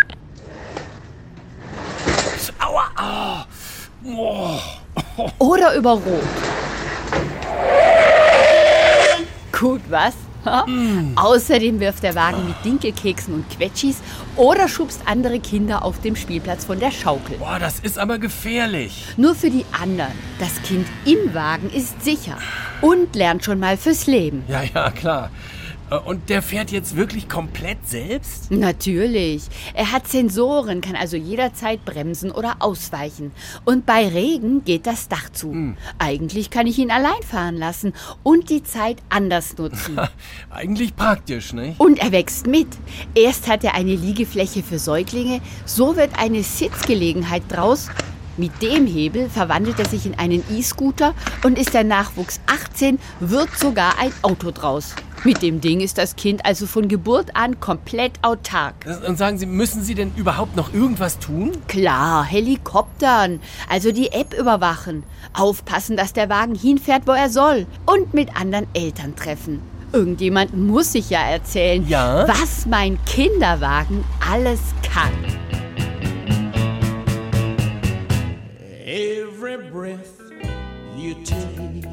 Ah. 2.98 3.46
Oh. 4.06 4.60
Oder 5.38 5.76
über 5.76 5.92
Rot. 5.92 6.24
Gut, 9.52 9.82
was? 9.90 10.14
Ha? 10.46 10.66
Außerdem 11.16 11.80
wirft 11.80 12.04
der 12.04 12.16
Wagen 12.16 12.48
mit 12.48 12.56
Dinkelkeksen 12.64 13.34
und 13.34 13.50
Quetschis 13.50 13.98
oder 14.36 14.68
schubst 14.68 15.02
andere 15.06 15.40
Kinder 15.40 15.84
auf 15.84 16.00
dem 16.02 16.16
Spielplatz 16.16 16.66
von 16.66 16.80
der 16.80 16.92
Schaukel. 16.92 17.38
Boah, 17.38 17.60
das 17.60 17.80
ist 17.80 18.00
aber 18.00 18.18
gefährlich. 18.18 19.06
Nur 19.18 19.36
für 19.36 19.50
die 19.50 19.66
anderen. 19.80 20.14
Das 20.40 20.62
Kind 20.64 20.88
im 21.06 21.34
Wagen 21.34 21.70
ist 21.70 22.04
sicher 22.04 22.38
und 22.82 23.16
lernt 23.16 23.44
schon 23.44 23.60
mal 23.60 23.78
fürs 23.78 24.08
Leben. 24.08 24.44
Ja, 24.48 24.62
ja, 24.64 24.92
klar. 24.92 25.32
Äh, 25.90 25.96
Und 25.96 26.30
der 26.30 26.42
fährt 26.42 26.72
jetzt 26.72 26.96
wirklich 26.96 27.30
komplett 27.30 27.88
selbst? 27.88 28.52
Natürlich. 28.52 29.44
Er 29.74 29.92
hat 29.92 30.08
Sensoren, 30.08 30.82
kann 30.82 30.96
also 30.96 31.18
jederzeit 31.18 31.84
bremsen 31.86 32.32
oder 32.32 32.58
ausweichen. 32.60 33.32
Und 33.66 33.86
bei 33.86 34.08
Regen 34.08 34.64
geht 34.64 34.88
das 34.88 35.08
Dach 35.08 35.30
zu. 35.32 35.76
Eigentlich 36.00 36.50
kann 36.50 36.68
ich 36.68 36.78
ihn 36.78 36.92
allein 36.92 37.22
fahren 37.28 37.58
lassen 37.58 37.94
und 38.24 38.50
die 38.50 38.64
Zeit 38.64 38.98
anders 39.10 39.58
nutzen. 39.58 39.98
Eigentlich 40.50 40.96
praktisch, 40.96 41.54
nicht? 41.54 41.80
Und 41.80 42.00
er 42.00 42.12
wächst 42.12 42.48
mit. 42.48 42.68
Erst 43.16 43.48
hat 43.48 43.64
er 43.64 43.74
eine 43.76 43.96
Liegefläche 43.96 44.64
für 44.64 44.80
Säuglinge, 44.80 45.42
so 45.66 45.96
wird 45.96 46.18
eine 46.20 46.44
Sitzgelegenheit 46.44 47.44
draus. 47.50 47.90
Mit 48.40 48.62
dem 48.62 48.86
Hebel 48.86 49.30
verwandelt 49.30 49.80
er 49.80 49.86
sich 49.90 50.06
in 50.06 50.18
einen 50.20 50.44
E-Scooter 50.52 51.16
und 51.44 51.58
ist 51.58 51.74
der 51.74 51.84
Nachwuchs 51.84 52.40
18, 52.46 53.00
wird 53.20 53.50
sogar 53.58 53.98
ein 54.00 54.12
Auto 54.22 54.52
draus. 54.52 54.94
Mit 55.24 55.42
dem 55.42 55.60
Ding 55.60 55.82
ist 55.82 55.98
das 55.98 56.16
Kind 56.16 56.46
also 56.46 56.68
von 56.68 56.88
Geburt 56.88 57.36
an 57.36 57.60
komplett 57.60 58.14
autark. 58.22 58.76
Und 59.08 59.18
sagen 59.18 59.40
Sie, 59.40 59.48
müssen 59.48 59.82
Sie 59.82 59.96
denn 59.96 60.14
überhaupt 60.16 60.56
noch 60.56 60.72
irgendwas 60.72 61.18
tun? 61.18 61.54
Klar, 61.68 62.24
Helikoptern, 62.26 63.40
also 63.68 63.92
die 63.92 64.12
App 64.12 64.36
überwachen, 64.40 65.02
aufpassen, 65.34 65.98
dass 65.98 66.14
der 66.14 66.30
Wagen 66.30 66.54
hinfährt, 66.54 67.08
wo 67.08 67.14
er 67.14 67.30
soll 67.32 67.66
und 67.88 68.14
mit 68.14 68.40
anderen 68.40 68.68
Eltern 68.76 69.16
treffen. 69.16 69.64
Irgendjemand 69.94 70.56
muss 70.56 70.92
sich 70.92 71.10
ja 71.10 71.22
erzählen, 71.22 71.88
Ja? 71.88 72.28
was 72.28 72.68
mein 72.68 73.00
Kinderwagen 73.06 74.04
alles 74.32 74.60
kann. 74.94 75.12
Every 78.90 79.58
breath 79.70 80.22
you 80.96 81.16
take, 81.26 81.84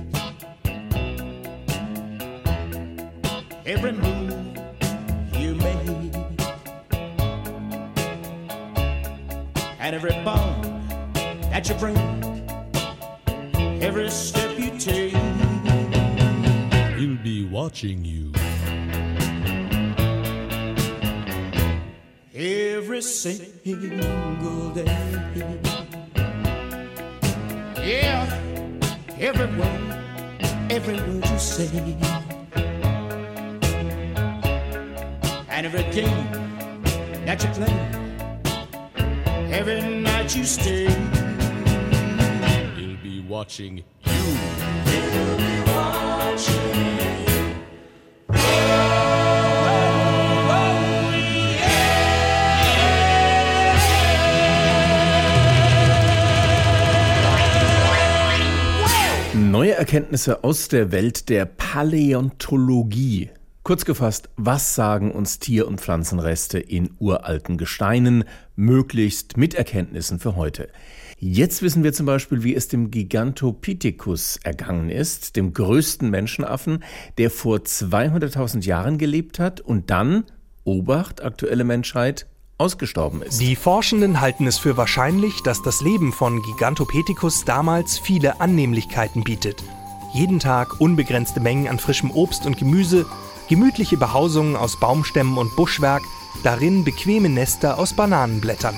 every 3.67 3.91
move 3.91 4.57
you 5.37 5.57
make, 5.57 6.15
and 9.81 9.97
every 9.97 10.13
bond 10.23 10.65
that 11.51 11.69
you 11.69 11.75
bring, 11.75 11.97
every 13.83 14.09
step 14.09 14.57
you 14.57 14.79
take, 14.79 15.15
he'll 16.97 17.17
be 17.25 17.45
watching 17.51 18.05
you. 18.05 18.33
Every 22.33 23.03
single 23.03 24.71
day. 24.71 25.84
Yeah, 27.85 28.25
every 29.19 29.45
word, 29.59 30.41
every 30.71 30.95
word 30.95 31.29
you 31.29 31.39
say, 31.39 31.69
and 35.51 35.67
every 35.67 35.83
game 35.93 36.27
that 37.27 37.45
you 37.45 37.51
play, 37.51 37.75
every 39.53 39.83
night 40.01 40.35
you 40.35 40.45
stay, 40.45 40.87
he'll 42.75 42.97
be 43.03 43.23
watching 43.29 43.77
you. 43.77 45.54
Erkenntnisse 59.85 60.45
aus 60.45 60.69
der 60.69 60.93
Welt 60.93 61.29
der 61.29 61.45
Paläontologie. 61.45 63.29
Kurz 63.65 63.85
gefasst, 63.85 64.31
was 64.35 64.75
sagen 64.75 65.13
uns 65.13 65.41
Tier- 65.41 65.69
und 65.69 65.79
Pflanzenreste 65.79 66.59
in 66.59 66.93
uralten 67.01 67.59
Gesteinen, 67.59 68.25
möglichst 68.57 69.37
mit 69.37 69.53
Erkenntnissen 69.53 70.21
für 70.21 70.37
heute? 70.37 70.71
Jetzt 71.19 71.61
wissen 71.61 71.85
wir 71.85 71.93
zum 71.93 72.07
Beispiel, 72.07 72.43
wie 72.43 72.55
es 72.55 72.69
dem 72.69 72.91
Gigantopithecus 72.91 74.39
ergangen 74.43 74.89
ist, 74.89 75.37
dem 75.37 75.53
größten 75.53 76.09
Menschenaffen, 76.09 76.83
der 77.19 77.29
vor 77.29 77.59
200.000 77.59 78.65
Jahren 78.65 78.97
gelebt 78.97 79.39
hat 79.39 79.61
und 79.61 79.91
dann, 79.91 80.25
Obacht, 80.65 81.23
aktuelle 81.23 81.65
Menschheit, 81.65 82.27
ausgestorben 82.59 83.23
ist. 83.23 83.41
Die 83.41 83.57
Forschenden 83.57 84.21
halten 84.21 84.47
es 84.47 84.59
für 84.59 84.77
wahrscheinlich, 84.77 85.43
dass 85.43 85.63
das 85.63 85.81
Leben 85.81 86.13
von 86.13 86.43
Gigantopithecus 86.43 87.45
damals 87.45 87.99
viele 87.99 88.41
Annehmlichkeiten 88.41 89.25
bietet. 89.25 89.63
Jeden 90.13 90.39
Tag 90.39 90.81
unbegrenzte 90.81 91.41
Mengen 91.41 91.69
an 91.69 91.79
frischem 91.79 92.11
Obst 92.11 92.47
und 92.47 92.57
Gemüse, 92.57 93.07
gemütliche 93.49 93.97
Behausungen 93.97 94.57
aus 94.57 94.79
Baumstämmen 94.79 95.39
und 95.39 95.57
Buschwerk, 95.57 96.03
darin 96.43 96.85
bequeme 96.85 97.29
Nester 97.29 97.79
aus 97.79 97.95
Bananenblättern. 97.95 98.77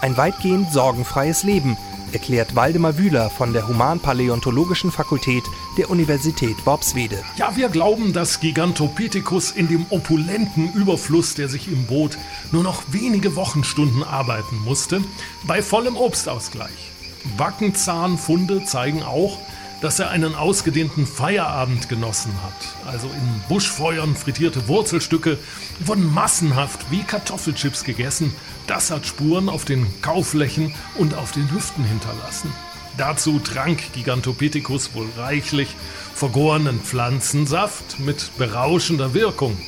Ein 0.00 0.16
weitgehend 0.16 0.72
sorgenfreies 0.72 1.42
Leben, 1.42 1.76
erklärt 2.12 2.54
Waldemar 2.56 2.98
Wühler 2.98 3.30
von 3.30 3.52
der 3.52 3.68
Humanpaläontologischen 3.68 4.90
Fakultät 4.90 5.44
der 5.78 5.90
Universität 5.90 6.66
Worpswede. 6.66 7.22
Ja, 7.36 7.56
wir 7.56 7.68
glauben, 7.68 8.12
dass 8.12 8.40
Gigantopithecus 8.40 9.52
in 9.52 9.68
dem 9.68 9.86
opulenten 9.90 10.72
Überfluss, 10.72 11.34
der 11.34 11.48
sich 11.48 11.68
ihm 11.68 11.86
bot, 11.86 12.18
nur 12.52 12.62
noch 12.62 12.82
wenige 12.90 13.36
Wochenstunden 13.36 14.02
arbeiten 14.02 14.56
musste, 14.64 15.02
bei 15.46 15.62
vollem 15.62 15.96
Obstausgleich. 15.96 16.92
Backenzahnfunde 17.36 18.64
zeigen 18.64 19.02
auch, 19.02 19.38
dass 19.80 19.98
er 19.98 20.10
einen 20.10 20.34
ausgedehnten 20.34 21.06
Feierabend 21.06 21.88
genossen 21.88 22.32
hat. 22.42 22.92
Also 22.92 23.06
in 23.08 23.40
Buschfeuern 23.48 24.14
frittierte 24.14 24.68
Wurzelstücke 24.68 25.38
wurden 25.80 26.12
massenhaft 26.12 26.90
wie 26.90 27.02
Kartoffelchips 27.02 27.84
gegessen. 27.84 28.34
Das 28.70 28.92
hat 28.92 29.04
Spuren 29.04 29.48
auf 29.48 29.64
den 29.64 29.84
Kauflächen 30.00 30.72
und 30.94 31.14
auf 31.14 31.32
den 31.32 31.50
Hüften 31.50 31.82
hinterlassen. 31.82 32.52
Dazu 32.96 33.40
trank 33.40 33.92
Gigantopithecus 33.94 34.94
wohl 34.94 35.08
reichlich 35.16 35.74
vergorenen 36.14 36.78
Pflanzensaft 36.78 37.98
mit 37.98 38.30
berauschender 38.38 39.12
Wirkung. 39.12 39.58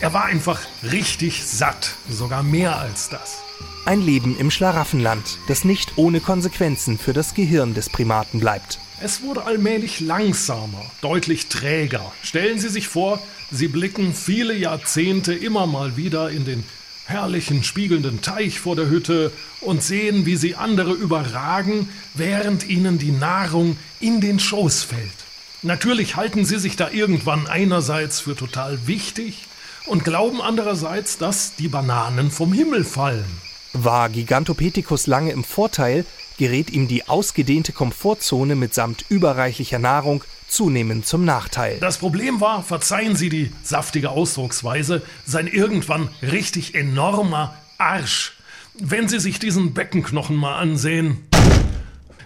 Er 0.00 0.14
war 0.14 0.24
einfach 0.24 0.60
richtig 0.82 1.44
satt, 1.44 1.94
sogar 2.08 2.42
mehr 2.42 2.76
als 2.76 3.08
das. 3.08 3.38
Ein 3.86 4.02
Leben 4.02 4.36
im 4.36 4.50
Schlaraffenland, 4.50 5.38
das 5.46 5.64
nicht 5.64 5.92
ohne 5.94 6.18
Konsequenzen 6.18 6.98
für 6.98 7.12
das 7.12 7.34
Gehirn 7.34 7.72
des 7.72 7.88
Primaten 7.88 8.40
bleibt. 8.40 8.80
Es 9.00 9.22
wurde 9.22 9.44
allmählich 9.44 10.00
langsamer, 10.00 10.84
deutlich 11.02 11.46
träger. 11.46 12.10
Stellen 12.24 12.58
Sie 12.58 12.68
sich 12.68 12.88
vor, 12.88 13.22
Sie 13.52 13.68
blicken 13.68 14.12
viele 14.12 14.56
Jahrzehnte 14.56 15.32
immer 15.34 15.68
mal 15.68 15.96
wieder 15.96 16.30
in 16.30 16.44
den 16.44 16.64
herrlichen 17.06 17.64
spiegelnden 17.64 18.22
Teich 18.22 18.60
vor 18.60 18.76
der 18.76 18.88
Hütte 18.88 19.30
und 19.60 19.82
sehen, 19.82 20.26
wie 20.26 20.36
Sie 20.36 20.54
andere 20.54 20.92
überragen, 20.92 21.88
während 22.14 22.66
Ihnen 22.68 22.98
die 22.98 23.12
Nahrung 23.12 23.76
in 24.00 24.20
den 24.20 24.38
Schoß 24.38 24.84
fällt. 24.84 25.24
Natürlich 25.62 26.16
halten 26.16 26.44
Sie 26.44 26.58
sich 26.58 26.76
da 26.76 26.90
irgendwann 26.90 27.46
einerseits 27.46 28.20
für 28.20 28.36
total 28.36 28.86
wichtig 28.86 29.46
und 29.86 30.04
glauben 30.04 30.40
andererseits, 30.40 31.18
dass 31.18 31.56
die 31.56 31.68
Bananen 31.68 32.30
vom 32.30 32.52
Himmel 32.52 32.84
fallen. 32.84 33.24
War 33.72 34.08
Gigantopithecus 34.08 35.06
lange 35.06 35.32
im 35.32 35.42
Vorteil, 35.42 36.06
gerät 36.38 36.70
ihm 36.70 36.86
die 36.86 37.08
ausgedehnte 37.08 37.72
Komfortzone 37.72 38.54
mitsamt 38.54 39.04
überreichlicher 39.08 39.78
Nahrung 39.78 40.22
zunehmend 40.54 41.06
zum 41.06 41.24
Nachteil. 41.24 41.78
Das 41.80 41.98
Problem 41.98 42.40
war, 42.40 42.62
verzeihen 42.62 43.16
Sie 43.16 43.28
die 43.28 43.52
saftige 43.62 44.10
Ausdrucksweise, 44.10 45.02
sein 45.26 45.48
irgendwann 45.48 46.08
richtig 46.22 46.74
enormer 46.74 47.54
Arsch. 47.76 48.38
Wenn 48.78 49.08
Sie 49.08 49.18
sich 49.20 49.38
diesen 49.38 49.74
Beckenknochen 49.74 50.36
mal 50.36 50.56
ansehen, 50.56 51.26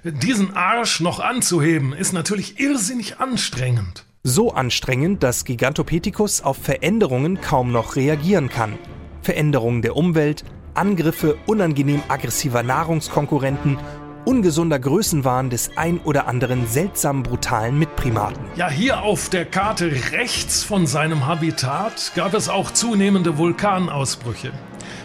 diesen 0.05 0.55
Arsch 0.55 1.01
noch 1.01 1.21
anzuheben, 1.21 1.93
ist 1.93 2.13
natürlich 2.13 2.61
irrsinnig 2.61 3.19
anstrengend. 3.19 4.05
So 4.25 4.53
anstrengend, 4.53 5.23
dass 5.23 5.45
Gigantopithecus 5.45 6.43
auf 6.43 6.59
Veränderungen 6.59 7.41
kaum 7.41 7.73
noch 7.73 7.97
reagieren 7.97 8.49
kann. 8.49 8.79
Veränderungen 9.23 9.83
der 9.83 9.97
Umwelt, 9.97 10.45
Angriffe 10.75 11.37
unangenehm 11.47 12.03
aggressiver 12.09 12.63
Nahrungskonkurrenten, 12.63 13.79
ungesunder 14.25 14.79
Größenwahn 14.79 15.51
des 15.51 15.77
ein 15.77 15.99
oder 15.99 16.29
anderen 16.29 16.67
seltsam 16.67 17.23
brutalen 17.23 17.79
Mitprimaten. 17.79 18.45
Ja, 18.57 18.69
hier 18.69 19.03
auf 19.03 19.29
der 19.29 19.45
Karte 19.45 19.91
rechts 20.13 20.65
von 20.65 20.87
seinem 20.87 21.27
Habitat 21.27 22.13
gab 22.15 22.35
es 22.35 22.49
auch 22.49 22.71
zunehmende 22.71 23.39
Vulkanausbrüche. 23.39 24.53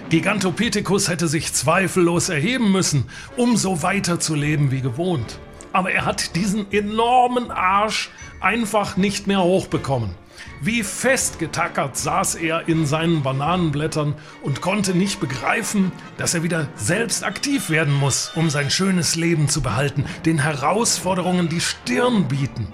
Gigantopithecus 0.10 1.10
hätte 1.10 1.28
sich 1.28 1.54
zweifellos 1.54 2.30
erheben 2.30 2.72
müssen, 2.72 3.06
um 3.38 3.58
so 3.58 3.82
weiterzuleben 3.82 4.72
wie 4.72 4.82
gewohnt. 4.82 5.40
Aber 5.72 5.92
er 5.92 6.06
hat 6.06 6.36
diesen 6.36 6.72
enormen 6.72 7.50
Arsch 7.50 8.12
einfach 8.40 8.98
nicht 8.98 9.26
mehr 9.26 9.42
hochbekommen. 9.42 10.12
Wie 10.62 10.84
festgetackert 10.84 11.98
saß 11.98 12.36
er 12.36 12.68
in 12.68 12.86
seinen 12.86 13.24
Bananenblättern 13.24 14.16
und 14.42 14.62
konnte 14.62 14.96
nicht 14.96 15.20
begreifen, 15.20 15.92
dass 16.18 16.34
er 16.34 16.44
wieder 16.44 16.68
selbst 16.76 17.24
aktiv 17.24 17.70
werden 17.70 17.94
muss, 17.94 18.32
um 18.36 18.50
sein 18.50 18.70
schönes 18.70 19.16
Leben 19.16 19.50
zu 19.50 19.62
behalten, 19.62 20.06
den 20.26 20.40
Herausforderungen 20.40 21.50
die 21.50 21.62
Stirn 21.62 22.28
bieten. 22.28 22.68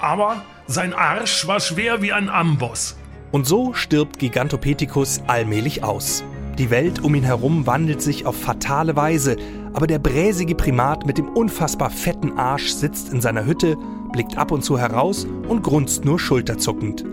Aber 0.00 0.44
sein 0.66 0.94
Arsch 0.94 1.46
war 1.46 1.60
schwer 1.60 2.02
wie 2.02 2.12
ein 2.12 2.28
Amboss. 2.28 2.96
Und 3.30 3.46
so 3.46 3.74
stirbt 3.74 4.18
Gigantopithecus 4.18 5.22
allmählich 5.26 5.82
aus. 5.82 6.22
Die 6.58 6.70
Welt 6.70 7.00
um 7.00 7.14
ihn 7.14 7.24
herum 7.24 7.66
wandelt 7.66 8.02
sich 8.02 8.26
auf 8.26 8.36
fatale 8.36 8.94
Weise, 8.94 9.36
aber 9.74 9.86
der 9.86 9.98
bräsige 9.98 10.54
Primat 10.54 11.06
mit 11.06 11.18
dem 11.18 11.28
unfassbar 11.28 11.90
fetten 11.90 12.38
Arsch 12.38 12.72
sitzt 12.72 13.12
in 13.12 13.20
seiner 13.20 13.44
Hütte, 13.46 13.76
blickt 14.12 14.36
ab 14.36 14.50
und 14.50 14.62
zu 14.62 14.76
heraus 14.78 15.26
und 15.48 15.62
grunzt 15.62 16.04
nur 16.04 16.18
schulterzuckend. 16.18 17.04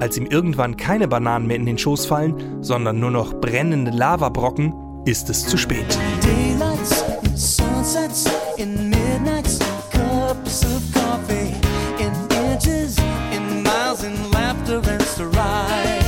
Als 0.00 0.16
ihm 0.16 0.26
irgendwann 0.26 0.76
keine 0.76 1.08
Bananen 1.08 1.48
mehr 1.48 1.56
in 1.56 1.66
den 1.66 1.78
Schoß 1.78 2.06
fallen, 2.06 2.36
sondern 2.60 3.00
nur 3.00 3.10
noch 3.10 3.34
brennende 3.34 3.90
Lavabrocken, 3.90 4.72
ist 5.04 5.28
es 5.28 5.44
zu 5.46 5.56
spät. 5.56 5.98
Daylights, 6.22 7.04
sunsets, 7.34 8.26
in 8.56 8.90
midnights, 8.90 9.58
cups 9.90 10.64
of 10.64 10.80
coffee, 10.92 11.52
in 11.98 12.12
inches, 12.52 12.96
in 13.34 13.62
miles, 13.62 14.04
in 14.04 14.14
laughter 14.30 14.80
and 14.88 15.02
stride. 15.02 16.04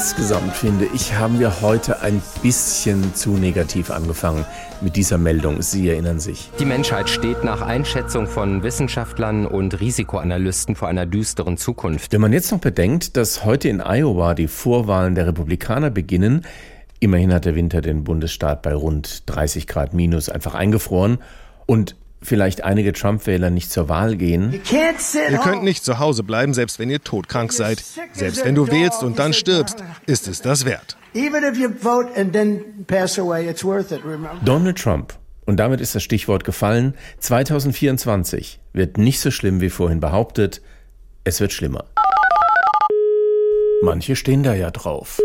Insgesamt 0.00 0.56
finde 0.56 0.86
ich, 0.94 1.12
haben 1.18 1.38
wir 1.40 1.60
heute 1.60 2.00
ein 2.00 2.22
bisschen 2.42 3.14
zu 3.14 3.32
negativ 3.32 3.90
angefangen 3.90 4.46
mit 4.80 4.96
dieser 4.96 5.18
Meldung. 5.18 5.60
Sie 5.60 5.90
erinnern 5.90 6.18
sich. 6.18 6.50
Die 6.58 6.64
Menschheit 6.64 7.10
steht 7.10 7.44
nach 7.44 7.60
Einschätzung 7.60 8.26
von 8.26 8.62
Wissenschaftlern 8.62 9.44
und 9.44 9.78
Risikoanalysten 9.78 10.74
vor 10.74 10.88
einer 10.88 11.04
düsteren 11.04 11.58
Zukunft. 11.58 12.14
Wenn 12.14 12.22
man 12.22 12.32
jetzt 12.32 12.50
noch 12.50 12.60
bedenkt, 12.60 13.18
dass 13.18 13.44
heute 13.44 13.68
in 13.68 13.82
Iowa 13.82 14.32
die 14.32 14.48
Vorwahlen 14.48 15.14
der 15.14 15.26
Republikaner 15.26 15.90
beginnen, 15.90 16.46
immerhin 16.98 17.34
hat 17.34 17.44
der 17.44 17.54
Winter 17.54 17.82
den 17.82 18.02
Bundesstaat 18.02 18.62
bei 18.62 18.72
rund 18.72 19.24
30 19.26 19.66
Grad 19.66 19.92
minus 19.92 20.30
einfach 20.30 20.54
eingefroren 20.54 21.18
und 21.66 21.94
vielleicht 22.22 22.64
einige 22.64 22.92
Trump-Wähler 22.92 23.50
nicht 23.50 23.70
zur 23.70 23.88
Wahl 23.88 24.16
gehen. 24.16 24.60
Ihr 25.30 25.38
könnt 25.38 25.62
nicht 25.62 25.84
zu 25.84 25.98
Hause 25.98 26.22
bleiben, 26.22 26.54
selbst 26.54 26.78
wenn 26.78 26.90
ihr 26.90 27.02
todkrank 27.02 27.52
seid. 27.52 27.82
Selbst 28.12 28.44
wenn 28.44 28.54
du 28.54 28.68
wählst 28.68 29.02
und 29.02 29.18
dann 29.18 29.32
stirbst, 29.32 29.82
ist 30.06 30.28
es 30.28 30.42
das 30.42 30.64
wert. 30.64 30.96
Donald 34.44 34.78
Trump. 34.78 35.14
Und 35.46 35.56
damit 35.56 35.80
ist 35.80 35.94
das 35.94 36.02
Stichwort 36.04 36.44
gefallen. 36.44 36.94
2024 37.18 38.60
wird 38.72 38.98
nicht 38.98 39.20
so 39.20 39.30
schlimm 39.30 39.60
wie 39.60 39.70
vorhin 39.70 39.98
behauptet. 39.98 40.62
Es 41.24 41.40
wird 41.40 41.52
schlimmer. 41.52 41.86
Manche 43.82 44.14
stehen 44.14 44.42
da 44.42 44.54
ja 44.54 44.70
drauf. 44.70 45.20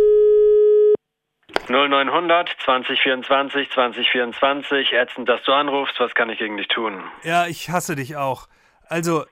0900 1.67 2.49
2024 2.63 3.71
2024. 3.71 4.93
Ätzend, 4.93 5.29
dass 5.29 5.41
du 5.43 5.53
anrufst. 5.53 5.99
Was 5.99 6.13
kann 6.13 6.29
ich 6.29 6.39
gegen 6.39 6.57
dich 6.57 6.67
tun? 6.67 7.03
Ja, 7.23 7.47
ich 7.47 7.69
hasse 7.69 7.95
dich 7.95 8.15
auch. 8.17 8.47
Also, 8.87 9.25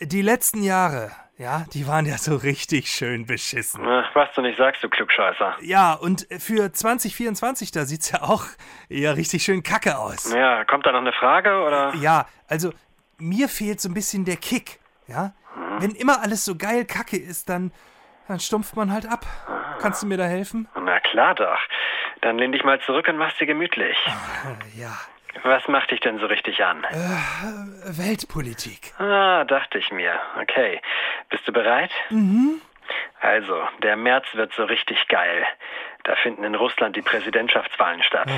die 0.00 0.22
letzten 0.22 0.62
Jahre, 0.62 1.10
ja, 1.38 1.64
die 1.72 1.86
waren 1.86 2.04
ja 2.06 2.18
so 2.18 2.36
richtig 2.36 2.88
schön 2.90 3.26
beschissen. 3.26 3.82
Na, 3.84 4.04
was 4.14 4.28
du 4.34 4.42
nicht 4.42 4.58
sagst, 4.58 4.82
du 4.82 4.88
Klugscheißer. 4.88 5.56
Ja, 5.62 5.94
und 5.94 6.26
für 6.38 6.72
2024, 6.72 7.70
da 7.72 7.84
sieht's 7.84 8.10
ja 8.10 8.22
auch 8.22 8.44
eher 8.88 9.16
richtig 9.16 9.42
schön 9.44 9.62
kacke 9.62 9.98
aus. 9.98 10.32
Ja, 10.32 10.64
kommt 10.64 10.84
da 10.86 10.92
noch 10.92 11.00
eine 11.00 11.12
Frage 11.12 11.62
oder? 11.62 11.94
Ja, 11.94 12.26
also, 12.48 12.72
mir 13.18 13.48
fehlt 13.48 13.80
so 13.80 13.88
ein 13.88 13.94
bisschen 13.94 14.24
der 14.24 14.36
Kick, 14.36 14.78
ja? 15.06 15.32
Wenn 15.80 15.92
immer 15.92 16.20
alles 16.22 16.44
so 16.44 16.56
geil 16.56 16.84
kacke 16.84 17.16
ist, 17.16 17.48
dann, 17.48 17.72
dann 18.28 18.40
stumpft 18.40 18.76
man 18.76 18.92
halt 18.92 19.06
ab. 19.06 19.24
Kannst 19.80 20.02
du 20.02 20.06
mir 20.06 20.16
da 20.16 20.24
helfen? 20.24 20.68
Na 20.80 21.00
klar 21.00 21.34
doch. 21.34 21.58
Dann 22.20 22.38
lehn 22.38 22.52
dich 22.52 22.64
mal 22.64 22.80
zurück 22.80 23.08
und 23.08 23.16
mach's 23.16 23.36
dir 23.38 23.46
gemütlich. 23.46 23.96
Ja. 24.76 24.98
Was 25.44 25.68
macht 25.68 25.90
dich 25.90 26.00
denn 26.00 26.18
so 26.18 26.26
richtig 26.26 26.64
an? 26.64 26.84
Äh, 26.84 27.98
Weltpolitik. 27.98 28.92
Ah, 28.98 29.44
dachte 29.44 29.78
ich 29.78 29.92
mir. 29.92 30.18
Okay. 30.40 30.80
Bist 31.28 31.46
du 31.46 31.52
bereit? 31.52 31.90
Mhm. 32.10 32.60
Also, 33.20 33.60
der 33.82 33.96
März 33.96 34.26
wird 34.32 34.52
so 34.54 34.64
richtig 34.64 35.06
geil. 35.08 35.44
Da 36.04 36.16
finden 36.16 36.44
in 36.44 36.54
Russland 36.54 36.96
die 36.96 37.02
Präsidentschaftswahlen 37.02 38.02
statt. 38.02 38.28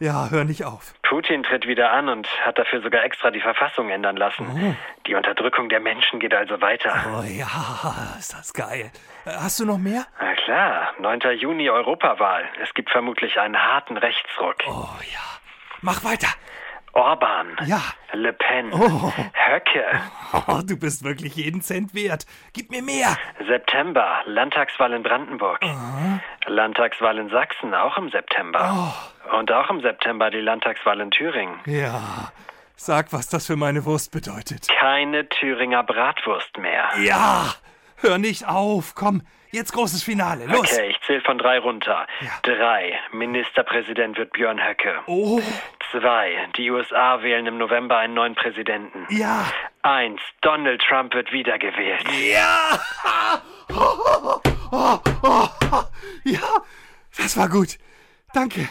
Ja, 0.00 0.28
hör 0.30 0.44
nicht 0.44 0.64
auf. 0.64 0.94
Putin 1.02 1.42
tritt 1.42 1.66
wieder 1.66 1.90
an 1.90 2.08
und 2.08 2.28
hat 2.46 2.56
dafür 2.58 2.80
sogar 2.82 3.02
extra 3.02 3.30
die 3.32 3.40
Verfassung 3.40 3.90
ändern 3.90 4.16
lassen. 4.16 4.46
Oh. 4.48 4.74
Die 5.06 5.14
Unterdrückung 5.14 5.68
der 5.68 5.80
Menschen 5.80 6.20
geht 6.20 6.32
also 6.34 6.60
weiter. 6.60 6.94
Oh 7.08 7.22
ja, 7.24 8.14
ist 8.18 8.32
das 8.32 8.52
geil. 8.54 8.92
Äh, 9.24 9.30
Hast 9.30 9.58
du 9.58 9.64
noch 9.64 9.78
mehr? 9.78 10.06
Na 10.20 10.34
klar, 10.34 10.88
9. 11.00 11.20
Juni 11.38 11.68
Europawahl. 11.68 12.44
Es 12.62 12.72
gibt 12.74 12.90
vermutlich 12.90 13.40
einen 13.40 13.56
harten 13.58 13.96
Rechtsruck. 13.96 14.56
Oh 14.68 14.86
ja. 15.12 15.20
Mach 15.80 16.04
weiter. 16.04 16.28
Orban. 16.98 17.56
Ja. 17.64 17.80
Le 18.12 18.32
Pen. 18.32 18.72
Oh. 18.72 19.12
Höcke. 19.32 19.84
Oh, 20.46 20.60
du 20.62 20.78
bist 20.78 21.04
wirklich 21.04 21.36
jeden 21.36 21.62
Cent 21.62 21.94
wert. 21.94 22.26
Gib 22.52 22.70
mir 22.70 22.82
mehr. 22.82 23.16
September. 23.46 24.20
Landtagswahl 24.26 24.92
in 24.92 25.02
Brandenburg. 25.02 25.58
Landtagswahl 26.46 27.16
in 27.16 27.30
Sachsen, 27.30 27.72
auch 27.74 27.96
im 27.96 28.10
September. 28.10 28.94
Und 29.32 29.50
auch 29.50 29.70
im 29.70 29.80
September 29.80 30.30
die 30.30 30.40
Landtagswahl 30.40 31.00
in 31.00 31.10
Thüringen. 31.10 31.60
Ja. 31.64 32.30
Sag, 32.76 33.12
was 33.14 33.28
das 33.28 33.46
für 33.46 33.56
meine 33.56 33.86
Wurst 33.86 34.12
bedeutet. 34.12 34.68
Keine 34.68 35.28
Thüringer 35.30 35.82
Bratwurst 35.82 36.58
mehr. 36.58 36.90
Ja! 37.02 37.54
Hör 38.00 38.18
nicht 38.18 38.46
auf! 38.46 38.94
Komm, 38.94 39.22
jetzt 39.50 39.72
großes 39.72 40.02
Finale. 40.02 40.46
Los! 40.46 40.72
Okay, 40.72 40.90
ich 40.90 41.00
zähle 41.06 41.20
von 41.22 41.38
drei 41.38 41.58
runter. 41.58 42.06
Drei. 42.42 42.98
Ministerpräsident 43.12 44.16
wird 44.16 44.32
Björn 44.32 44.60
Höcke. 44.60 45.00
Oh. 45.06 45.40
Zwei. 45.90 46.48
Die 46.56 46.70
USA 46.70 47.22
wählen 47.22 47.46
im 47.46 47.58
November 47.58 47.98
einen 47.98 48.14
neuen 48.14 48.34
Präsidenten. 48.34 49.06
Ja. 49.10 49.46
Eins. 49.82 50.20
Donald 50.42 50.80
Trump 50.82 51.14
wird 51.14 51.32
wiedergewählt. 51.32 52.04
Ja! 52.22 52.78
Oh, 53.70 54.40
oh, 54.70 54.98
oh. 55.22 55.82
Ja, 56.24 56.62
das 57.16 57.36
war 57.36 57.48
gut. 57.48 57.78
Danke. 58.32 58.68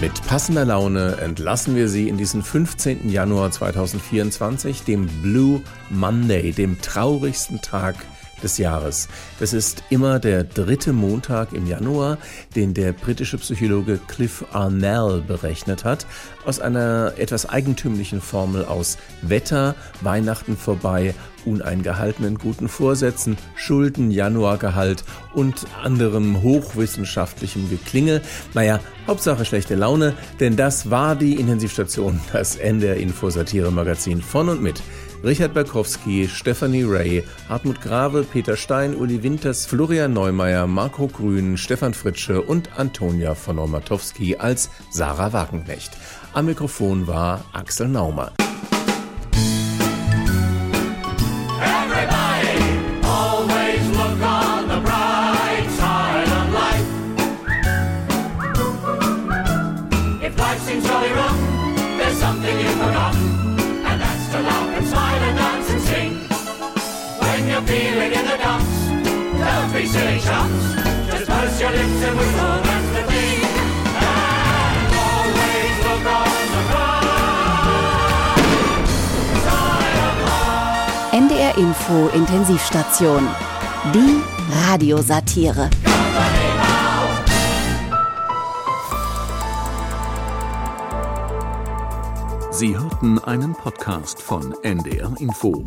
Mit 0.00 0.26
passender 0.26 0.64
Laune 0.64 1.18
entlassen 1.20 1.76
wir 1.76 1.86
Sie 1.86 2.08
in 2.08 2.16
diesen 2.16 2.42
15. 2.42 3.10
Januar 3.10 3.50
2024, 3.50 4.82
dem 4.84 5.06
Blue 5.20 5.60
Monday, 5.90 6.52
dem 6.52 6.80
traurigsten 6.80 7.60
Tag 7.60 7.96
des 8.42 8.58
Jahres. 8.58 9.08
Das 9.38 9.52
ist 9.52 9.82
immer 9.90 10.18
der 10.18 10.44
dritte 10.44 10.92
Montag 10.92 11.52
im 11.52 11.66
Januar, 11.66 12.18
den 12.56 12.74
der 12.74 12.92
britische 12.92 13.38
Psychologe 13.38 13.98
Cliff 14.08 14.44
Arnell 14.52 15.22
berechnet 15.26 15.84
hat, 15.84 16.06
aus 16.44 16.60
einer 16.60 17.14
etwas 17.16 17.48
eigentümlichen 17.48 18.20
Formel 18.20 18.64
aus 18.64 18.98
Wetter, 19.22 19.74
Weihnachten 20.00 20.56
vorbei, 20.56 21.14
uneingehaltenen 21.44 22.36
guten 22.36 22.68
Vorsätzen, 22.68 23.36
Schulden, 23.54 24.10
Januargehalt 24.10 25.04
und 25.34 25.66
anderem 25.82 26.42
hochwissenschaftlichem 26.42 27.70
Geklinge. 27.70 28.20
Naja, 28.54 28.80
Hauptsache 29.06 29.44
schlechte 29.44 29.74
Laune, 29.74 30.14
denn 30.38 30.56
das 30.56 30.90
war 30.90 31.16
die 31.16 31.36
Intensivstation, 31.36 32.20
das 32.32 32.56
NDR 32.56 32.96
Info 32.96 33.30
Satire 33.30 33.70
Magazin 33.70 34.20
von 34.22 34.48
und 34.48 34.62
mit 34.62 34.82
Richard 35.22 35.52
Berkowski, 35.52 36.26
Stephanie 36.28 36.84
Ray, 36.84 37.22
Hartmut 37.48 37.80
Grave, 37.80 38.24
Peter 38.24 38.56
Stein, 38.56 38.94
Uli 38.94 39.22
Winters, 39.22 39.66
Florian 39.66 40.12
Neumeier, 40.14 40.66
Marco 40.66 41.08
Grün, 41.08 41.56
Stefan 41.56 41.92
Fritsche 41.92 42.40
und 42.40 42.78
Antonia 42.78 43.34
von 43.34 43.56
Normatowski 43.56 44.36
als 44.36 44.70
Sarah 44.90 45.32
Wagenknecht. 45.32 45.92
Am 46.32 46.46
Mikrofon 46.46 47.06
war 47.06 47.44
Axel 47.52 47.88
Naumann. 47.88 48.32
NDR 81.90 82.06
Info 82.06 82.16
Intensivstation. 82.16 83.26
Die 83.92 84.22
Radiosatire. 84.68 85.68
Sie 92.52 92.78
hörten 92.78 93.18
einen 93.18 93.54
Podcast 93.54 94.22
von 94.22 94.54
NDR 94.62 95.12
Info. 95.18 95.64